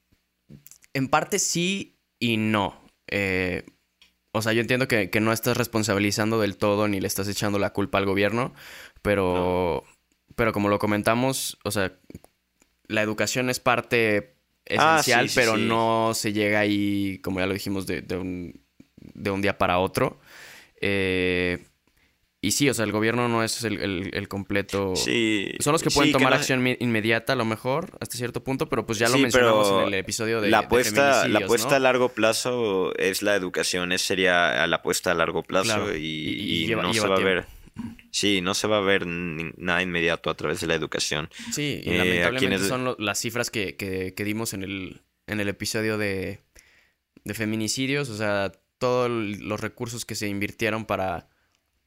En 0.94 1.10
parte 1.10 1.40
sí 1.40 1.98
y 2.20 2.38
no. 2.38 2.88
Eh, 3.08 3.66
o 4.32 4.42
sea, 4.42 4.54
yo 4.54 4.62
entiendo 4.62 4.88
que, 4.88 5.10
no 5.22 5.32
estás 5.32 5.58
responsabilizando 5.58 6.40
del 6.40 6.58
todo 6.58 6.88
ni 6.88 7.00
le 7.00 7.08
estás 7.08 7.28
echando 7.28 7.58
la 7.58 7.72
culpa 7.72 7.98
al 7.98 8.06
gobierno, 8.06 8.54
pero, 9.06 9.84
pero 10.36 10.52
como 10.52 10.68
lo 10.68 10.80
comentamos, 10.80 11.60
o 11.64 11.72
sea, 11.72 11.94
la 12.88 13.04
educación 13.04 13.50
es 13.52 13.60
parte 13.60 14.36
ah, 14.78 14.98
esencial, 15.00 15.30
pero 15.36 15.58
no 15.58 16.12
se 16.16 16.34
llega 16.34 16.60
ahí, 16.60 17.20
como 17.24 17.40
ya 17.40 17.46
lo 17.46 17.54
dijimos, 17.54 17.86
de, 17.86 18.04
un, 18.18 18.60
de 18.98 19.30
un 19.30 19.42
día 19.42 19.60
para 19.60 19.78
otro. 19.78 20.20
Eh, 20.82 21.64
y 22.42 22.52
sí, 22.52 22.68
o 22.70 22.74
sea, 22.74 22.86
el 22.86 22.92
gobierno 22.92 23.28
no 23.28 23.44
es 23.44 23.64
el, 23.64 24.28
completo. 24.28 24.96
Sí. 24.96 25.52
Son 25.60 25.72
los 25.72 25.82
que 25.82 25.90
pueden 25.92 26.12
tomar 26.12 26.34
acción 26.34 26.68
inmediata, 26.80 27.34
a 27.34 27.36
lo 27.36 27.46
mejor, 27.46 27.98
hasta 28.00 28.18
cierto 28.18 28.44
punto, 28.44 28.70
pero 28.70 28.86
pues 28.86 29.00
ya 29.00 29.10
lo 29.10 29.18
mencionamos 29.18 29.72
en 29.72 29.88
el 29.88 29.94
episodio 29.96 30.42
de. 30.42 30.50
La 30.50 30.60
apuesta, 30.60 31.28
la 31.28 31.40
apuesta 31.40 31.76
a 31.76 31.80
largo 31.80 32.10
plazo 32.10 32.96
es 32.98 33.22
la 33.22 33.36
educación, 33.36 33.92
es 33.92 34.02
sería 34.02 34.66
la 34.68 34.76
apuesta 34.76 35.12
a 35.12 35.14
largo 35.16 35.44
plazo 35.44 35.96
y, 35.96 36.68
no 36.76 36.94
se 36.94 37.08
va 37.08 37.16
a 37.16 37.20
ver. 37.20 37.46
Sí, 38.12 38.42
no 38.42 38.54
se 38.54 38.68
va 38.68 38.78
a 38.78 38.82
ver 38.82 39.06
nada 39.06 39.82
inmediato 39.82 40.30
a 40.30 40.38
través 40.38 40.62
de 40.62 40.68
la 40.68 40.76
educación. 40.76 41.30
Sí, 41.52 41.82
y 41.84 41.90
eh, 41.90 41.98
lamentablemente 41.98 42.68
son 42.68 42.96
las 42.98 43.20
cifras 43.20 43.52
que, 43.52 43.76
que, 43.76 44.24
dimos 44.24 44.54
en 44.54 44.64
el, 44.64 45.02
en 45.28 45.40
el 45.40 45.50
episodio 45.50 45.98
de, 45.98 46.40
de 47.24 47.34
feminicidios, 47.34 48.10
o 48.10 48.18
sea, 48.18 48.52
todos 48.78 49.10
los 49.10 49.60
recursos 49.60 50.06
que 50.06 50.16
se 50.16 50.28
invirtieron 50.28 50.86
para 50.86 51.28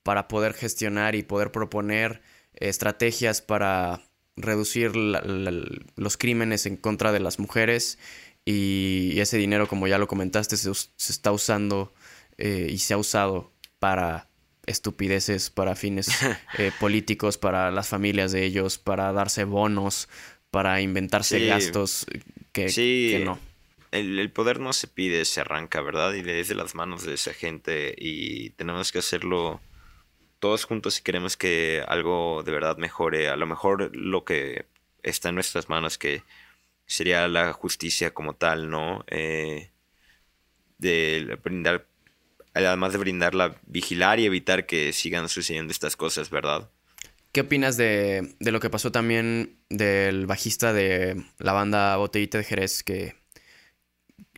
para 0.09 0.27
poder 0.27 0.55
gestionar 0.55 1.15
y 1.15 1.23
poder 1.23 1.53
proponer 1.53 2.23
estrategias 2.55 3.43
para 3.43 4.09
reducir 4.39 4.97
los 4.97 6.17
crímenes 6.17 6.65
en 6.65 6.79
contra 6.79 7.13
de 7.13 7.21
las 7.21 7.39
mujeres 7.39 7.99
y 8.47 9.21
ese 9.21 9.37
dinero, 9.37 9.69
como 9.69 9.87
ya 9.87 9.99
lo 9.99 10.09
comentaste, 10.09 10.57
se, 10.57 10.71
está 10.71 11.31
usando 11.31 11.93
eh, 12.39 12.69
y 12.71 12.79
se 12.79 12.95
ha 12.95 12.97
usado 12.97 13.53
para 13.79 14.28
estupideces, 14.69 15.51
para 15.51 15.75
fines 15.75 16.09
eh, 16.59 16.73
políticos, 16.79 17.39
para 17.39 17.71
las 17.71 17.89
familias 17.89 18.33
de 18.33 18.45
ellos, 18.45 18.79
para 18.79 19.13
darse 19.13 19.45
bonos, 19.45 20.09
para 20.51 20.81
inventarse 20.81 21.47
gastos 21.47 22.07
que, 22.53 23.23
no. 23.25 23.39
El, 23.91 24.19
el, 24.19 24.31
poder 24.31 24.61
no 24.61 24.73
se 24.73 24.87
pide, 24.87 25.25
se 25.25 25.41
arranca, 25.41 25.81
¿verdad? 25.81 26.13
Y 26.13 26.23
desde 26.23 26.55
las 26.55 26.75
manos 26.75 27.05
de 27.05 27.15
esa 27.15 27.33
gente 27.33 27.95
y 27.97 28.51
tenemos 28.51 28.93
que 28.93 28.99
hacerlo 28.99 29.61
todos 30.39 30.65
juntos 30.65 30.95
si 30.95 31.03
queremos 31.03 31.37
que 31.37 31.83
algo 31.87 32.43
de 32.45 32.53
verdad 32.53 32.77
mejore, 32.77 33.29
a 33.29 33.37
lo 33.37 33.47
mejor 33.47 33.95
lo 33.97 34.25
que 34.25 34.67
está 35.03 35.31
en 35.31 35.37
nuestras 35.37 35.69
manos, 35.69 35.99
que 35.99 36.23
sería 36.87 37.29
la 37.29 37.53
justicia 37.53 38.15
como 38.15 38.35
tal, 38.35 38.71
¿no? 38.71 39.05
Eh, 39.09 39.71
de 40.79 41.39
brindar, 41.43 41.87
además 42.65 42.93
de 42.93 42.99
brindarla, 42.99 43.57
vigilar 43.67 44.21
y 44.21 44.27
evitar 44.27 44.67
que 44.67 44.93
sigan 44.93 45.29
sucediendo 45.29 45.73
estas 45.73 45.97
cosas, 45.97 46.31
¿verdad? 46.31 46.71
¿Qué 47.33 47.43
opinas 47.43 47.77
de, 47.77 48.35
de 48.41 48.53
lo 48.53 48.61
que 48.61 48.71
pasó 48.71 48.91
también 48.91 49.59
del 49.69 50.27
bajista 50.27 50.73
de 50.73 51.23
la 51.39 51.53
banda 51.53 51.97
Botellita 51.97 52.39
de 52.39 52.45
Jerez? 52.45 52.83
Que, 52.83 53.15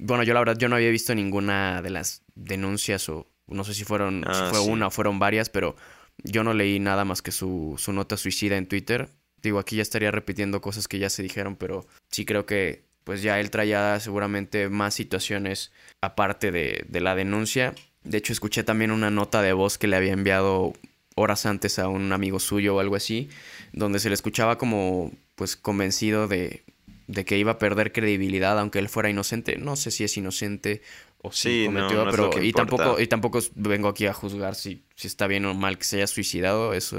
bueno, 0.00 0.22
yo 0.24 0.34
la 0.34 0.40
verdad, 0.40 0.58
yo 0.58 0.68
no 0.68 0.76
había 0.76 0.90
visto 0.90 1.14
ninguna 1.14 1.82
de 1.82 1.90
las 1.90 2.22
denuncias 2.34 3.08
o 3.08 3.30
no 3.46 3.64
sé 3.64 3.74
si 3.74 3.84
fueron, 3.84 4.24
si 4.24 4.40
ah, 4.42 4.48
fue 4.50 4.60
una 4.60 4.88
o 4.88 4.90
fueron 4.90 5.18
varias, 5.18 5.50
pero 5.50 5.76
yo 6.22 6.44
no 6.44 6.52
leí 6.52 6.80
nada 6.80 7.04
más 7.04 7.22
que 7.22 7.32
su, 7.32 7.74
su 7.78 7.92
nota 7.92 8.16
suicida 8.16 8.56
en 8.56 8.66
Twitter. 8.66 9.08
Digo, 9.42 9.58
aquí 9.58 9.76
ya 9.76 9.82
estaría 9.82 10.10
repitiendo 10.10 10.60
cosas 10.60 10.88
que 10.88 10.98
ya 10.98 11.10
se 11.10 11.22
dijeron, 11.22 11.56
pero 11.56 11.86
sí 12.10 12.24
creo 12.24 12.44
que 12.44 12.84
pues 13.04 13.22
ya 13.22 13.40
él 13.40 13.50
traía 13.50 13.98
seguramente 13.98 14.68
más 14.68 14.94
situaciones 14.94 15.72
aparte 16.00 16.50
de, 16.50 16.84
de 16.88 17.00
la 17.00 17.14
denuncia. 17.14 17.74
De 18.04 18.18
hecho, 18.18 18.32
escuché 18.32 18.64
también 18.64 18.90
una 18.90 19.10
nota 19.10 19.42
de 19.42 19.52
voz 19.52 19.78
que 19.78 19.86
le 19.86 19.96
había 19.96 20.12
enviado 20.12 20.72
horas 21.14 21.46
antes 21.46 21.78
a 21.78 21.88
un 21.88 22.12
amigo 22.12 22.40
suyo 22.40 22.76
o 22.76 22.80
algo 22.80 22.96
así, 22.96 23.28
donde 23.72 23.98
se 23.98 24.08
le 24.08 24.14
escuchaba 24.14 24.58
como 24.58 25.12
pues 25.34 25.56
convencido 25.56 26.28
de, 26.28 26.62
de 27.06 27.24
que 27.24 27.38
iba 27.38 27.52
a 27.52 27.58
perder 27.58 27.92
credibilidad 27.92 28.58
aunque 28.58 28.78
él 28.78 28.88
fuera 28.88 29.10
inocente. 29.10 29.56
No 29.56 29.76
sé 29.76 29.90
si 29.90 30.04
es 30.04 30.16
inocente 30.16 30.82
o 31.22 31.32
si 31.32 31.66
cometió, 31.66 32.06
pero 32.10 32.30
y 32.42 32.52
tampoco 32.52 33.00
y 33.00 33.06
tampoco 33.06 33.40
vengo 33.54 33.88
aquí 33.88 34.06
a 34.06 34.14
juzgar 34.14 34.54
si, 34.54 34.84
si 34.94 35.06
está 35.06 35.26
bien 35.26 35.44
o 35.44 35.54
mal 35.54 35.76
que 35.76 35.84
se 35.84 35.96
haya 35.96 36.06
suicidado, 36.06 36.72
eso 36.72 36.98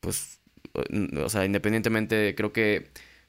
pues 0.00 0.40
o 0.72 1.28
sea, 1.28 1.44
independientemente 1.44 2.34
creo 2.34 2.52
que 2.52 2.88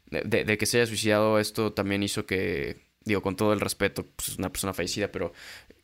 de, 0.10 0.58
que 0.58 0.66
se 0.66 0.78
haya 0.78 0.88
suicidado 0.88 1.40
esto 1.40 1.74
también 1.74 2.04
hizo 2.04 2.26
que 2.26 2.78
digo 3.04 3.22
con 3.22 3.36
todo 3.36 3.54
el 3.54 3.60
respeto, 3.60 4.06
pues 4.16 4.30
es 4.30 4.38
una 4.38 4.50
persona 4.50 4.74
fallecida, 4.74 5.12
pero 5.12 5.34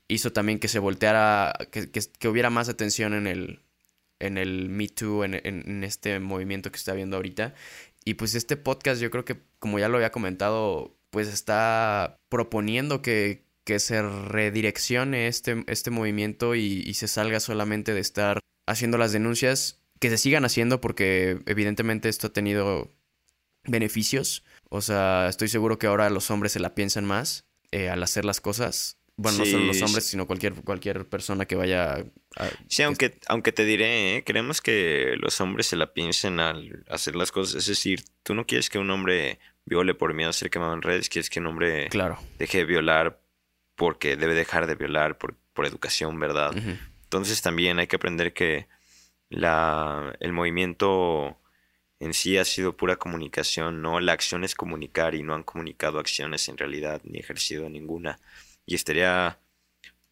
hizo 0.08 0.32
también 0.34 0.60
que 0.60 0.68
se 0.68 0.80
volteara 0.80 1.54
que, 1.72 1.90
que, 1.90 2.28
hubiera 2.28 2.50
más 2.50 2.70
atención 2.70 3.14
en 3.14 3.28
el 3.28 3.62
en 4.20 4.38
el 4.38 4.70
Me 4.70 4.88
Too, 4.88 5.24
en, 5.24 5.36
en, 5.44 5.84
este 5.84 6.20
movimiento 6.20 6.72
que 6.72 6.78
está 6.78 6.94
viendo 6.94 7.18
ahorita. 7.18 7.54
Y 8.04 8.16
pues 8.16 8.36
este 8.36 8.58
podcast 8.58 9.02
yo 9.02 9.12
creo 9.12 9.26
que, 9.26 9.40
como 9.60 9.80
ya 9.80 9.90
lo 9.90 9.98
había 9.98 10.12
comentado, 10.12 10.98
pues 11.12 11.28
está 11.28 12.18
proponiendo 12.30 13.02
que, 13.02 13.44
que 13.64 13.80
se 13.80 14.02
redireccione 14.02 15.28
este, 15.28 15.64
este 15.68 15.92
movimiento 15.92 16.56
y, 16.56 16.94
se 16.94 17.08
salga 17.08 17.40
solamente 17.40 17.94
de 17.94 18.00
estar 18.00 18.40
haciendo 18.66 18.98
las 18.98 19.12
denuncias, 19.12 19.82
que 20.00 20.10
se 20.10 20.18
sigan 20.18 20.46
haciendo 20.46 20.80
porque 20.80 21.40
evidentemente 21.46 22.10
esto 22.10 22.28
ha 22.28 22.34
tenido 22.34 22.92
beneficios. 23.66 24.44
O 24.70 24.82
sea, 24.82 25.28
estoy 25.28 25.48
seguro 25.48 25.80
que 25.80 25.88
ahora 25.88 26.10
los 26.10 26.32
hombres 26.32 26.54
se 26.54 26.60
la 26.60 26.76
piensan 26.76 27.06
más 27.06 27.44
eh, 27.72 27.90
al 27.90 28.02
hacer 28.04 28.26
las 28.26 28.42
cosas. 28.42 28.98
Bueno, 29.20 29.40
no 29.40 29.46
solo 29.46 29.66
los 29.66 29.82
hombres, 29.82 30.06
sino 30.06 30.28
cualquier, 30.28 30.54
cualquier 30.54 31.08
persona 31.10 31.46
que 31.46 31.56
vaya 31.56 32.06
a... 32.36 32.50
Sí, 32.68 32.84
aunque, 32.84 33.18
aunque 33.28 33.52
te 33.52 33.66
diré, 33.66 34.18
¿eh? 34.18 34.24
queremos 34.24 34.62
que 34.62 35.16
los 35.18 35.42
hombres 35.42 35.66
se 35.66 35.76
la 35.76 35.92
piensen 35.92 36.40
al 36.40 36.86
hacer 36.88 37.16
las 37.16 37.32
cosas. 37.32 37.56
Es 37.56 37.66
decir, 37.66 38.04
tú 38.22 38.36
no 38.36 38.46
quieres 38.46 38.70
que 38.70 38.78
un 38.78 38.92
hombre 38.92 39.40
viole 39.66 39.96
por 39.96 40.14
miedo 40.14 40.30
a 40.30 40.34
ser 40.34 40.52
quemado 40.52 40.74
en 40.74 40.84
redes, 40.84 41.10
quieres 41.10 41.32
que 41.32 41.40
un 41.40 41.48
hombre 41.48 41.90
claro. 41.90 42.20
deje 42.38 42.60
de 42.60 42.66
violar 42.66 43.20
porque 43.76 44.16
debe 44.16 44.36
dejar 44.36 44.68
de 44.68 44.76
violar 44.76 45.18
por, 45.18 45.36
por 45.54 45.66
educación, 45.66 46.20
¿verdad? 46.20 46.56
Entonces 47.04 47.42
también 47.42 47.80
hay 47.80 47.88
que 47.88 47.96
aprender 47.96 48.34
que 48.34 48.68
la, 49.30 50.16
el 50.20 50.32
movimiento 50.32 51.38
en 52.00 52.14
sí 52.14 52.38
ha 52.38 52.46
sido 52.46 52.78
pura 52.78 52.98
comunicación, 52.98 53.82
¿no? 53.82 54.00
La 54.00 54.14
acción 54.14 54.44
es 54.44 54.54
comunicar 54.54 55.16
y 55.16 55.24
no 55.24 55.34
han 55.34 55.44
comunicado 55.44 56.00
acciones 56.00 56.48
en 56.50 56.58
realidad 56.58 57.02
ni 57.04 57.20
ejercido 57.20 57.70
ninguna. 57.70 58.20
Y 58.68 58.76
estaría 58.76 59.40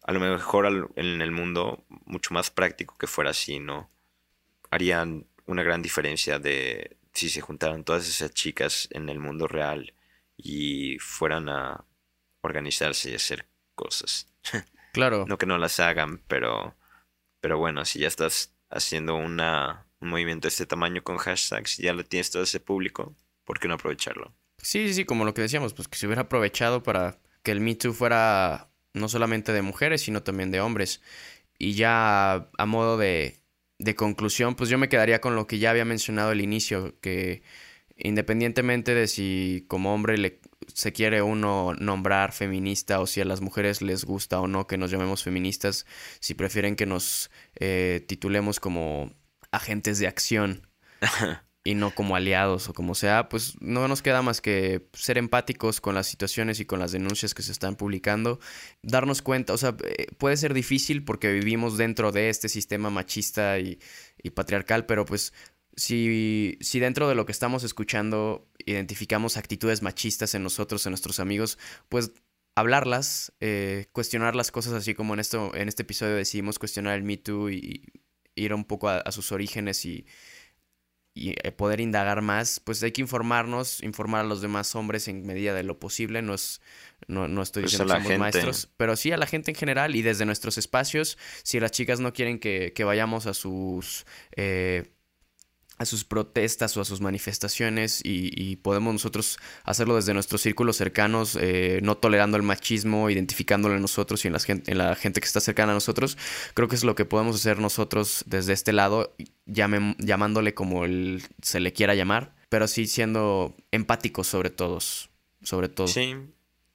a 0.02 0.12
lo 0.12 0.18
mejor 0.18 0.92
en 0.96 1.20
el 1.20 1.30
mundo 1.30 1.84
mucho 2.04 2.32
más 2.32 2.50
práctico 2.50 2.96
que 2.96 3.06
fuera 3.06 3.30
así, 3.30 3.60
¿no? 3.60 3.90
Harían 4.70 5.26
una 5.46 5.62
gran 5.62 5.82
diferencia 5.82 6.38
de 6.38 6.96
si 7.12 7.28
se 7.28 7.40
juntaran 7.40 7.84
todas 7.84 8.08
esas 8.08 8.30
chicas 8.32 8.88
en 8.92 9.08
el 9.08 9.18
mundo 9.18 9.46
real 9.46 9.94
y 10.36 10.98
fueran 10.98 11.48
a 11.48 11.84
organizarse 12.42 13.10
y 13.10 13.14
hacer 13.14 13.46
cosas. 13.74 14.28
Claro. 14.92 15.26
no 15.28 15.36
que 15.36 15.44
no 15.44 15.58
las 15.58 15.78
hagan, 15.78 16.22
pero, 16.26 16.74
pero 17.42 17.58
bueno, 17.58 17.84
si 17.84 17.98
ya 17.98 18.08
estás 18.08 18.54
haciendo 18.70 19.14
una, 19.14 19.86
un 20.00 20.08
movimiento 20.08 20.46
de 20.46 20.48
este 20.48 20.64
tamaño 20.64 21.04
con 21.04 21.18
hashtags 21.18 21.78
y 21.78 21.82
ya 21.82 21.92
lo 21.92 22.02
tienes 22.02 22.30
todo 22.30 22.44
ese 22.44 22.60
público, 22.60 23.14
¿por 23.44 23.60
qué 23.60 23.68
no 23.68 23.74
aprovecharlo? 23.74 24.32
Sí, 24.56 24.88
sí, 24.88 24.94
sí, 24.94 25.04
como 25.04 25.26
lo 25.26 25.34
que 25.34 25.42
decíamos, 25.42 25.74
pues 25.74 25.86
que 25.88 25.98
se 25.98 26.06
hubiera 26.06 26.22
aprovechado 26.22 26.82
para 26.82 27.18
que 27.46 27.52
el 27.52 27.60
Me 27.60 27.76
fuera 27.76 28.72
no 28.92 29.08
solamente 29.08 29.52
de 29.52 29.62
mujeres, 29.62 30.02
sino 30.02 30.24
también 30.24 30.50
de 30.50 30.60
hombres. 30.60 31.00
Y 31.56 31.74
ya 31.74 32.50
a 32.58 32.66
modo 32.66 32.98
de, 32.98 33.36
de 33.78 33.94
conclusión, 33.94 34.56
pues 34.56 34.68
yo 34.68 34.78
me 34.78 34.88
quedaría 34.88 35.20
con 35.20 35.36
lo 35.36 35.46
que 35.46 35.60
ya 35.60 35.70
había 35.70 35.84
mencionado 35.84 36.30
al 36.30 36.40
inicio, 36.40 36.98
que 37.00 37.44
independientemente 37.96 38.96
de 38.96 39.06
si 39.06 39.64
como 39.68 39.94
hombre 39.94 40.18
le, 40.18 40.40
se 40.74 40.92
quiere 40.92 41.22
uno 41.22 41.72
nombrar 41.78 42.32
feminista 42.32 43.00
o 43.00 43.06
si 43.06 43.20
a 43.20 43.24
las 43.24 43.40
mujeres 43.40 43.80
les 43.80 44.04
gusta 44.04 44.40
o 44.40 44.48
no 44.48 44.66
que 44.66 44.76
nos 44.76 44.90
llamemos 44.90 45.22
feministas, 45.22 45.86
si 46.18 46.34
prefieren 46.34 46.74
que 46.74 46.86
nos 46.86 47.30
eh, 47.60 48.04
titulemos 48.08 48.58
como 48.58 49.12
agentes 49.52 50.00
de 50.00 50.08
acción 50.08 50.68
y 51.66 51.74
no 51.74 51.90
como 51.90 52.14
aliados 52.14 52.68
o 52.68 52.72
como 52.72 52.94
sea, 52.94 53.28
pues 53.28 53.54
no 53.60 53.88
nos 53.88 54.00
queda 54.00 54.22
más 54.22 54.40
que 54.40 54.86
ser 54.92 55.18
empáticos 55.18 55.80
con 55.80 55.96
las 55.96 56.06
situaciones 56.06 56.60
y 56.60 56.64
con 56.64 56.78
las 56.78 56.92
denuncias 56.92 57.34
que 57.34 57.42
se 57.42 57.50
están 57.50 57.74
publicando, 57.74 58.38
darnos 58.82 59.20
cuenta, 59.20 59.52
o 59.52 59.58
sea, 59.58 59.76
eh, 59.84 60.06
puede 60.16 60.36
ser 60.36 60.54
difícil 60.54 61.04
porque 61.04 61.32
vivimos 61.32 61.76
dentro 61.76 62.12
de 62.12 62.28
este 62.28 62.48
sistema 62.48 62.88
machista 62.90 63.58
y, 63.58 63.80
patriarcal, 64.34 64.86
pero 64.86 65.04
pues 65.04 65.32
si, 65.76 66.58
si 66.60 66.80
dentro 66.80 67.08
de 67.08 67.14
lo 67.14 67.26
que 67.26 67.32
estamos 67.32 67.62
escuchando 67.62 68.48
identificamos 68.64 69.36
actitudes 69.36 69.82
machistas 69.82 70.34
en 70.34 70.42
nosotros, 70.42 70.84
en 70.86 70.90
nuestros 70.90 71.20
amigos, 71.20 71.58
pues 71.88 72.12
hablarlas, 72.56 73.32
eh, 73.40 73.86
cuestionar 73.92 74.34
las 74.34 74.50
cosas 74.50 74.72
así 74.72 74.94
como 74.94 75.14
en, 75.14 75.20
esto, 75.20 75.54
en 75.54 75.68
este 75.68 75.82
episodio 75.82 76.16
decidimos 76.16 76.58
cuestionar 76.58 76.96
el 76.96 77.04
Me 77.04 77.16
Too 77.16 77.50
y, 77.50 77.82
ir 78.36 78.52
un 78.54 78.64
poco 78.64 78.88
a, 78.88 79.10
sus 79.10 79.32
orígenes 79.32 79.84
y, 79.84 80.06
y, 81.16 81.30
eh, 81.30 81.50
poder 81.50 81.80
indagar 81.80 82.20
más, 82.20 82.60
pues 82.60 82.82
hay 82.82 82.92
que 82.92 83.00
informarnos, 83.00 83.82
informar 83.82 84.20
a 84.20 84.24
los 84.24 84.42
demás 84.42 84.76
hombres 84.76 85.08
en 85.08 85.26
medida 85.26 85.54
de 85.54 85.62
lo 85.62 85.78
posible, 85.78 86.20
no, 86.20 86.36
no, 87.08 87.42
estoy 87.42 87.62
pues 87.62 87.72
diciendo 87.72 87.94
que 87.94 88.02
somos 88.02 88.18
maestros, 88.18 88.68
pero 88.76 88.96
sí 88.96 89.10
a 89.12 89.16
la 89.16 89.26
gente 89.26 89.50
en 89.50 89.56
general 89.56 89.96
y 89.96 90.02
desde 90.02 90.26
nuestros 90.26 90.58
espacios, 90.58 91.16
si 91.42 91.58
las 91.58 91.70
chicas 91.70 92.00
no 92.00 92.12
quieren 92.12 92.38
que, 92.38 92.72
que 92.74 92.84
vayamos 92.84 93.26
a 93.26 93.32
sus... 93.32 94.04
Eh, 94.36 94.92
a 95.78 95.84
sus 95.84 96.04
protestas 96.04 96.76
o 96.76 96.80
a 96.80 96.84
sus 96.84 97.00
manifestaciones 97.00 98.00
y, 98.02 98.56
podemos 98.56 98.94
nosotros 98.94 99.38
hacerlo 99.64 99.96
desde 99.96 100.14
nuestros 100.14 100.40
círculos 100.40 100.76
cercanos, 100.76 101.36
eh, 101.40 101.80
no 101.82 101.96
tolerando 101.96 102.36
el 102.36 102.42
machismo, 102.42 103.10
identificándolo 103.10 103.74
en 103.74 103.82
nosotros 103.82 104.24
y 104.24 104.28
en 104.28 104.32
la, 104.32 104.40
gente, 104.40 104.70
en 104.70 104.78
la 104.78 104.94
gente 104.94 105.20
que 105.20 105.26
está 105.26 105.40
cercana 105.40 105.72
a 105.72 105.74
nosotros. 105.74 106.16
Creo 106.54 106.68
que 106.68 106.74
es 106.74 106.84
lo 106.84 106.94
que 106.94 107.04
podemos 107.04 107.36
hacer 107.36 107.58
nosotros 107.58 108.24
desde 108.26 108.54
este 108.54 108.72
lado, 108.72 109.14
llamándole 109.46 110.54
como 110.54 110.84
el, 110.84 111.22
se 111.42 111.60
le 111.60 111.72
quiera 111.72 111.94
llamar, 111.94 112.34
pero 112.48 112.66
sí 112.66 112.86
siendo 112.86 113.54
empáticos 113.70 114.26
sobre 114.26 114.50
todos, 114.50 115.10
sobre 115.42 115.68
todo. 115.68 115.86
Sí, 115.88 116.14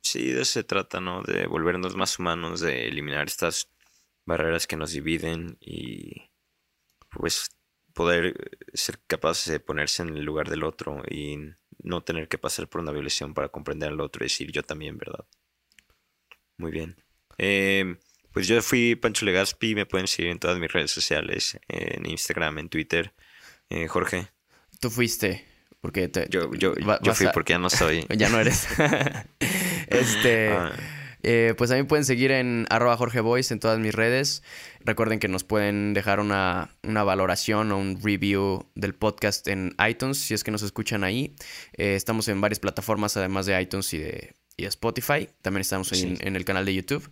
sí, 0.01 0.27
de 0.27 0.41
eso 0.43 0.53
se 0.53 0.63
trata, 0.63 1.01
¿no? 1.01 1.23
De 1.23 1.47
volvernos 1.47 1.95
más 1.95 2.19
humanos, 2.19 2.61
de 2.61 2.87
eliminar 2.87 3.27
estas 3.27 3.69
barreras 4.25 4.67
que 4.67 4.77
nos 4.77 4.91
dividen 4.91 5.57
y 5.59 6.29
pues 7.09 7.49
poder 7.93 8.57
ser 8.73 8.99
capaz 9.07 9.45
de 9.45 9.59
ponerse 9.59 10.03
en 10.03 10.09
el 10.09 10.23
lugar 10.23 10.49
del 10.49 10.63
otro 10.63 11.03
y 11.09 11.37
no 11.83 12.03
tener 12.03 12.27
que 12.27 12.37
pasar 12.37 12.67
por 12.67 12.81
una 12.81 12.91
violación 12.91 13.33
para 13.33 13.49
comprender 13.49 13.89
al 13.89 14.01
otro 14.01 14.23
y 14.23 14.25
decir 14.25 14.51
yo 14.51 14.63
también, 14.63 14.97
¿verdad? 14.97 15.25
Muy 16.57 16.71
bien. 16.71 16.95
Em, 17.37 17.97
pues 18.31 18.47
yo 18.47 18.61
fui 18.61 18.95
Pancho 18.95 19.25
Legaspi, 19.25 19.75
me 19.75 19.85
pueden 19.85 20.07
seguir 20.07 20.31
en 20.31 20.39
todas 20.39 20.59
mis 20.59 20.71
redes 20.71 20.91
sociales, 20.91 21.59
en 21.67 22.05
Instagram, 22.05 22.59
en 22.59 22.69
Twitter. 22.69 23.13
Eh, 23.69 23.87
Jorge. 23.87 24.27
Tú 24.79 24.89
fuiste, 24.89 25.45
porque 25.81 26.09
yo, 26.29 26.53
yo, 26.53 26.73
yo 26.75 27.13
fui 27.15 27.27
porque 27.33 27.53
ya 27.53 27.59
no 27.59 27.69
soy. 27.69 28.05
ya 28.17 28.29
no 28.29 28.39
eres. 28.39 28.67
este... 29.87 30.49
Ah. 30.49 31.00
Eh, 31.23 31.53
pues 31.57 31.71
mí 31.71 31.83
pueden 31.83 32.05
seguir 32.05 32.31
en 32.31 32.65
arroba 32.69 32.97
Jorge 32.97 33.21
Boys 33.21 33.51
en 33.51 33.59
todas 33.59 33.79
mis 33.79 33.93
redes. 33.93 34.43
Recuerden 34.81 35.19
que 35.19 35.27
nos 35.27 35.43
pueden 35.43 35.93
dejar 35.93 36.19
una, 36.19 36.69
valoración 36.83 37.71
o 37.71 37.77
un 37.77 37.99
review 38.01 38.65
del 38.75 38.95
podcast 38.95 39.47
en 39.47 39.75
iTunes 39.87 40.17
si 40.17 40.33
es 40.33 40.43
que 40.43 40.51
nos 40.51 40.63
escuchan 40.63 41.03
ahí. 41.03 41.35
Eh, 41.77 41.95
estamos 41.95 42.27
en 42.27 42.41
varias 42.41 42.59
plataformas 42.59 43.17
además 43.17 43.45
de 43.45 43.61
iTunes 43.61 43.93
y 43.93 43.99
de, 43.99 44.40
Spotify. 44.57 45.29
También 45.41 45.61
estamos 45.61 45.91
en, 45.93 46.35
el 46.35 46.45
canal 46.45 46.65
de 46.65 46.73
YouTube. 46.73 47.09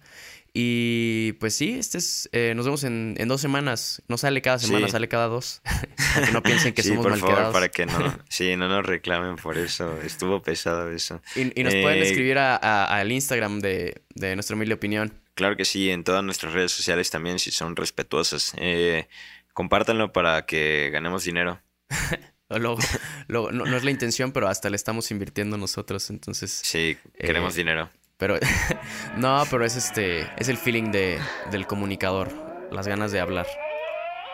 Y 0.51 1.33
pues 1.33 1.55
sí, 1.55 1.77
este 1.77 1.99
es, 1.99 2.27
eh, 2.31 2.53
nos 2.55 2.65
vemos 2.65 2.83
en, 2.83 3.15
dos 3.27 3.39
semanas. 3.39 4.01
No 4.07 4.17
sale 4.17 4.41
cada 4.41 4.57
semana, 4.57 4.87
sale 4.87 5.07
cada 5.07 5.27
dos. 5.27 5.61
que 6.25 6.31
no 6.31 6.41
piensen 6.41 6.73
que 6.73 6.81
somos 6.83 7.05
por 7.05 7.17
favor, 7.17 7.51
para 7.51 7.69
que 7.69 7.85
no, 7.85 8.17
sí, 8.29 8.55
no 8.55 8.67
nos 8.67 8.85
reclamen 8.85 9.35
por 9.35 9.57
eso. 9.57 9.99
Estuvo 10.01 10.41
pesado 10.41 10.91
eso. 10.91 11.21
Y, 11.35 11.63
nos 11.63 11.75
pueden 11.75 11.99
eh, 11.99 12.07
escribir 12.07 12.39
al 12.39 13.11
Instagram 13.11 13.59
de, 13.59 14.01
de 14.15 14.35
nuestra 14.35 14.55
humilde 14.55 14.73
opinión. 14.73 15.13
Claro 15.39 15.55
que 15.55 15.63
sí, 15.63 15.89
en 15.89 16.03
todas 16.03 16.21
nuestras 16.21 16.51
redes 16.51 16.73
sociales 16.73 17.09
también, 17.11 17.39
si 17.39 17.51
son 17.51 17.77
respetuosas. 17.77 18.53
Eh, 18.57 19.07
compártanlo 19.53 20.11
para 20.11 20.45
que 20.45 20.89
ganemos 20.91 21.23
dinero. 21.23 21.61
Luego, 23.27 23.51
no, 23.51 23.77
es 23.77 23.83
la 23.83 23.91
intención, 23.91 24.31
pero 24.31 24.47
hasta 24.47 24.69
le 24.69 24.75
estamos 24.75 25.11
invirtiendo 25.11 25.57
nosotros, 25.57 26.09
entonces... 26.09 26.51
Sí, 26.63 26.97
queremos 27.19 27.55
dinero. 27.55 27.89
Pero 28.17 28.37
no, 29.17 29.43
pero 29.49 29.65
es 29.65 29.75
este 29.75 30.27
es 30.37 30.49
el 30.49 30.57
feeling 30.57 30.91
de, 30.91 31.19
del 31.51 31.67
comunicador, 31.67 32.33
las 32.71 32.87
ganas 32.87 33.11
de 33.11 33.19
hablar. 33.19 33.47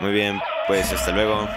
Muy 0.00 0.12
bien, 0.12 0.40
pues 0.66 0.92
hasta 0.92 1.12
luego. 1.12 1.48